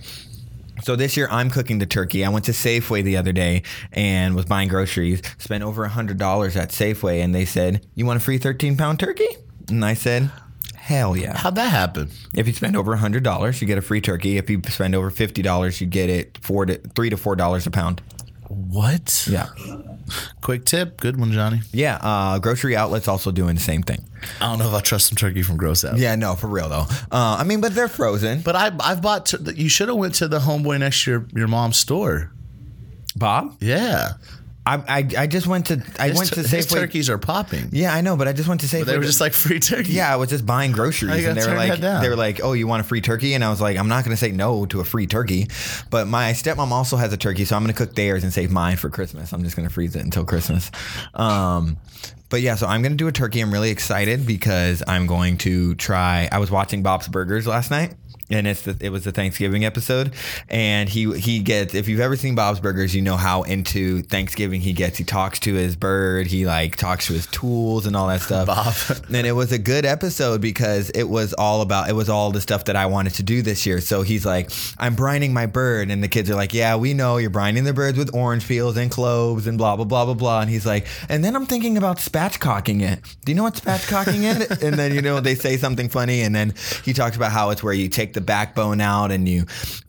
so 0.87 0.95
this 0.95 1.17
year 1.17 1.27
I'm 1.29 1.49
cooking 1.49 1.79
the 1.79 1.85
turkey. 1.85 2.23
I 2.23 2.29
went 2.29 2.45
to 2.45 2.53
Safeway 2.53 3.03
the 3.03 3.17
other 3.17 3.33
day 3.33 3.63
and 3.91 4.37
was 4.37 4.45
buying 4.45 4.69
groceries. 4.69 5.21
Spent 5.37 5.61
over 5.61 5.83
a 5.83 5.89
hundred 5.89 6.17
dollars 6.17 6.55
at 6.55 6.69
Safeway, 6.69 7.21
and 7.21 7.35
they 7.35 7.43
said, 7.43 7.85
"You 7.93 8.05
want 8.05 8.15
a 8.15 8.23
free 8.23 8.37
13 8.37 8.77
pound 8.77 8.97
turkey?" 8.97 9.27
And 9.67 9.83
I 9.83 9.95
said, 9.95 10.31
"Hell 10.75 11.17
yeah!" 11.17 11.35
How'd 11.35 11.55
that 11.55 11.71
happen? 11.71 12.09
If 12.33 12.47
you 12.47 12.53
spend 12.53 12.77
over 12.77 12.95
hundred 12.95 13.23
dollars, 13.23 13.61
you 13.61 13.67
get 13.67 13.77
a 13.77 13.81
free 13.81 13.99
turkey. 13.99 14.37
If 14.37 14.49
you 14.49 14.61
spend 14.69 14.95
over 14.95 15.09
fifty 15.09 15.41
dollars, 15.41 15.81
you 15.81 15.87
get 15.87 16.09
it 16.09 16.37
four 16.41 16.65
to 16.65 16.75
three 16.95 17.09
to 17.09 17.17
four 17.17 17.35
dollars 17.35 17.67
a 17.67 17.71
pound. 17.71 18.01
What? 18.49 19.27
Yeah, 19.29 19.47
Quick 20.41 20.65
tip. 20.65 20.99
Good 21.01 21.19
one, 21.19 21.31
Johnny. 21.31 21.61
yeah. 21.73 21.97
Uh, 22.01 22.39
grocery 22.39 22.75
outlets 22.77 23.07
also 23.07 23.31
doing 23.31 23.55
the 23.55 23.61
same 23.61 23.83
thing. 23.83 24.05
I 24.41 24.49
don't 24.49 24.59
know 24.59 24.67
if 24.69 24.73
I 24.73 24.79
trust 24.79 25.07
some 25.07 25.15
turkey 25.17 25.43
from 25.43 25.57
Gross 25.57 25.83
Out. 25.83 25.97
Yeah, 25.97 26.15
no, 26.15 26.35
for 26.35 26.47
real 26.47 26.69
though. 26.69 26.85
Uh, 27.11 27.37
I 27.39 27.43
mean, 27.43 27.59
but 27.61 27.75
they're 27.75 27.87
frozen. 27.89 28.41
But 28.41 28.55
I, 28.55 28.71
I've 28.79 29.01
bought. 29.01 29.33
You 29.55 29.67
should 29.69 29.89
have 29.89 29.97
went 29.97 30.15
to 30.15 30.27
the 30.27 30.39
homeboy 30.39 30.79
next 30.79 31.03
to 31.03 31.11
your, 31.11 31.27
your 31.35 31.47
mom's 31.47 31.77
store. 31.77 32.31
Bob, 33.15 33.57
Yeah, 33.59 34.11
I 34.67 34.83
I, 34.87 35.07
I 35.17 35.27
just 35.27 35.47
went 35.47 35.67
to 35.67 35.81
I 35.97 36.09
his, 36.09 36.17
went 36.17 36.29
to 36.33 36.41
Safeway. 36.41 36.75
turkeys 36.75 37.09
are 37.09 37.17
popping. 37.17 37.69
Yeah, 37.71 37.93
I 37.93 38.01
know, 38.01 38.17
but 38.17 38.27
I 38.27 38.33
just 38.33 38.49
went 38.49 38.61
to 38.61 38.67
Safeway. 38.67 38.79
But 38.79 38.91
they 38.91 38.97
were 38.97 39.03
just 39.03 39.21
like 39.21 39.33
free 39.33 39.59
turkey. 39.59 39.93
Yeah, 39.93 40.11
I 40.11 40.17
was 40.17 40.29
just 40.29 40.45
buying 40.45 40.71
groceries, 40.71 41.25
and 41.25 41.37
they 41.37 41.47
were 41.47 41.55
like, 41.55 41.79
they 41.79 42.09
were 42.09 42.15
like, 42.15 42.41
"Oh, 42.43 42.53
you 42.53 42.67
want 42.67 42.81
a 42.81 42.83
free 42.83 43.01
turkey?" 43.01 43.33
And 43.33 43.43
I 43.43 43.49
was 43.49 43.61
like, 43.61 43.77
"I'm 43.77 43.87
not 43.87 44.03
going 44.03 44.15
to 44.15 44.19
say 44.19 44.31
no 44.31 44.65
to 44.67 44.79
a 44.81 44.83
free 44.83 45.07
turkey." 45.07 45.47
But 45.89 46.07
my 46.07 46.31
stepmom 46.31 46.71
also 46.71 46.97
has 46.97 47.13
a 47.13 47.17
turkey, 47.17 47.45
so 47.45 47.55
I'm 47.55 47.63
going 47.63 47.73
to 47.73 47.77
cook 47.77 47.95
theirs 47.95 48.23
and 48.23 48.33
save 48.33 48.51
mine 48.51 48.77
for 48.77 48.89
Christmas. 48.89 49.31
I'm 49.33 49.43
just 49.43 49.55
going 49.55 49.67
to 49.67 49.73
freeze 49.73 49.95
it 49.95 50.03
until 50.03 50.25
Christmas. 50.25 50.69
Um, 51.13 51.77
but 52.29 52.41
yeah, 52.41 52.55
so 52.55 52.67
I'm 52.67 52.81
going 52.81 52.91
to 52.91 52.97
do 52.97 53.07
a 53.07 53.11
turkey. 53.11 53.39
I'm 53.39 53.53
really 53.53 53.69
excited 53.69 54.25
because 54.27 54.83
I'm 54.87 55.07
going 55.07 55.37
to 55.39 55.75
try. 55.75 56.27
I 56.31 56.39
was 56.39 56.51
watching 56.51 56.83
Bob's 56.83 57.07
Burgers 57.07 57.47
last 57.47 57.71
night. 57.71 57.93
And 58.29 58.45
it's 58.45 58.63
the, 58.63 58.75
it 58.81 58.89
was 58.89 59.05
the 59.05 59.13
Thanksgiving 59.13 59.63
episode, 59.63 60.13
and 60.49 60.89
he 60.89 61.17
he 61.17 61.39
gets 61.39 61.73
if 61.73 61.87
you've 61.87 62.01
ever 62.01 62.17
seen 62.17 62.35
Bob's 62.35 62.59
Burgers, 62.59 62.93
you 62.93 63.01
know 63.01 63.15
how 63.15 63.43
into 63.43 64.01
Thanksgiving 64.01 64.59
he 64.59 64.73
gets. 64.73 64.97
He 64.97 65.05
talks 65.05 65.39
to 65.39 65.53
his 65.53 65.77
bird, 65.77 66.27
he 66.27 66.45
like 66.45 66.75
talks 66.75 67.07
to 67.07 67.13
his 67.13 67.25
tools 67.27 67.85
and 67.85 67.95
all 67.95 68.07
that 68.07 68.21
stuff. 68.21 68.47
Bob. 68.47 68.73
And 69.13 69.25
it 69.25 69.31
was 69.31 69.51
a 69.53 69.57
good 69.57 69.85
episode 69.85 70.41
because 70.41 70.89
it 70.89 71.05
was 71.05 71.33
all 71.33 71.61
about 71.61 71.89
it 71.89 71.93
was 71.93 72.09
all 72.09 72.31
the 72.31 72.41
stuff 72.41 72.65
that 72.65 72.75
I 72.75 72.85
wanted 72.87 73.13
to 73.15 73.23
do 73.23 73.41
this 73.41 73.65
year. 73.65 73.79
So 73.79 74.01
he's 74.01 74.25
like, 74.25 74.51
I'm 74.77 74.95
brining 74.95 75.31
my 75.31 75.45
bird, 75.45 75.89
and 75.89 76.03
the 76.03 76.09
kids 76.09 76.29
are 76.29 76.35
like, 76.35 76.53
Yeah, 76.53 76.75
we 76.75 76.93
know 76.93 77.17
you're 77.17 77.31
brining 77.31 77.63
the 77.63 77.73
birds 77.73 77.97
with 77.97 78.13
orange 78.13 78.45
peels 78.47 78.75
and 78.75 78.91
cloves 78.91 79.47
and 79.47 79.57
blah 79.57 79.75
blah 79.77 79.85
blah 79.85 80.05
blah 80.05 80.13
blah. 80.13 80.41
And 80.41 80.49
he's 80.49 80.65
like, 80.65 80.85
and 81.07 81.23
then 81.23 81.35
I'm 81.35 81.45
thinking 81.45 81.77
about 81.77 81.97
spatchcocking 81.97 82.81
it. 82.81 82.99
Do 83.23 83.31
you 83.31 83.35
know 83.35 83.43
what 83.43 83.55
spatchcocking 83.55 84.23
it? 84.23 84.61
and 84.61 84.75
then 84.77 84.93
you 84.93 85.01
know 85.01 85.19
they 85.19 85.35
say 85.35 85.55
something 85.55 85.87
funny, 85.87 86.21
and 86.21 86.35
then 86.35 86.53
he 86.83 86.93
talks 86.93 87.15
about 87.15 87.31
how 87.31 87.51
it's 87.51 87.63
where 87.63 87.73
you 87.73 87.87
take 87.87 88.13
the 88.17 88.21
backbone 88.21 88.81
out 88.81 89.11
and 89.11 89.29
you 89.29 89.45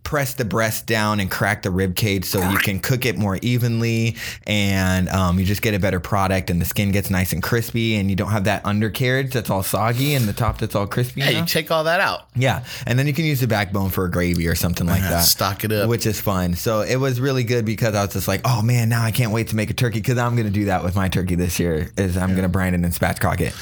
press 0.09 0.33
the 0.33 0.45
breast 0.47 0.87
down 0.87 1.21
and 1.21 1.31
crack 1.31 1.61
the 1.61 1.71
rib 1.71 1.95
cage 1.95 2.25
so 2.25 2.41
you 2.49 2.57
can 2.57 2.81
cook 2.81 3.05
it 3.05 3.19
more 3.19 3.39
evenly 3.43 4.17
and 4.47 5.07
um, 5.11 5.39
you 5.39 5.45
just 5.45 5.61
get 5.61 5.75
a 5.75 5.79
better 5.79 6.01
product 6.01 6.49
and 6.49 6.63
the 6.63 6.65
skin 6.65 6.91
gets 6.91 7.11
nice 7.11 7.35
and 7.35 7.43
crispy 7.43 7.95
and 7.97 8.09
you 8.09 8.17
don't 8.17 8.31
have 8.31 8.45
that 8.45 8.65
undercarriage 8.65 9.35
that's 9.35 9.51
all 9.51 9.63
soggy 9.63 10.15
and 10.15 10.25
the 10.25 10.33
top 10.33 10.57
that's 10.57 10.75
all 10.75 10.87
crispy. 10.87 11.21
Hey, 11.21 11.35
now. 11.35 11.41
you 11.41 11.45
take 11.45 11.71
all 11.71 11.85
that 11.85 12.01
out. 12.01 12.23
Yeah, 12.35 12.65
and 12.87 12.99
then 12.99 13.07
you 13.07 13.13
can 13.13 13.27
use 13.27 13.41
the 13.41 13.47
backbone 13.47 13.91
for 13.91 14.07
a 14.07 14.11
gravy 14.11 14.49
or 14.49 14.55
something 14.55 14.87
like 14.87 15.03
that. 15.03 15.25
stock 15.25 15.63
it 15.65 15.73
up. 15.73 15.91
which 15.91 16.07
is 16.07 16.19
fun. 16.19 16.55
So 16.55 16.81
it 16.81 16.97
was 16.97 17.21
really 17.21 17.45
good 17.45 17.67
because 17.67 17.95
I 17.95 18.03
was 18.03 18.15
just 18.15 18.29
like, 18.29 18.41
oh 18.47 18.63
man, 18.63 18.89
now 18.89 19.03
I 19.03 19.11
can't 19.11 19.31
wait 19.31 19.49
to 19.49 19.57
make 19.57 19.69
a 19.69 19.75
turkey 19.75 19.99
because 19.99 20.17
I'm 20.17 20.37
gonna 20.37 20.49
do 20.49 20.65
that 20.67 20.83
with 20.85 20.97
my 20.97 21.11
turkey 21.11 21.35
this 21.35 21.61
year. 21.61 21.91
Is 21.99 22.17
I'm 22.17 22.35
gonna 22.35 22.49
brine 22.49 22.73
it 22.73 22.81
and 22.83 22.95
spatchcock 22.95 23.43
it. 23.43 23.53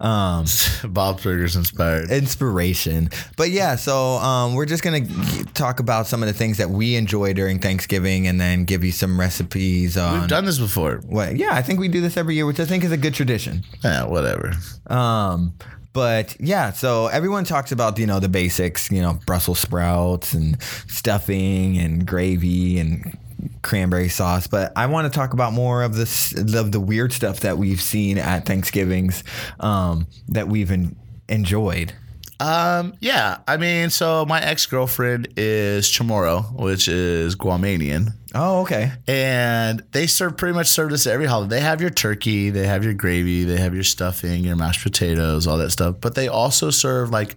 Um, 0.00 0.46
Bob's 0.94 1.24
Burgers 1.24 1.56
inspired. 1.56 2.10
inspiration. 2.10 3.10
But 3.36 3.50
yeah, 3.50 3.76
so 3.76 4.12
um, 4.14 4.54
we're 4.54 4.64
just 4.64 4.82
gonna 4.82 5.04
talk 5.52 5.78
about 5.78 5.89
some 6.06 6.22
of 6.22 6.26
the 6.28 6.32
things 6.34 6.58
that 6.58 6.70
we 6.70 6.96
enjoy 6.96 7.32
during 7.32 7.58
Thanksgiving, 7.58 8.26
and 8.26 8.40
then 8.40 8.64
give 8.64 8.84
you 8.84 8.92
some 8.92 9.18
recipes 9.18 9.96
on. 9.96 10.20
We've 10.20 10.28
done 10.28 10.44
this 10.44 10.58
before. 10.58 11.00
what? 11.06 11.36
Yeah, 11.36 11.54
I 11.54 11.62
think 11.62 11.80
we 11.80 11.88
do 11.88 12.00
this 12.00 12.16
every 12.16 12.34
year, 12.34 12.46
which 12.46 12.60
I 12.60 12.64
think 12.64 12.84
is 12.84 12.92
a 12.92 12.96
good 12.96 13.14
tradition. 13.14 13.64
Yeah, 13.84 14.04
whatever. 14.04 14.52
Um, 14.86 15.54
but 15.92 16.36
yeah, 16.40 16.72
so 16.72 17.08
everyone 17.08 17.44
talks 17.44 17.72
about 17.72 17.98
you 17.98 18.06
know 18.06 18.20
the 18.20 18.28
basics, 18.28 18.90
you 18.90 19.02
know 19.02 19.18
Brussels 19.26 19.58
sprouts 19.58 20.34
and 20.34 20.60
stuffing 20.88 21.78
and 21.78 22.06
gravy 22.06 22.78
and 22.78 23.18
cranberry 23.62 24.08
sauce. 24.08 24.46
But 24.46 24.72
I 24.76 24.86
want 24.86 25.12
to 25.12 25.16
talk 25.16 25.32
about 25.32 25.52
more 25.52 25.82
of 25.82 25.94
this 25.94 26.32
of 26.54 26.72
the 26.72 26.80
weird 26.80 27.12
stuff 27.12 27.40
that 27.40 27.58
we've 27.58 27.80
seen 27.80 28.18
at 28.18 28.46
Thanksgivings 28.46 29.24
um, 29.58 30.06
that 30.28 30.48
we've 30.48 30.70
en- 30.70 30.96
enjoyed. 31.28 31.92
Um, 32.40 32.94
yeah, 33.00 33.38
I 33.46 33.58
mean, 33.58 33.90
so 33.90 34.24
my 34.24 34.40
ex 34.40 34.64
girlfriend 34.66 35.28
is 35.36 35.86
Chamorro, 35.86 36.52
which 36.58 36.88
is 36.88 37.36
Guamanian. 37.36 38.14
Oh, 38.34 38.60
okay. 38.62 38.92
and 39.08 39.82
they 39.90 40.06
serve 40.06 40.36
pretty 40.36 40.54
much 40.54 40.68
serve 40.68 40.90
this 40.90 41.06
every 41.06 41.26
holiday. 41.26 41.56
They 41.56 41.60
have 41.60 41.80
your 41.80 41.90
turkey, 41.90 42.50
they 42.50 42.66
have 42.66 42.84
your 42.84 42.94
gravy, 42.94 43.44
they 43.44 43.58
have 43.58 43.74
your 43.74 43.82
stuffing, 43.82 44.44
your 44.44 44.56
mashed 44.56 44.82
potatoes, 44.84 45.46
all 45.46 45.58
that 45.58 45.70
stuff. 45.70 45.96
But 46.00 46.14
they 46.14 46.28
also 46.28 46.70
serve 46.70 47.10
like 47.10 47.36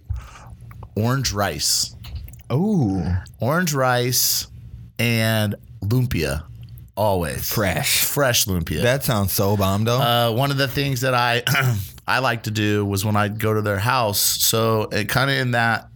orange 0.96 1.32
rice, 1.32 1.94
Oh, 2.48 3.16
orange 3.40 3.74
rice, 3.74 4.46
and 4.98 5.56
lumpia. 5.82 6.44
Always 6.96 7.50
fresh. 7.50 8.04
fresh 8.04 8.44
lumpia. 8.46 8.82
That 8.82 9.02
sounds 9.02 9.32
so 9.32 9.56
bomb, 9.56 9.84
though. 9.84 10.00
Uh, 10.00 10.32
one 10.32 10.50
of 10.50 10.56
the 10.56 10.68
things 10.68 11.00
that 11.00 11.14
I 11.14 11.42
I 12.06 12.20
like 12.20 12.44
to 12.44 12.50
do 12.50 12.84
was 12.84 13.04
when 13.04 13.16
I 13.16 13.28
go 13.28 13.52
to 13.52 13.62
their 13.62 13.78
house. 13.78 14.20
So 14.20 14.84
it 14.92 15.08
kind 15.08 15.30
of 15.30 15.36
in 15.36 15.50
that 15.52 15.88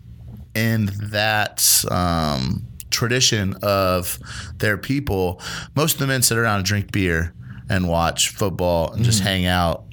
in 0.54 0.90
that 1.10 1.84
um, 1.90 2.66
tradition 2.90 3.54
of 3.62 4.18
their 4.56 4.76
people, 4.76 5.40
most 5.76 5.94
of 5.94 5.98
the 6.00 6.06
men 6.08 6.22
sit 6.22 6.36
around 6.36 6.56
and 6.56 6.64
drink 6.64 6.90
beer 6.90 7.32
and 7.68 7.88
watch 7.88 8.30
football 8.30 8.92
and 8.92 9.04
just 9.04 9.22
hang 9.22 9.46
out, 9.46 9.84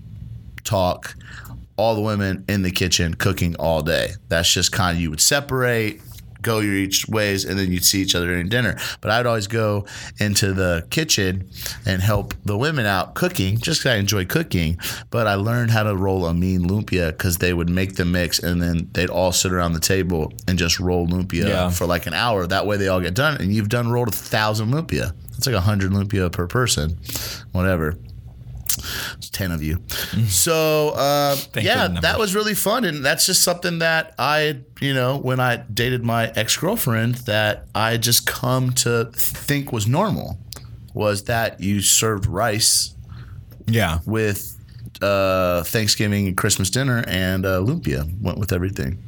talk. 0.64 1.16
All 1.78 1.94
the 1.94 2.02
women 2.02 2.46
in 2.48 2.62
the 2.62 2.72
kitchen 2.72 3.16
cooking 3.16 3.58
all 3.58 3.82
day. 3.82 4.12
That's 4.30 4.50
just 4.50 4.72
kind 4.72 4.96
of 4.96 5.02
you 5.02 5.10
would 5.10 5.20
separate, 5.20 6.00
go 6.46 6.60
your 6.60 6.76
each 6.76 7.08
ways, 7.08 7.44
and 7.44 7.58
then 7.60 7.72
you'd 7.72 7.84
see 7.84 8.02
each 8.02 8.16
other 8.16 8.28
during 8.28 8.48
dinner. 8.48 8.78
But 9.02 9.12
I'd 9.12 9.26
always 9.26 9.48
go 9.48 9.86
into 10.20 10.54
the 10.54 10.86
kitchen 10.90 11.50
and 11.86 12.02
help 12.02 12.34
the 12.46 12.58
women 12.58 12.86
out 12.86 13.16
cooking, 13.16 13.58
just 13.58 13.84
'cause 13.84 13.92
I 13.92 13.96
enjoy 13.96 14.26
cooking. 14.26 14.78
But 15.10 15.28
I 15.28 15.36
learned 15.36 15.72
how 15.72 15.84
to 15.84 15.96
roll 15.96 16.26
a 16.26 16.34
mean 16.34 16.62
lumpia 16.70 17.08
because 17.12 17.38
they 17.40 17.54
would 17.54 17.70
make 17.70 17.96
the 17.96 18.06
mix 18.06 18.40
and 18.40 18.62
then 18.62 18.88
they'd 18.94 19.10
all 19.10 19.32
sit 19.32 19.52
around 19.52 19.74
the 19.74 19.80
table 19.80 20.32
and 20.48 20.58
just 20.58 20.80
roll 20.80 21.08
lumpia 21.08 21.48
Yeah. 21.50 21.70
for 21.70 21.86
like 21.86 22.06
an 22.06 22.14
hour. 22.14 22.46
That 22.48 22.66
way 22.68 22.78
they 22.78 22.88
all 22.88 23.02
get 23.02 23.14
done, 23.16 23.38
and 23.42 23.54
you've 23.54 23.70
done 23.70 23.90
rolled 23.90 24.10
a 24.10 24.12
thousand 24.12 24.72
lumpia. 24.72 25.12
It's 25.38 25.46
like 25.48 25.56
a 25.56 25.62
hundred 25.62 25.92
lumpia 25.92 26.32
per 26.32 26.48
person, 26.48 26.98
whatever. 27.52 27.98
It's 29.18 29.30
ten 29.30 29.52
of 29.52 29.64
you. 29.64 29.82
So 30.28 30.90
uh, 30.96 31.38
yeah, 31.56 31.88
that 32.02 32.20
was 32.20 32.36
really 32.36 32.54
fun, 32.54 32.84
and 32.86 33.06
that's 33.06 33.26
just 33.26 33.44
something 33.44 33.80
that 33.80 34.14
I, 34.20 34.62
you 34.82 34.94
know, 34.94 35.18
when 35.18 35.40
I 35.40 35.58
dated 35.58 36.04
my 36.04 36.32
ex 36.36 36.58
girlfriend, 36.58 37.16
that 37.26 37.66
I 37.74 37.98
just 37.98 38.26
come 38.28 38.72
to 38.74 39.06
think 39.14 39.72
was 39.72 39.88
normal, 39.88 40.38
was 40.94 41.24
that 41.26 41.62
you 41.62 41.82
served 41.82 42.26
rice 42.26 42.96
yeah. 43.68 44.00
with 44.06 44.56
uh, 45.02 45.64
Thanksgiving 45.64 46.28
and 46.28 46.38
Christmas 46.38 46.70
dinner, 46.70 47.04
and 47.08 47.46
uh, 47.46 47.60
lumpia 47.60 48.10
went 48.22 48.38
with 48.38 48.52
everything. 48.52 49.04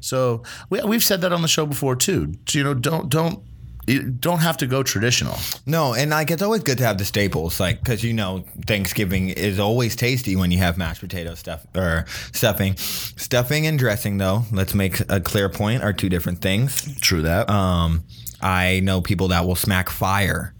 So 0.00 0.42
we, 0.68 0.82
we've 0.82 1.04
said 1.04 1.20
that 1.22 1.32
on 1.32 1.42
the 1.42 1.48
show 1.48 1.66
before 1.66 1.96
too. 1.96 2.34
You 2.50 2.64
know, 2.64 2.74
don't 2.74 3.08
don't 3.08 3.42
you 3.86 4.02
don't 4.02 4.40
have 4.40 4.56
to 4.58 4.66
go 4.66 4.82
traditional. 4.82 5.38
No, 5.66 5.94
and 5.94 6.10
like 6.10 6.30
it's 6.30 6.42
always 6.42 6.62
good 6.62 6.78
to 6.78 6.84
have 6.84 6.98
the 6.98 7.04
staples, 7.04 7.60
like 7.60 7.80
because 7.80 8.04
you 8.04 8.12
know 8.12 8.44
Thanksgiving 8.66 9.30
is 9.30 9.58
always 9.58 9.96
tasty 9.96 10.36
when 10.36 10.50
you 10.50 10.58
have 10.58 10.78
mashed 10.78 11.00
potato 11.00 11.34
stuff 11.34 11.66
or 11.74 12.04
stuffing. 12.32 12.76
Stuffing 12.76 13.66
and 13.66 13.78
dressing, 13.78 14.18
though, 14.18 14.44
let's 14.52 14.74
make 14.74 15.00
a 15.08 15.20
clear 15.20 15.48
point, 15.48 15.82
are 15.82 15.92
two 15.92 16.08
different 16.08 16.40
things. 16.40 16.98
True 17.00 17.22
that. 17.22 17.48
Um, 17.48 18.04
I 18.40 18.80
know 18.80 19.00
people 19.00 19.28
that 19.28 19.46
will 19.46 19.56
smack 19.56 19.90
fire 19.90 20.54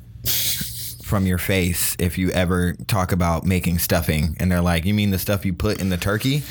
from 1.02 1.26
your 1.26 1.38
face 1.38 1.96
if 1.98 2.18
you 2.18 2.30
ever 2.30 2.74
talk 2.87 3.12
about 3.12 3.44
making 3.44 3.78
stuffing, 3.78 4.37
and 4.38 4.50
they're 4.50 4.61
like, 4.61 4.85
"You 4.85 4.94
mean 4.94 5.11
the 5.11 5.18
stuff 5.18 5.44
you 5.44 5.52
put 5.52 5.80
in 5.80 5.88
the 5.88 5.96
turkey?" 5.96 6.42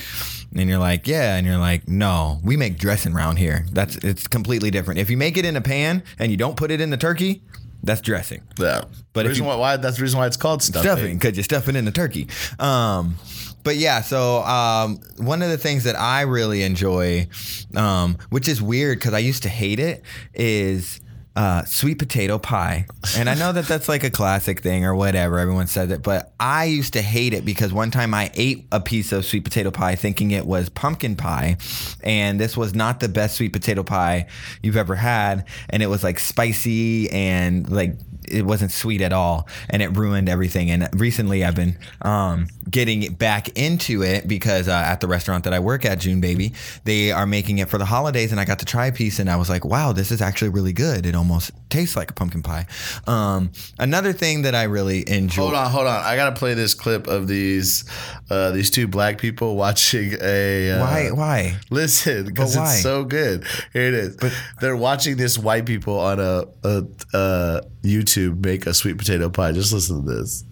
And 0.55 0.67
you're 0.69 0.79
like, 0.79 1.07
"Yeah," 1.07 1.35
and 1.35 1.45
you're 1.45 1.57
like, 1.59 1.87
"No, 1.87 2.39
we 2.43 2.57
make 2.57 2.77
dressing 2.77 3.13
around 3.13 3.37
here. 3.37 3.65
That's 3.71 3.95
it's 3.97 4.27
completely 4.27 4.71
different. 4.71 4.99
If 4.99 5.09
you 5.09 5.17
make 5.17 5.37
it 5.37 5.45
in 5.45 5.55
a 5.55 5.61
pan 5.61 6.01
and 6.17 6.31
you 6.31 6.37
don't 6.37 6.55
put 6.57 6.71
it 6.71 6.81
in 6.81 6.89
the 6.89 6.97
turkey, 6.97 7.43
that's 7.83 8.01
dressing." 8.01 8.41
yeah, 8.59 8.81
but 9.13 9.27
reason 9.27 9.43
you- 9.43 9.47
why, 9.49 9.55
why 9.55 9.77
that's 9.77 9.97
the 9.97 10.01
reason 10.03 10.17
why 10.19 10.25
it's 10.27 10.37
called 10.37 10.63
stuffing. 10.63 10.81
stuffing 10.89 11.17
because 11.17 11.37
you're 11.37 11.43
stuffing 11.43 11.75
in 11.75 11.85
the 11.85 11.91
turkey. 11.91 12.27
Um, 12.57 13.15
but 13.63 13.75
yeah, 13.75 14.01
so 14.01 14.41
um, 14.43 14.99
one 15.17 15.41
of 15.41 15.49
the 15.49 15.57
things 15.57 15.83
that 15.83 15.99
I 15.99 16.21
really 16.21 16.63
enjoy, 16.63 17.27
um, 17.75 18.17
which 18.29 18.47
is 18.47 18.61
weird 18.61 18.97
because 18.99 19.13
I 19.13 19.19
used 19.19 19.43
to 19.43 19.49
hate 19.49 19.79
it, 19.79 20.03
is 20.33 20.99
uh, 21.35 21.63
sweet 21.65 21.99
potato 21.99 22.37
pie. 22.37 22.85
And 23.17 23.29
I 23.29 23.35
know 23.35 23.51
that 23.51 23.65
that's 23.65 23.87
like 23.87 24.03
a 24.03 24.09
classic 24.09 24.61
thing 24.61 24.83
or 24.83 24.95
whatever. 24.95 25.39
Everyone 25.39 25.67
says 25.67 25.91
it, 25.91 26.03
but 26.03 26.33
I 26.39 26.65
used 26.65 26.93
to 26.93 27.01
hate 27.01 27.33
it 27.33 27.45
because 27.45 27.71
one 27.71 27.91
time 27.91 28.13
I 28.13 28.31
ate 28.33 28.67
a 28.71 28.81
piece 28.81 29.11
of 29.11 29.25
sweet 29.25 29.43
potato 29.43 29.71
pie 29.71 29.95
thinking 29.95 30.31
it 30.31 30.45
was 30.45 30.69
pumpkin 30.69 31.15
pie, 31.15 31.57
and 32.03 32.39
this 32.39 32.57
was 32.57 32.73
not 32.73 32.99
the 32.99 33.09
best 33.09 33.37
sweet 33.37 33.53
potato 33.53 33.83
pie 33.83 34.27
you've 34.63 34.77
ever 34.77 34.95
had, 34.95 35.45
and 35.69 35.81
it 35.81 35.87
was 35.87 36.03
like 36.03 36.19
spicy 36.19 37.09
and 37.11 37.69
like 37.69 37.95
it 38.27 38.45
wasn't 38.45 38.71
sweet 38.71 39.01
at 39.01 39.11
all 39.13 39.47
and 39.69 39.81
it 39.81 39.95
ruined 39.97 40.29
everything 40.29 40.69
and 40.69 40.87
recently 40.99 41.43
i've 41.43 41.55
been 41.55 41.77
um, 42.03 42.47
getting 42.69 43.13
back 43.13 43.49
into 43.57 44.03
it 44.03 44.27
because 44.27 44.67
uh, 44.67 44.71
at 44.71 45.01
the 45.01 45.07
restaurant 45.07 45.43
that 45.43 45.53
i 45.53 45.59
work 45.59 45.85
at 45.85 45.99
JuneBaby 45.99 46.53
they 46.83 47.11
are 47.11 47.25
making 47.25 47.57
it 47.57 47.69
for 47.69 47.77
the 47.77 47.85
holidays 47.85 48.31
and 48.31 48.39
i 48.39 48.45
got 48.45 48.59
to 48.59 48.65
try 48.65 48.87
a 48.87 48.91
piece 48.91 49.19
and 49.19 49.29
i 49.29 49.35
was 49.35 49.49
like 49.49 49.65
wow 49.65 49.91
this 49.91 50.11
is 50.11 50.21
actually 50.21 50.49
really 50.49 50.73
good 50.73 51.05
it 51.05 51.15
almost 51.15 51.51
tastes 51.69 51.95
like 51.95 52.11
a 52.11 52.13
pumpkin 52.13 52.43
pie 52.43 52.65
um, 53.07 53.51
another 53.79 54.13
thing 54.13 54.43
that 54.43 54.55
i 54.55 54.63
really 54.63 55.07
enjoy 55.09 55.49
Hold 55.49 55.53
on, 55.53 55.71
hold 55.71 55.87
on. 55.87 56.03
I 56.03 56.15
gotta 56.15 56.35
play 56.35 56.53
this 56.53 56.73
clip 56.73 57.07
of 57.07 57.27
these 57.27 57.85
uh, 58.29 58.51
these 58.51 58.69
two 58.69 58.87
black 58.87 59.17
people 59.17 59.55
watching 59.55 60.13
a. 60.21 60.71
Uh, 60.71 60.79
why 60.79 61.09
why 61.11 61.55
Listen, 61.69 62.25
because 62.25 62.55
it's 62.55 62.81
so 62.83 63.03
good. 63.03 63.45
Here 63.73 63.87
it 63.87 63.93
is. 63.93 64.17
They're 64.61 64.75
watching 64.75 65.17
this 65.17 65.37
white 65.37 65.65
people 65.65 65.99
on 65.99 66.19
a, 66.19 66.43
a, 66.63 66.85
uh 67.13 67.61
YouTube 67.83 68.08
make 68.17 68.65
a 68.65 68.73
sweet 68.73 68.97
potato 68.97 69.29
pie. 69.29 69.51
Just 69.51 69.73
listen 69.73 70.03
to 70.05 70.11
this. 70.15 70.43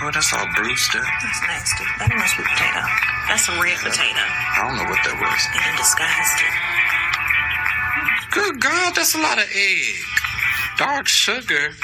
Oh, 0.00 0.10
that's 0.14 0.30
all 0.32 0.46
bruised 0.54 0.94
up. 0.94 1.02
That's 1.02 1.42
nasty. 1.42 1.84
That 1.98 2.06
ain't 2.14 2.20
no 2.22 2.26
sweet 2.30 2.46
potato. 2.46 2.82
That's 3.26 3.50
a 3.50 3.54
red 3.58 3.78
potato. 3.82 4.22
I 4.22 4.62
don't 4.62 4.76
know 4.78 4.86
what 4.86 5.02
that 5.02 5.16
was. 5.18 5.42
And 5.50 5.58
you 5.58 5.74
disguised 5.74 6.38
it. 6.38 6.54
Good 8.30 8.54
God, 8.62 8.94
that's 8.94 9.14
a 9.18 9.20
lot 9.20 9.38
of 9.42 9.48
egg. 9.50 9.94
Dark 10.78 11.08
sugar. 11.10 11.74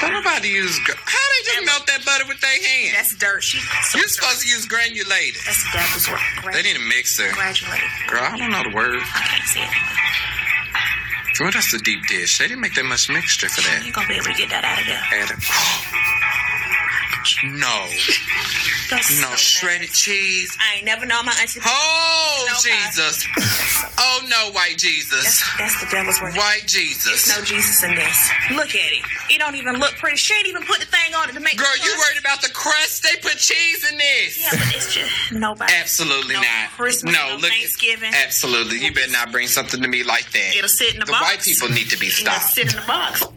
Don't 0.00 0.12
nobody 0.14 0.54
use. 0.54 0.78
gu- 0.86 0.94
How 0.94 1.18
they 1.34 1.42
just 1.50 1.66
melt 1.66 1.82
that 1.90 2.06
butter 2.06 2.22
with 2.30 2.38
their 2.40 2.54
hands? 2.62 2.94
That's 2.94 3.14
dirt. 3.18 3.42
She. 3.42 3.58
So 3.90 3.98
You're 3.98 4.06
supposed 4.06 4.46
to 4.46 4.48
use 4.48 4.62
granulated. 4.70 5.42
That's 5.42 5.58
the 5.66 5.74
devil's 5.82 6.06
work. 6.06 6.22
They 6.54 6.62
need 6.62 6.76
a 6.78 6.84
mixer. 6.86 7.26
Congratulated. 7.34 7.90
Girl, 8.06 8.22
I 8.22 8.38
don't 8.38 8.54
know 8.54 8.62
the 8.62 8.70
word. 8.70 9.02
I 9.02 9.22
can't 9.34 9.42
see 9.50 9.66
it. 9.66 9.74
Well, 11.40 11.52
that's 11.52 11.70
the 11.70 11.78
deep 11.78 12.04
dish. 12.08 12.38
They 12.38 12.48
didn't 12.48 12.60
make 12.60 12.74
that 12.74 12.84
much 12.84 13.08
mixture 13.08 13.48
for 13.48 13.60
that. 13.60 13.86
You 13.86 13.92
gonna 13.92 14.08
be 14.08 14.14
able 14.14 14.26
to 14.26 14.34
get 14.34 14.50
that 14.50 14.64
out 14.64 14.80
of 14.80 14.86
there? 14.86 15.02
Add 15.22 15.30
it. 15.30 16.17
No, 17.44 17.86
That's 18.90 19.20
no 19.20 19.30
so 19.30 19.36
shredded 19.36 19.90
cheese. 19.90 20.56
I 20.60 20.76
ain't 20.76 20.84
never 20.84 21.04
known 21.06 21.26
my 21.26 21.34
auntie. 21.40 21.60
Oh 21.64 22.44
No, 22.46 22.54
Jesus! 22.62 23.26
Oh 23.98 24.24
no, 24.28 24.50
white 24.52 24.78
Jesus! 24.78 25.24
That's, 25.24 25.58
that's 25.58 25.80
the 25.80 25.88
devil's 25.90 26.20
work. 26.22 26.34
White 26.36 26.60
There's 26.60 26.72
Jesus! 26.72 27.36
no 27.36 27.44
Jesus 27.44 27.82
in 27.82 27.94
this. 27.94 28.30
Look 28.52 28.70
at 28.74 28.92
it. 28.92 29.04
It 29.30 29.38
don't 29.38 29.56
even 29.56 29.76
look 29.76 29.94
pretty. 29.96 30.16
She 30.16 30.34
ain't 30.34 30.46
even 30.46 30.62
put 30.64 30.78
the 30.80 30.86
thing 30.86 31.14
on 31.14 31.28
it 31.28 31.32
to 31.32 31.40
make. 31.40 31.56
Girl, 31.58 31.66
the 31.76 31.84
you 31.84 31.90
worried 31.98 32.20
about 32.20 32.40
the 32.42 32.50
crust? 32.50 33.02
They 33.02 33.16
put 33.20 33.36
cheese 33.38 33.90
in 33.90 33.98
this. 33.98 34.40
Yeah, 34.40 34.50
but 34.52 34.74
it's 34.76 34.94
just 34.94 35.32
nobody. 35.32 35.72
Absolutely 35.74 36.34
no 36.34 36.40
not. 36.42 36.70
Christmas, 36.70 37.14
no, 37.14 37.28
no 37.28 37.36
look. 37.36 37.50
Thanksgiving. 37.50 38.12
Absolutely, 38.14 38.78
you 38.84 38.92
better 38.92 39.12
not 39.12 39.32
bring 39.32 39.48
something 39.48 39.80
to 39.82 39.88
me 39.88 40.02
like 40.02 40.30
that. 40.32 40.54
It'll 40.56 40.68
sit 40.68 40.94
in 40.94 41.00
the, 41.00 41.06
the 41.06 41.12
box. 41.12 41.22
white 41.22 41.42
people 41.42 41.68
need 41.68 41.90
to 41.90 41.98
be 41.98 42.08
stopped. 42.08 42.56
It'll 42.58 42.70
stopped. 42.80 43.18
sit 43.18 43.28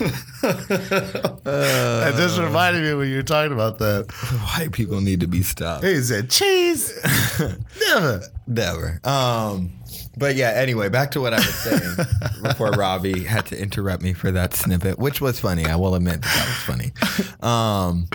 the 0.00 0.10
box. 0.12 0.26
Uh, 1.50 2.04
that 2.04 2.14
just 2.16 2.38
reminded 2.38 2.82
me 2.82 2.94
when 2.94 3.08
you 3.08 3.16
were 3.16 3.22
talking 3.22 3.52
about 3.52 3.78
that. 3.78 4.06
white 4.54 4.70
people 4.72 5.00
need 5.00 5.20
to 5.20 5.26
be 5.26 5.42
stopped 5.42 5.82
He 5.84 5.96
said 6.02 6.30
cheese. 6.30 6.92
Never. 7.88 8.22
Never. 8.50 9.00
Um, 9.04 9.70
but 10.16 10.34
yeah. 10.34 10.50
Anyway, 10.56 10.88
back 10.88 11.12
to 11.12 11.20
what 11.20 11.32
I 11.32 11.36
was 11.36 11.54
saying 11.54 11.96
before 12.42 12.72
Robbie 12.72 13.22
had 13.22 13.46
to 13.46 13.60
interrupt 13.60 14.02
me 14.02 14.12
for 14.12 14.32
that 14.32 14.54
snippet, 14.54 14.98
which 14.98 15.20
was 15.20 15.38
funny. 15.38 15.66
I 15.66 15.76
will 15.76 15.94
admit 15.94 16.20
that, 16.22 16.34
that 16.34 16.46
was 16.48 16.56
funny. 16.66 17.38
Um, 17.48 18.08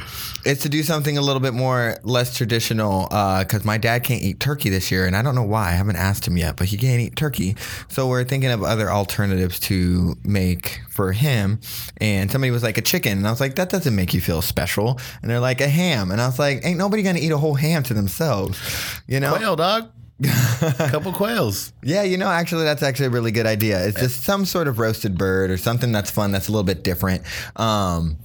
it's 0.45 0.62
to 0.63 0.69
do 0.69 0.84
something 0.84 1.17
a 1.17 1.21
little 1.21 1.39
bit 1.39 1.54
more 1.54 1.98
less 2.04 2.36
traditional 2.36 3.04
because 3.04 3.63
my 3.63 3.78
dad 3.78 4.04
can't 4.04 4.21
eat 4.21 4.41
turkey 4.41 4.69
this 4.69 4.91
year, 4.91 5.05
and 5.05 5.16
I 5.16 5.22
don't 5.22 5.36
know 5.36 5.43
why. 5.43 5.70
I 5.70 5.72
haven't 5.72 5.95
asked 5.95 6.28
him 6.28 6.36
yet, 6.36 6.57
but 6.57 6.68
he 6.68 6.76
can't 6.76 6.99
eat 6.99 7.16
turkey. 7.16 7.55
So 7.88 8.10
we're 8.10 8.26
thinking 8.26 8.51
of 8.51 8.62
other 8.62 8.91
alternatives 8.91 9.57
to 9.62 10.18
make 10.26 10.82
for 10.89 11.14
him. 11.14 11.62
And 11.97 12.30
somebody 12.30 12.51
was 12.51 12.62
like 12.62 12.78
a 12.78 12.82
chicken, 12.82 13.18
and 13.20 13.26
I 13.26 13.32
was 13.32 13.39
like, 13.39 13.55
that 13.55 13.70
doesn't 13.70 13.95
make 13.95 14.14
you 14.14 14.20
feel 14.20 14.41
special. 14.41 14.99
And 15.22 15.32
they're 15.32 15.39
like 15.39 15.62
a 15.62 15.70
ham, 15.70 16.12
and 16.12 16.20
I 16.20 16.28
was 16.28 16.39
like, 16.39 16.60
ain't 16.66 16.78
nobody 16.78 17.03
gonna 17.03 17.20
eat 17.20 17.32
a 17.32 17.38
whole 17.38 17.55
ham 17.55 17.84
to 17.84 17.93
themselves, 17.93 18.60
you 19.07 19.22
know? 19.22 19.38
Quail, 19.38 19.55
dog. 19.55 19.91
A 20.24 20.74
couple 20.91 21.11
quails. 21.11 21.74
Yeah, 21.84 22.03
you 22.03 22.18
know, 22.18 22.30
actually, 22.30 22.63
that's 22.63 22.84
actually 22.84 23.07
a 23.07 23.09
really 23.11 23.32
good 23.32 23.45
idea. 23.45 23.86
It's 23.86 23.99
just 23.99 24.24
some 24.24 24.45
sort 24.45 24.68
of 24.68 24.80
roasted 24.80 25.18
bird 25.18 25.51
or 25.51 25.57
something 25.57 25.91
that's 25.91 26.09
fun, 26.09 26.32
that's 26.32 26.47
a 26.47 26.51
little 26.51 26.63
bit 26.63 26.84
different. 26.84 27.24
Um, 27.55 28.18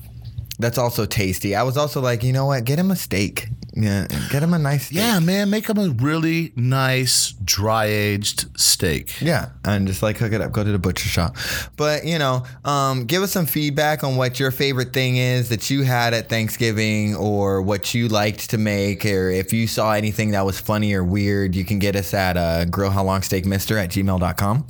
that's 0.58 0.78
also 0.78 1.06
tasty. 1.06 1.56
I 1.56 1.62
was 1.62 1.76
also 1.76 2.00
like, 2.00 2.22
you 2.22 2.32
know 2.32 2.46
what? 2.46 2.64
Get 2.64 2.78
him 2.78 2.90
a 2.90 2.96
steak. 2.96 3.48
Yeah, 3.74 4.06
get 4.30 4.42
him 4.42 4.52
a 4.52 4.58
nice. 4.58 4.86
steak. 4.86 4.98
Yeah, 4.98 5.20
man, 5.20 5.50
make 5.50 5.68
him 5.68 5.78
a 5.78 5.90
really 5.90 6.52
nice 6.56 7.32
dry 7.44 7.86
aged 7.86 8.58
steak. 8.58 9.20
Yeah, 9.20 9.50
and 9.64 9.86
just 9.86 10.02
like 10.02 10.18
hook 10.18 10.32
it 10.32 10.40
up, 10.40 10.52
go 10.52 10.64
to 10.64 10.72
the 10.72 10.78
butcher 10.78 11.08
shop. 11.08 11.36
But 11.76 12.04
you 12.04 12.18
know, 12.18 12.44
um, 12.64 13.04
give 13.06 13.22
us 13.22 13.32
some 13.32 13.46
feedback 13.46 14.02
on 14.02 14.16
what 14.16 14.40
your 14.40 14.50
favorite 14.50 14.92
thing 14.92 15.16
is 15.16 15.48
that 15.50 15.70
you 15.70 15.82
had 15.82 16.14
at 16.14 16.28
Thanksgiving, 16.28 17.14
or 17.14 17.62
what 17.62 17.94
you 17.94 18.08
liked 18.08 18.50
to 18.50 18.58
make, 18.58 19.04
or 19.04 19.30
if 19.30 19.52
you 19.52 19.66
saw 19.66 19.92
anything 19.92 20.32
that 20.32 20.44
was 20.44 20.58
funny 20.58 20.92
or 20.94 21.04
weird. 21.04 21.54
You 21.54 21.64
can 21.64 21.78
get 21.78 21.96
us 21.96 22.12
at 22.12 22.36
uh, 22.36 22.64
grillhowlongsteakmister 22.66 23.82
at 23.82 23.90
gmail.com. 23.90 24.66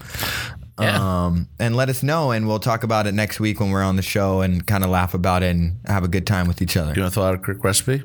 Yeah. 0.81 1.27
Um, 1.27 1.49
and 1.59 1.77
let 1.77 1.89
us 1.91 2.03
know, 2.03 2.31
and 2.31 2.47
we'll 2.47 2.59
talk 2.59 2.85
about 2.85 3.07
it 3.07 3.13
next 3.13 3.39
week 3.39 3.61
when 3.61 3.71
we're 3.71 3.83
on 3.83 3.97
the 3.97 4.03
show 4.03 4.41
and 4.41 4.67
kind 4.67 4.83
of 4.83 4.91
laugh 4.91 5.13
about 5.13 5.43
it 5.43 5.55
and 5.55 5.79
have 5.87 6.05
a 6.05 6.09
good 6.09 6.27
time 6.27 6.49
with 6.49 6.63
each 6.63 6.77
other. 6.77 6.95
You 6.95 7.03
want 7.03 7.13
to 7.13 7.21
throw 7.21 7.29
out 7.29 7.35
a 7.35 7.39
quick 7.39 7.63
recipe? 7.63 8.03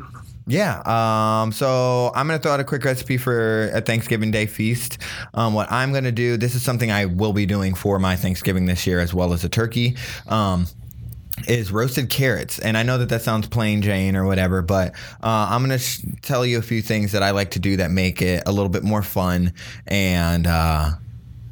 Yeah. 0.48 0.82
Um, 0.86 1.52
so 1.52 2.12
I'm 2.14 2.28
gonna 2.28 2.40
throw 2.40 2.52
out 2.52 2.60
a 2.60 2.64
quick 2.64 2.84
recipe 2.84 3.18
for 3.18 3.70
a 3.70 3.82
Thanksgiving 3.82 4.32
Day 4.32 4.46
feast. 4.46 5.00
Um, 5.34 5.54
what 5.54 5.72
I'm 5.72 5.92
gonna 5.92 6.12
do, 6.12 6.38
this 6.38 6.56
is 6.56 6.62
something 6.62 6.92
I 6.92 7.06
will 7.06 7.34
be 7.34 7.46
doing 7.46 7.74
for 7.74 7.98
my 7.98 8.16
Thanksgiving 8.16 8.66
this 8.66 8.86
year, 8.86 9.00
as 9.00 9.14
well 9.14 9.34
as 9.34 9.44
a 9.44 9.50
turkey. 9.50 9.96
Um, 10.28 10.68
is 11.50 11.70
roasted 11.70 12.10
carrots, 12.10 12.60
and 12.60 12.78
I 12.78 12.84
know 12.84 12.98
that 12.98 13.10
that 13.10 13.22
sounds 13.22 13.48
plain 13.48 13.82
Jane 13.82 14.16
or 14.16 14.26
whatever, 14.26 14.62
but 14.62 14.94
uh, 15.22 15.48
I'm 15.50 15.62
gonna 15.62 15.80
sh- 15.80 16.02
tell 16.22 16.46
you 16.46 16.60
a 16.60 16.62
few 16.62 16.82
things 16.82 17.12
that 17.12 17.24
I 17.24 17.32
like 17.32 17.52
to 17.52 17.60
do 17.60 17.78
that 17.78 17.92
make 17.92 18.22
it 18.22 18.44
a 18.46 18.52
little 18.52 18.70
bit 18.70 18.84
more 18.84 19.02
fun 19.02 19.54
and. 19.88 20.48
Uh, 20.48 20.92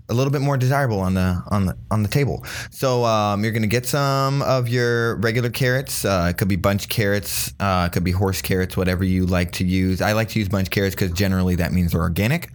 a 0.09 0.13
little 0.13 0.31
bit 0.31 0.41
more 0.41 0.57
desirable 0.57 0.99
on 0.99 1.13
the 1.13 1.41
on 1.47 1.65
the 1.65 1.77
on 1.89 2.03
the 2.03 2.09
table. 2.09 2.45
So 2.71 3.05
um, 3.05 3.43
you're 3.43 3.53
gonna 3.53 3.67
get 3.67 3.85
some 3.85 4.41
of 4.41 4.67
your 4.67 5.15
regular 5.17 5.49
carrots. 5.49 6.03
Uh, 6.03 6.27
it 6.29 6.37
could 6.37 6.47
be 6.47 6.55
bunch 6.55 6.89
carrots. 6.89 7.53
Uh, 7.59 7.87
it 7.89 7.93
could 7.93 8.03
be 8.03 8.11
horse 8.11 8.41
carrots, 8.41 8.75
whatever 8.75 9.03
you 9.03 9.25
like 9.25 9.53
to 9.53 9.65
use. 9.65 10.01
I 10.01 10.13
like 10.13 10.29
to 10.29 10.39
use 10.39 10.49
bunch 10.49 10.69
carrots 10.69 10.95
because 10.95 11.11
generally 11.11 11.55
that 11.55 11.71
means 11.71 11.93
they're 11.93 12.01
organic. 12.01 12.51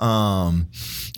Um, 0.00 0.68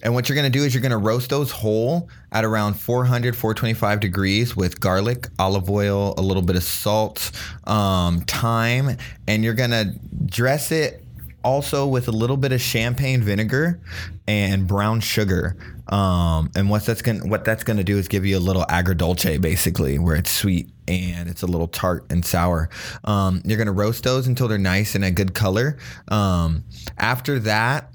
and 0.03 0.15
what 0.15 0.29
you're 0.29 0.37
gonna 0.37 0.51
do 0.51 0.65
is 0.65 0.75
you're 0.75 0.83
gonna 0.83 0.99
roast 0.99 1.31
those 1.31 1.51
whole 1.51 2.09
at 2.31 2.45
around 2.45 2.75
400 2.75 3.37
425 3.37 4.01
degrees 4.01 4.57
with 4.57 4.81
garlic, 4.81 5.29
olive 5.39 5.69
oil, 5.69 6.15
a 6.17 6.23
little 6.23 6.43
bit 6.43 6.57
of 6.57 6.63
salt, 6.63 7.31
um, 7.65 8.21
thyme, 8.21 8.97
and 9.27 9.45
you're 9.45 9.55
gonna 9.55 9.95
dress 10.27 10.71
it 10.71 11.05
also 11.45 11.87
with 11.87 12.09
a 12.09 12.13
little 12.13 12.37
bit 12.37 12.53
of 12.53 12.61
champagne 12.61 13.23
vinegar 13.23 13.81
and 14.27 14.67
brown 14.67 15.01
sugar. 15.01 15.57
Um, 15.89 16.51
and 16.55 16.71
what 16.71 16.87
that's 16.87 17.03
gonna 17.03 17.27
what 17.27 17.45
that's 17.45 17.65
gonna 17.65 17.85
do 17.85 17.99
is 17.99 18.09
give 18.09 18.25
you 18.25 18.39
a 18.39 18.41
little 18.41 18.65
agrodolce, 18.65 19.41
basically, 19.41 19.99
where 19.99 20.17
it's 20.17 20.31
sweet 20.31 20.71
and 20.89 21.29
it's 21.29 21.43
a 21.43 21.47
little 21.47 21.69
tart 21.69 22.07
and 22.11 22.25
sour. 22.25 22.71
Um, 23.05 23.43
you're 23.45 23.59
gonna 23.59 23.73
roast 23.73 24.05
those 24.05 24.27
until 24.27 24.49
they're 24.49 24.59
nice 24.59 24.95
and 24.95 25.05
a 25.05 25.11
good 25.11 25.35
color. 25.35 25.79
Um, 26.09 26.65
after 26.99 27.39
that, 27.41 27.91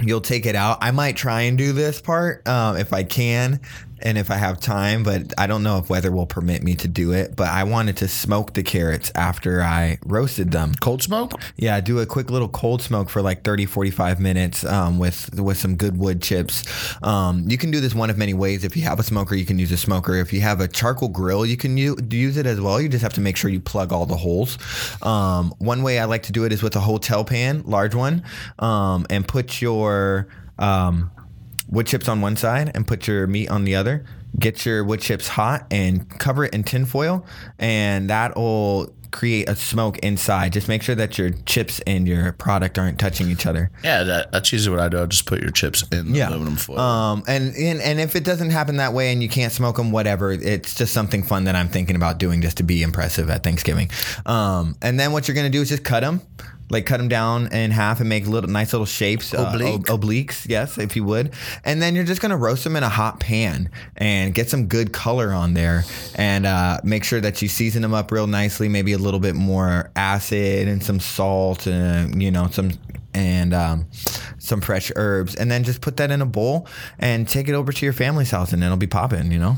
you'll 0.00 0.20
take 0.20 0.46
it 0.46 0.56
out. 0.56 0.78
I 0.80 0.90
might 0.90 1.16
try 1.16 1.42
and 1.42 1.56
do 1.56 1.72
this 1.72 2.00
part 2.00 2.46
um, 2.48 2.76
if 2.76 2.92
I 2.92 3.04
can 3.04 3.60
and 4.02 4.18
if 4.18 4.30
I 4.30 4.36
have 4.36 4.60
time, 4.60 5.02
but 5.02 5.32
I 5.38 5.46
don't 5.46 5.62
know 5.62 5.78
if 5.78 5.90
weather 5.90 6.10
will 6.12 6.26
permit 6.26 6.62
me 6.62 6.74
to 6.76 6.88
do 6.88 7.12
it. 7.12 7.36
But 7.36 7.48
I 7.48 7.64
wanted 7.64 7.96
to 7.98 8.08
smoke 8.08 8.54
the 8.54 8.62
carrots 8.62 9.12
after 9.14 9.62
I 9.62 9.98
roasted 10.04 10.50
them. 10.52 10.74
Cold 10.80 11.02
smoke? 11.02 11.32
Yeah, 11.56 11.80
do 11.80 11.98
a 12.00 12.06
quick 12.06 12.30
little 12.30 12.48
cold 12.48 12.82
smoke 12.82 13.10
for 13.10 13.22
like 13.22 13.44
30, 13.44 13.66
45 13.66 14.20
minutes 14.20 14.64
um, 14.64 14.98
with 14.98 15.38
with 15.40 15.58
some 15.58 15.76
good 15.76 15.98
wood 15.98 16.22
chips. 16.22 16.64
Um, 17.02 17.44
you 17.48 17.58
can 17.58 17.70
do 17.70 17.80
this 17.80 17.94
one 17.94 18.10
of 18.10 18.18
many 18.18 18.34
ways. 18.34 18.64
If 18.64 18.76
you 18.76 18.82
have 18.84 18.98
a 18.98 19.04
smoker, 19.04 19.34
you 19.34 19.46
can 19.46 19.58
use 19.58 19.72
a 19.72 19.76
smoker. 19.76 20.14
If 20.14 20.32
you 20.32 20.40
have 20.40 20.60
a 20.60 20.68
charcoal 20.68 21.08
grill, 21.08 21.44
you 21.44 21.56
can 21.56 21.76
u- 21.76 21.96
use 22.10 22.36
it 22.36 22.46
as 22.46 22.60
well. 22.60 22.80
You 22.80 22.88
just 22.88 23.02
have 23.02 23.14
to 23.14 23.20
make 23.20 23.36
sure 23.36 23.50
you 23.50 23.60
plug 23.60 23.92
all 23.92 24.06
the 24.06 24.16
holes. 24.16 24.58
Um, 25.02 25.52
one 25.58 25.82
way 25.82 25.98
I 25.98 26.04
like 26.04 26.24
to 26.24 26.32
do 26.32 26.44
it 26.44 26.52
is 26.52 26.62
with 26.62 26.76
a 26.76 26.80
hotel 26.80 27.24
pan, 27.24 27.62
large 27.66 27.94
one, 27.94 28.24
um, 28.58 29.06
and 29.10 29.26
put 29.26 29.60
your 29.60 30.28
um, 30.58 31.10
wood 31.70 31.86
chips 31.86 32.08
on 32.08 32.20
one 32.20 32.36
side 32.36 32.70
and 32.74 32.86
put 32.86 33.06
your 33.06 33.26
meat 33.26 33.48
on 33.48 33.64
the 33.64 33.74
other. 33.76 34.04
Get 34.38 34.64
your 34.66 34.84
wood 34.84 35.00
chips 35.00 35.28
hot 35.28 35.66
and 35.70 36.08
cover 36.18 36.44
it 36.44 36.54
in 36.54 36.62
tin 36.64 36.84
foil, 36.86 37.24
and 37.58 38.10
that'll 38.10 38.94
create 39.10 39.48
a 39.48 39.56
smoke 39.56 39.98
inside. 39.98 40.52
Just 40.52 40.68
make 40.68 40.82
sure 40.82 40.94
that 40.94 41.18
your 41.18 41.30
chips 41.44 41.80
and 41.84 42.06
your 42.06 42.30
product 42.34 42.78
aren't 42.78 42.96
touching 43.00 43.28
each 43.28 43.44
other. 43.44 43.72
Yeah, 43.82 44.04
that, 44.04 44.30
that's 44.30 44.52
usually 44.52 44.76
what 44.76 44.84
I 44.84 44.88
do. 44.88 45.02
I 45.02 45.06
just 45.06 45.26
put 45.26 45.40
your 45.40 45.50
chips 45.50 45.82
in 45.90 46.14
Yeah. 46.14 46.28
aluminum 46.28 46.54
foil. 46.54 46.78
Um, 46.78 47.24
and, 47.26 47.52
and 47.56 47.80
and 47.80 47.98
if 47.98 48.14
it 48.14 48.22
doesn't 48.22 48.50
happen 48.50 48.76
that 48.76 48.92
way 48.92 49.12
and 49.12 49.20
you 49.20 49.28
can't 49.28 49.52
smoke 49.52 49.78
them, 49.78 49.90
whatever, 49.90 50.30
it's 50.30 50.76
just 50.76 50.92
something 50.92 51.24
fun 51.24 51.42
that 51.44 51.56
I'm 51.56 51.68
thinking 51.68 51.96
about 51.96 52.18
doing 52.18 52.40
just 52.40 52.58
to 52.58 52.62
be 52.62 52.82
impressive 52.84 53.30
at 53.30 53.42
Thanksgiving. 53.42 53.90
Um, 54.26 54.76
and 54.80 54.98
then 55.00 55.10
what 55.10 55.26
you're 55.26 55.34
gonna 55.34 55.50
do 55.50 55.60
is 55.60 55.70
just 55.70 55.82
cut 55.82 56.00
them. 56.00 56.20
Like 56.70 56.86
cut 56.86 56.98
them 56.98 57.08
down 57.08 57.52
in 57.52 57.72
half 57.72 57.98
and 58.00 58.08
make 58.08 58.26
little 58.26 58.48
nice 58.48 58.72
little 58.72 58.86
shapes, 58.86 59.34
uh, 59.34 59.38
ob- 59.38 59.86
obliques, 59.86 60.48
yes, 60.48 60.78
if 60.78 60.94
you 60.94 61.02
would. 61.04 61.32
And 61.64 61.82
then 61.82 61.94
you're 61.96 62.04
just 62.04 62.20
gonna 62.20 62.36
roast 62.36 62.62
them 62.64 62.76
in 62.76 62.84
a 62.84 62.88
hot 62.88 63.18
pan 63.18 63.70
and 63.96 64.32
get 64.34 64.48
some 64.48 64.66
good 64.66 64.92
color 64.92 65.32
on 65.32 65.54
there, 65.54 65.84
and 66.14 66.46
uh, 66.46 66.80
make 66.84 67.02
sure 67.04 67.20
that 67.20 67.42
you 67.42 67.48
season 67.48 67.82
them 67.82 67.92
up 67.92 68.12
real 68.12 68.26
nicely. 68.28 68.68
Maybe 68.68 68.92
a 68.92 68.98
little 68.98 69.20
bit 69.20 69.34
more 69.34 69.90
acid 69.96 70.68
and 70.68 70.82
some 70.82 71.00
salt, 71.00 71.66
and 71.66 72.22
you 72.22 72.30
know 72.30 72.46
some 72.48 72.70
and 73.12 73.52
um, 73.52 73.86
some 74.38 74.60
fresh 74.60 74.92
herbs, 74.94 75.34
and 75.34 75.50
then 75.50 75.64
just 75.64 75.80
put 75.80 75.96
that 75.96 76.12
in 76.12 76.22
a 76.22 76.26
bowl 76.26 76.68
and 77.00 77.28
take 77.28 77.48
it 77.48 77.54
over 77.54 77.72
to 77.72 77.84
your 77.84 77.92
family's 77.92 78.30
house, 78.30 78.52
and 78.52 78.62
it'll 78.62 78.76
be 78.76 78.86
popping. 78.86 79.32
You 79.32 79.40
know, 79.40 79.56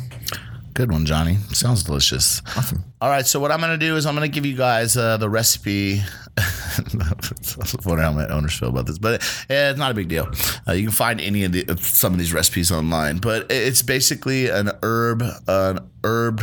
Good 0.74 0.90
one, 0.90 1.04
Johnny. 1.04 1.36
Sounds 1.52 1.82
delicious. 1.82 2.40
awesome. 2.56 2.84
All 3.00 3.10
right, 3.10 3.26
so 3.26 3.38
what 3.40 3.52
I'm 3.52 3.60
going 3.60 3.78
to 3.78 3.84
do 3.86 3.96
is 3.96 4.06
I'm 4.06 4.14
going 4.14 4.30
to 4.30 4.34
give 4.34 4.46
you 4.46 4.56
guys 4.56 4.96
uh, 4.96 5.18
the 5.18 5.28
recipe. 5.28 6.00
I 6.38 7.76
wonder 7.84 8.02
how 8.02 8.12
my 8.12 8.26
owners 8.28 8.58
feel 8.58 8.70
about 8.70 8.86
this, 8.86 8.98
but 8.98 9.22
eh, 9.50 9.70
it's 9.70 9.78
not 9.78 9.90
a 9.90 9.94
big 9.94 10.08
deal. 10.08 10.30
Uh, 10.66 10.72
you 10.72 10.84
can 10.84 10.92
find 10.92 11.20
any 11.20 11.44
of 11.44 11.52
the 11.52 11.76
some 11.78 12.12
of 12.14 12.18
these 12.18 12.32
recipes 12.32 12.72
online, 12.72 13.18
but 13.18 13.50
it's 13.50 13.82
basically 13.82 14.48
an 14.48 14.70
herb, 14.82 15.22
an 15.46 15.80
herb 16.04 16.42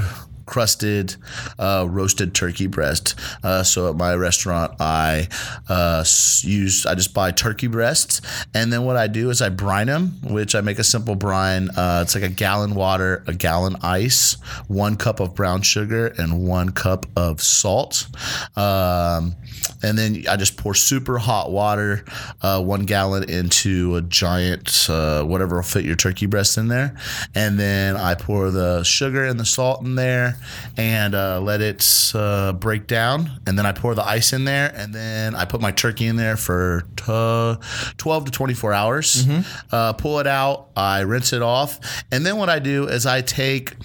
crusted 0.50 1.16
uh, 1.60 1.86
roasted 1.88 2.34
turkey 2.34 2.66
breast. 2.66 3.14
Uh, 3.44 3.62
so 3.62 3.88
at 3.88 3.96
my 3.96 4.16
restaurant, 4.16 4.74
I 4.80 5.28
uh, 5.70 6.04
use 6.42 6.88
I 6.88 6.96
just 6.96 7.14
buy 7.14 7.32
turkey 7.32 7.68
breasts, 7.68 8.22
and 8.56 8.74
then 8.74 8.84
what 8.84 8.98
I 8.98 9.06
do 9.06 9.30
is 9.30 9.42
I 9.42 9.50
brine 9.50 9.88
them, 9.88 10.18
which 10.24 10.56
I 10.56 10.62
make 10.62 10.80
a 10.80 10.84
simple 10.84 11.16
brine. 11.16 11.70
Uh, 11.70 12.00
it's 12.04 12.16
like 12.16 12.24
a 12.24 12.30
gallon 12.30 12.74
water, 12.74 13.24
a 13.28 13.34
gallon 13.34 13.76
ice, 13.84 14.38
one 14.68 14.96
cup 14.96 15.20
of 15.20 15.36
brown 15.36 15.62
sugar, 15.62 16.08
and 16.18 16.48
one 16.48 16.72
cup 16.72 17.06
of 17.16 17.42
salt. 17.42 18.08
Um, 18.56 19.36
and 19.84 19.98
then 19.98 20.24
I 20.28 20.36
just 20.36 20.58
pour 20.58 20.74
super 20.74 21.20
hot 21.20 21.52
water, 21.52 22.04
uh, 22.42 22.62
one 22.62 22.86
gallon 22.86 23.30
into 23.30 23.96
a 23.96 24.02
giant 24.02 24.90
uh, 24.90 25.24
whatever 25.24 25.58
will 25.58 25.64
fit 25.64 25.86
your 25.86 25.96
turkey 25.96 26.26
breast 26.26 26.58
in 26.58 26.70
there, 26.70 26.98
and 27.36 27.60
then 27.60 27.96
I 27.96 28.16
pour 28.16 28.50
the 28.50 28.84
sugar 28.84 29.24
and 29.24 29.40
the 29.40 29.46
salt 29.46 29.82
in 29.82 29.96
there, 29.96 30.39
and 30.78 31.16
uh, 31.16 31.40
let 31.42 31.62
it 31.62 32.12
uh, 32.14 32.54
break 32.54 32.88
down, 32.88 33.42
and 33.48 33.58
then 33.58 33.66
I 33.66 33.72
pour 33.72 33.96
the 33.96 34.06
ice 34.06 34.34
in 34.34 34.46
there, 34.46 34.72
and 34.76 34.94
then 34.94 35.36
I 35.36 35.46
put 35.46 35.62
my 35.62 35.72
turkey 35.72 36.06
in 36.06 36.16
there 36.16 36.38
for 36.38 36.84
t- 36.96 37.94
twelve 37.98 38.26
to 38.26 38.32
twenty 38.32 38.54
four 38.54 38.74
hours. 38.74 39.28
Uh, 39.72 39.94
pull 39.94 40.20
it 40.20 40.28
out, 40.28 40.70
I 40.76 41.02
rinse 41.02 41.34
it 41.34 41.42
off, 41.42 41.80
and 42.12 42.26
then 42.26 42.38
what 42.38 42.50
I 42.50 42.60
do 42.60 42.88
is 42.88 43.06
I 43.06 43.22
take 43.22 43.76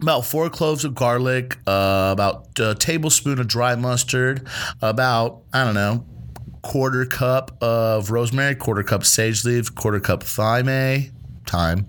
about 0.00 0.24
four 0.24 0.48
cloves 0.48 0.84
of 0.84 0.94
garlic, 0.94 1.56
uh, 1.66 2.10
about 2.12 2.58
a 2.60 2.74
tablespoon 2.74 3.40
of 3.40 3.48
dry 3.48 3.74
mustard, 3.74 4.46
about 4.80 5.42
I 5.52 5.64
don't 5.64 5.74
know, 5.74 6.06
quarter 6.62 7.04
cup 7.04 7.62
of 7.62 8.10
rosemary, 8.10 8.54
quarter 8.54 8.82
cup 8.82 9.04
sage 9.04 9.44
leaves, 9.44 9.70
quarter 9.70 10.00
cup 10.00 10.22
thyme, 10.22 11.10
thyme, 11.48 11.86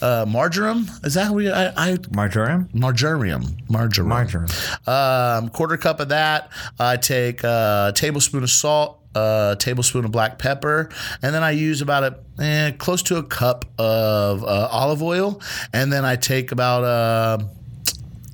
uh, 0.00 0.24
marjoram. 0.26 0.86
Is 1.04 1.14
that 1.14 1.28
what 1.30 1.36
we? 1.36 1.50
I, 1.50 1.92
I 1.92 1.96
Marjoram. 2.10 2.68
marjoram, 2.72 3.56
marjoram, 3.68 4.08
Marjoram. 4.08 4.48
um, 4.88 5.48
quarter 5.50 5.76
cup 5.76 6.00
of 6.00 6.08
that. 6.10 6.50
I 6.78 6.96
take 6.96 7.42
a 7.44 7.92
tablespoon 7.94 8.42
of 8.42 8.50
salt, 8.50 9.00
a 9.14 9.56
tablespoon 9.58 10.04
of 10.04 10.12
black 10.12 10.38
pepper, 10.38 10.88
and 11.22 11.34
then 11.34 11.42
I 11.42 11.50
use 11.50 11.82
about 11.82 12.04
a 12.04 12.42
eh, 12.42 12.70
close 12.72 13.02
to 13.04 13.16
a 13.16 13.22
cup 13.22 13.64
of 13.78 14.42
uh, 14.44 14.68
olive 14.70 15.02
oil, 15.02 15.40
and 15.72 15.92
then 15.92 16.04
I 16.04 16.16
take 16.16 16.52
about 16.52 16.84
a 16.84 17.48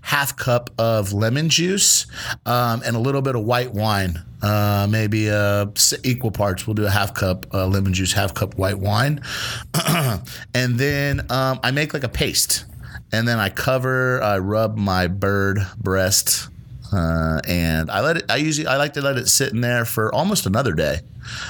half 0.07 0.37
cup 0.37 0.71
of 0.79 1.13
lemon 1.13 1.49
juice 1.49 2.07
um, 2.47 2.81
and 2.87 2.95
a 2.95 2.99
little 2.99 3.23
bit 3.23 3.35
of 3.35 3.43
white 3.43 3.75
wine. 3.75 4.23
Uh, 4.41 4.87
maybe 4.89 5.29
uh, 5.29 5.67
equal 6.05 6.31
parts. 6.31 6.65
We'll 6.67 6.75
do 6.75 6.87
a 6.87 6.91
half 6.91 7.13
cup 7.13 7.47
uh, 7.53 7.67
lemon 7.67 7.93
juice, 7.93 8.13
half 8.13 8.33
cup 8.33 8.55
white 8.57 8.79
wine, 8.79 9.21
and 10.55 10.79
then 10.79 11.27
um, 11.31 11.59
I 11.65 11.73
make 11.73 11.93
like 11.93 12.05
a 12.05 12.09
paste, 12.09 12.65
and 13.13 13.27
then 13.27 13.39
I 13.39 13.49
cover. 13.49 14.23
I 14.23 14.39
rub 14.39 14.77
my 14.77 15.09
bird 15.09 15.67
breast, 15.79 16.49
uh, 16.93 17.41
and 17.49 17.91
I 17.91 18.03
let 18.03 18.19
it. 18.19 18.25
I 18.29 18.37
usually 18.37 18.69
I 18.69 18.77
like 18.77 18.93
to 18.93 19.01
let 19.01 19.17
it 19.17 19.27
sit 19.27 19.53
in 19.53 19.63
there 19.63 19.85
for 19.85 20.15
almost 20.15 20.47
another 20.47 20.75
day. 20.75 21.01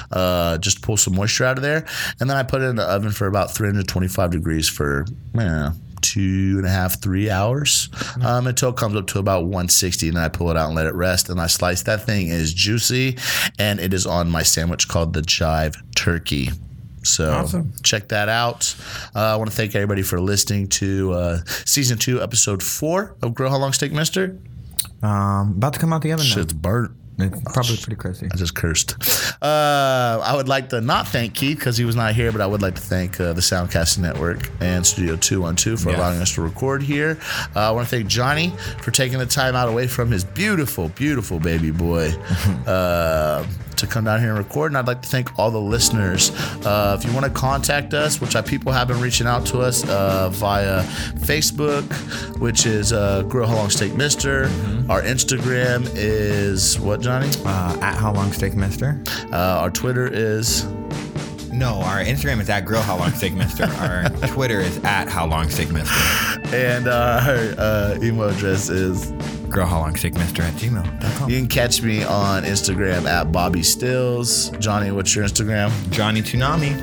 Uh, 0.09 0.57
just 0.57 0.81
pull 0.81 0.97
some 0.97 1.13
moisture 1.13 1.45
out 1.45 1.57
of 1.57 1.63
there, 1.63 1.85
and 2.19 2.29
then 2.29 2.37
I 2.37 2.43
put 2.43 2.61
it 2.61 2.65
in 2.65 2.77
the 2.77 2.89
oven 2.89 3.11
for 3.11 3.27
about 3.27 3.53
325 3.53 4.31
degrees 4.31 4.67
for 4.67 5.05
eh, 5.37 5.71
two 6.01 6.55
and 6.57 6.65
a 6.65 6.69
half, 6.69 7.01
three 7.01 7.29
hours 7.29 7.89
um, 8.21 8.47
until 8.47 8.69
it 8.69 8.75
comes 8.77 8.95
up 8.95 9.07
to 9.07 9.19
about 9.19 9.43
160. 9.43 10.07
And 10.09 10.17
then 10.17 10.23
I 10.23 10.29
pull 10.29 10.49
it 10.51 10.57
out 10.57 10.67
and 10.67 10.75
let 10.75 10.85
it 10.85 10.93
rest. 10.93 11.29
And 11.29 11.39
I 11.41 11.47
slice 11.47 11.83
that 11.83 12.03
thing 12.05 12.27
is 12.29 12.53
juicy, 12.53 13.17
and 13.59 13.79
it 13.79 13.93
is 13.93 14.05
on 14.05 14.29
my 14.29 14.43
sandwich 14.43 14.87
called 14.87 15.13
the 15.13 15.21
Jive 15.21 15.75
Turkey. 15.95 16.49
So 17.03 17.31
Awesome. 17.31 17.71
check 17.83 18.09
that 18.09 18.27
out. 18.27 18.75
Uh, 19.15 19.19
I 19.19 19.35
want 19.37 19.49
to 19.49 19.55
thank 19.55 19.75
everybody 19.75 20.01
for 20.01 20.19
listening 20.19 20.67
to 20.69 21.13
uh, 21.13 21.37
season 21.65 21.97
two, 21.97 22.21
episode 22.21 22.61
four 22.61 23.15
of 23.21 23.33
Grill 23.33 23.49
How 23.49 23.57
Long 23.57 23.71
Steak 23.73 23.91
Mister. 23.93 24.37
Um, 25.01 25.51
about 25.57 25.73
to 25.73 25.79
come 25.79 25.93
out 25.93 26.01
the 26.01 26.11
oven 26.11 26.25
now. 26.27 26.33
Shit's 26.35 26.53
burnt. 26.53 26.91
It's 27.19 27.41
probably 27.53 27.77
pretty 27.77 27.95
crazy. 27.95 28.27
I 28.31 28.35
just 28.35 28.53
cursed. 28.55 28.95
Uh, 29.41 30.21
I 30.23 30.35
would 30.35 30.47
like 30.47 30.69
to 30.69 30.81
not 30.81 31.07
thank 31.07 31.33
Keith 31.33 31.57
because 31.57 31.75
he 31.77 31.83
was 31.85 31.95
not 31.95 32.13
here, 32.13 32.31
but 32.31 32.41
I 32.41 32.45
would 32.47 32.61
like 32.61 32.75
to 32.75 32.81
thank 32.81 33.19
uh, 33.19 33.33
the 33.33 33.41
Soundcasting 33.41 33.99
Network 33.99 34.49
and 34.61 34.85
Studio 34.85 35.15
212 35.15 35.79
for 35.79 35.89
Yes. 35.89 35.97
allowing 35.97 36.21
us 36.21 36.33
to 36.35 36.41
record 36.41 36.83
here. 36.83 37.17
Uh, 37.55 37.59
I 37.69 37.71
want 37.71 37.87
to 37.87 37.95
thank 37.95 38.07
Johnny 38.07 38.49
for 38.81 38.91
taking 38.91 39.17
the 39.17 39.25
time 39.25 39.55
out 39.55 39.67
away 39.67 39.87
from 39.87 40.11
his 40.11 40.23
beautiful, 40.23 40.89
beautiful 40.89 41.39
baby 41.39 41.71
boy 41.71 42.09
uh, 42.67 43.45
to 43.77 43.87
come 43.87 44.03
down 44.05 44.19
here 44.19 44.29
and 44.29 44.37
record. 44.37 44.71
And 44.71 44.77
I'd 44.77 44.87
like 44.87 45.01
to 45.01 45.09
thank 45.09 45.37
all 45.39 45.51
the 45.51 45.59
listeners. 45.61 46.31
Uh, 46.65 46.97
if 46.99 47.05
you 47.07 47.13
want 47.13 47.25
to 47.25 47.31
contact 47.31 47.93
us, 47.93 48.19
which 48.21 48.35
I, 48.35 48.41
people 48.41 48.71
have 48.71 48.87
been 48.87 48.99
reaching 49.01 49.27
out 49.27 49.45
to 49.47 49.59
us 49.59 49.87
uh, 49.87 50.29
via 50.29 50.83
Facebook, 51.21 51.83
which 52.39 52.65
is 52.65 52.93
uh, 52.93 53.23
Grill 53.23 53.47
How 53.47 53.55
Long 53.55 53.69
Steak 53.69 53.93
Mister. 53.95 54.43
Our 54.89 55.01
Instagram 55.01 55.89
is 55.95 56.79
what, 56.79 57.01
Johnny? 57.01 57.29
Uh, 57.45 57.77
at 57.81 57.95
How 57.95 58.13
Long 58.13 58.31
Steak 58.31 58.55
Mister? 58.55 59.01
Uh, 59.31 59.35
our 59.61 59.69
Twitter 59.69 60.07
is 60.07 60.65
No, 61.51 61.81
our 61.81 61.97
Instagram 62.03 62.39
is 62.39 62.49
at 62.49 62.65
Grill 62.65 62.81
How 62.81 62.97
Long 62.97 63.11
Steak 63.11 63.33
Mister. 63.33 63.65
Our 63.79 64.09
Twitter 64.27 64.59
is 64.59 64.77
at 64.83 65.07
How 65.09 65.25
Long 65.25 65.49
Steak 65.49 65.71
Mister. 65.71 65.93
and 66.55 66.87
our 66.87 67.19
uh, 67.57 67.97
email 68.01 68.29
address 68.29 68.69
is. 68.69 69.11
Grill 69.57 69.65
How 69.65 69.79
Long 69.79 69.95
Steak 69.95 70.13
Mister 70.13 70.43
at 70.43 70.53
gmail.com. 70.53 71.31
You 71.31 71.37
can 71.39 71.47
catch 71.47 71.81
me 71.81 72.03
on 72.03 72.43
Instagram 72.43 73.05
at 73.05 73.31
Bobby 73.31 73.63
Stills. 73.63 74.51
Johnny, 74.59 74.91
what's 74.91 75.15
your 75.15 75.25
Instagram? 75.25 75.71
Johnny 75.89 76.21
Tsunami. 76.21 76.75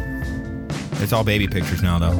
It's 1.01 1.13
all 1.13 1.23
baby 1.23 1.47
pictures 1.47 1.85
now, 1.85 2.01
though. 2.01 2.17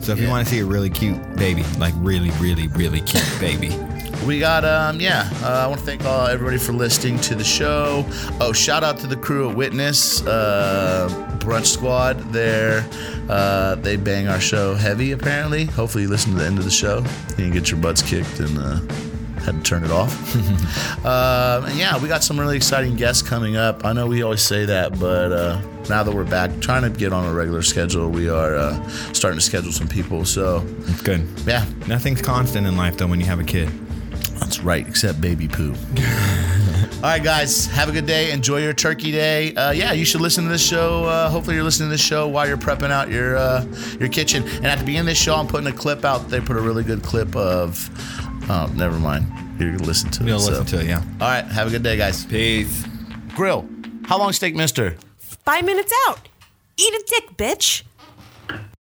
So 0.00 0.12
if 0.12 0.20
you 0.20 0.28
want 0.28 0.46
to 0.46 0.54
see 0.54 0.60
a 0.60 0.64
really 0.64 0.90
cute 0.90 1.18
baby, 1.34 1.64
like 1.80 1.92
really, 1.96 2.30
really, 2.38 2.68
really 2.68 3.00
cute 3.00 3.28
baby, 3.40 3.76
We 4.24 4.38
got 4.38 4.64
um 4.64 5.00
yeah. 5.00 5.28
Uh, 5.42 5.64
I 5.64 5.66
want 5.66 5.80
to 5.80 5.86
thank 5.86 6.04
all 6.04 6.28
everybody 6.28 6.58
for 6.58 6.72
listening 6.72 7.18
to 7.22 7.34
the 7.34 7.42
show. 7.42 8.06
Oh, 8.40 8.52
shout 8.52 8.84
out 8.84 8.98
to 8.98 9.08
the 9.08 9.16
crew 9.16 9.50
at 9.50 9.56
Witness 9.56 10.24
uh, 10.24 11.08
Brunch 11.40 11.66
Squad. 11.66 12.20
There, 12.32 12.88
uh, 13.28 13.74
they 13.74 13.96
bang 13.96 14.28
our 14.28 14.38
show 14.40 14.76
heavy. 14.76 15.10
Apparently, 15.10 15.64
hopefully 15.64 16.04
you 16.04 16.10
listen 16.10 16.30
to 16.34 16.38
the 16.38 16.46
end 16.46 16.58
of 16.58 16.64
the 16.64 16.70
show. 16.70 16.98
You 17.30 17.34
can 17.34 17.50
get 17.50 17.72
your 17.72 17.80
butts 17.80 18.02
kicked 18.02 18.38
and. 18.38 18.56
Uh, 18.56 18.78
had 19.44 19.56
to 19.56 19.62
turn 19.62 19.84
it 19.84 19.90
off. 19.90 20.12
and 21.04 21.76
yeah, 21.78 21.98
we 22.00 22.08
got 22.08 22.22
some 22.24 22.38
really 22.38 22.56
exciting 22.56 22.96
guests 22.96 23.22
coming 23.22 23.56
up. 23.56 23.84
I 23.84 23.92
know 23.92 24.06
we 24.06 24.22
always 24.22 24.42
say 24.42 24.64
that, 24.66 24.98
but 24.98 25.32
uh, 25.32 25.60
now 25.88 26.02
that 26.02 26.14
we're 26.14 26.24
back, 26.24 26.60
trying 26.60 26.82
to 26.82 26.90
get 26.90 27.12
on 27.12 27.26
a 27.26 27.32
regular 27.32 27.62
schedule, 27.62 28.08
we 28.10 28.28
are 28.28 28.56
uh, 28.56 28.88
starting 29.12 29.38
to 29.38 29.44
schedule 29.44 29.72
some 29.72 29.88
people. 29.88 30.24
So 30.24 30.64
it's 30.86 31.02
good. 31.02 31.26
yeah, 31.46 31.64
Nothing's 31.86 32.22
constant 32.22 32.66
in 32.66 32.76
life, 32.76 32.96
though, 32.96 33.06
when 33.06 33.20
you 33.20 33.26
have 33.26 33.40
a 33.40 33.44
kid. 33.44 33.68
that's 34.40 34.60
right, 34.60 34.86
except 34.86 35.20
baby 35.20 35.48
poo. 35.48 35.74
All 36.96 37.10
right, 37.10 37.22
guys, 37.22 37.66
have 37.66 37.90
a 37.90 37.92
good 37.92 38.06
day. 38.06 38.30
Enjoy 38.30 38.58
your 38.62 38.72
turkey 38.72 39.12
day. 39.12 39.54
Uh, 39.54 39.72
yeah, 39.72 39.92
you 39.92 40.06
should 40.06 40.22
listen 40.22 40.44
to 40.44 40.50
this 40.50 40.66
show. 40.66 41.04
Uh, 41.04 41.28
hopefully, 41.28 41.54
you're 41.54 41.64
listening 41.64 41.90
to 41.90 41.92
this 41.92 42.00
show 42.00 42.26
while 42.28 42.48
you're 42.48 42.56
prepping 42.56 42.90
out 42.90 43.10
your 43.10 43.36
uh, 43.36 43.62
your 44.00 44.08
kitchen. 44.08 44.42
And 44.42 44.64
at 44.66 44.78
the 44.78 44.84
beginning 44.84 45.00
of 45.00 45.06
this 45.06 45.20
show, 45.20 45.34
I'm 45.34 45.46
putting 45.46 45.66
a 45.66 45.72
clip 45.72 46.06
out. 46.06 46.30
They 46.30 46.40
put 46.40 46.56
a 46.56 46.60
really 46.62 46.82
good 46.82 47.02
clip 47.02 47.36
of. 47.36 47.90
Oh, 48.48 48.70
never 48.74 48.98
mind. 48.98 49.26
You're 49.58 49.72
gonna 49.72 49.84
listen 49.84 50.10
to 50.10 50.22
it. 50.22 50.26
You'll 50.26 50.38
so. 50.38 50.50
listen 50.50 50.66
to 50.66 50.80
it, 50.80 50.86
yeah. 50.86 51.02
All 51.20 51.28
right, 51.28 51.44
have 51.44 51.68
a 51.68 51.70
good 51.70 51.82
day, 51.82 51.96
guys. 51.96 52.24
Peace. 52.26 52.84
Grill. 53.34 53.66
How 54.04 54.18
long 54.18 54.32
steak, 54.32 54.54
Mister? 54.54 54.96
Five 55.18 55.64
minutes 55.64 55.92
out. 56.06 56.28
Eat 56.76 56.92
a 56.92 57.04
dick, 57.06 57.36
bitch. 57.36 57.82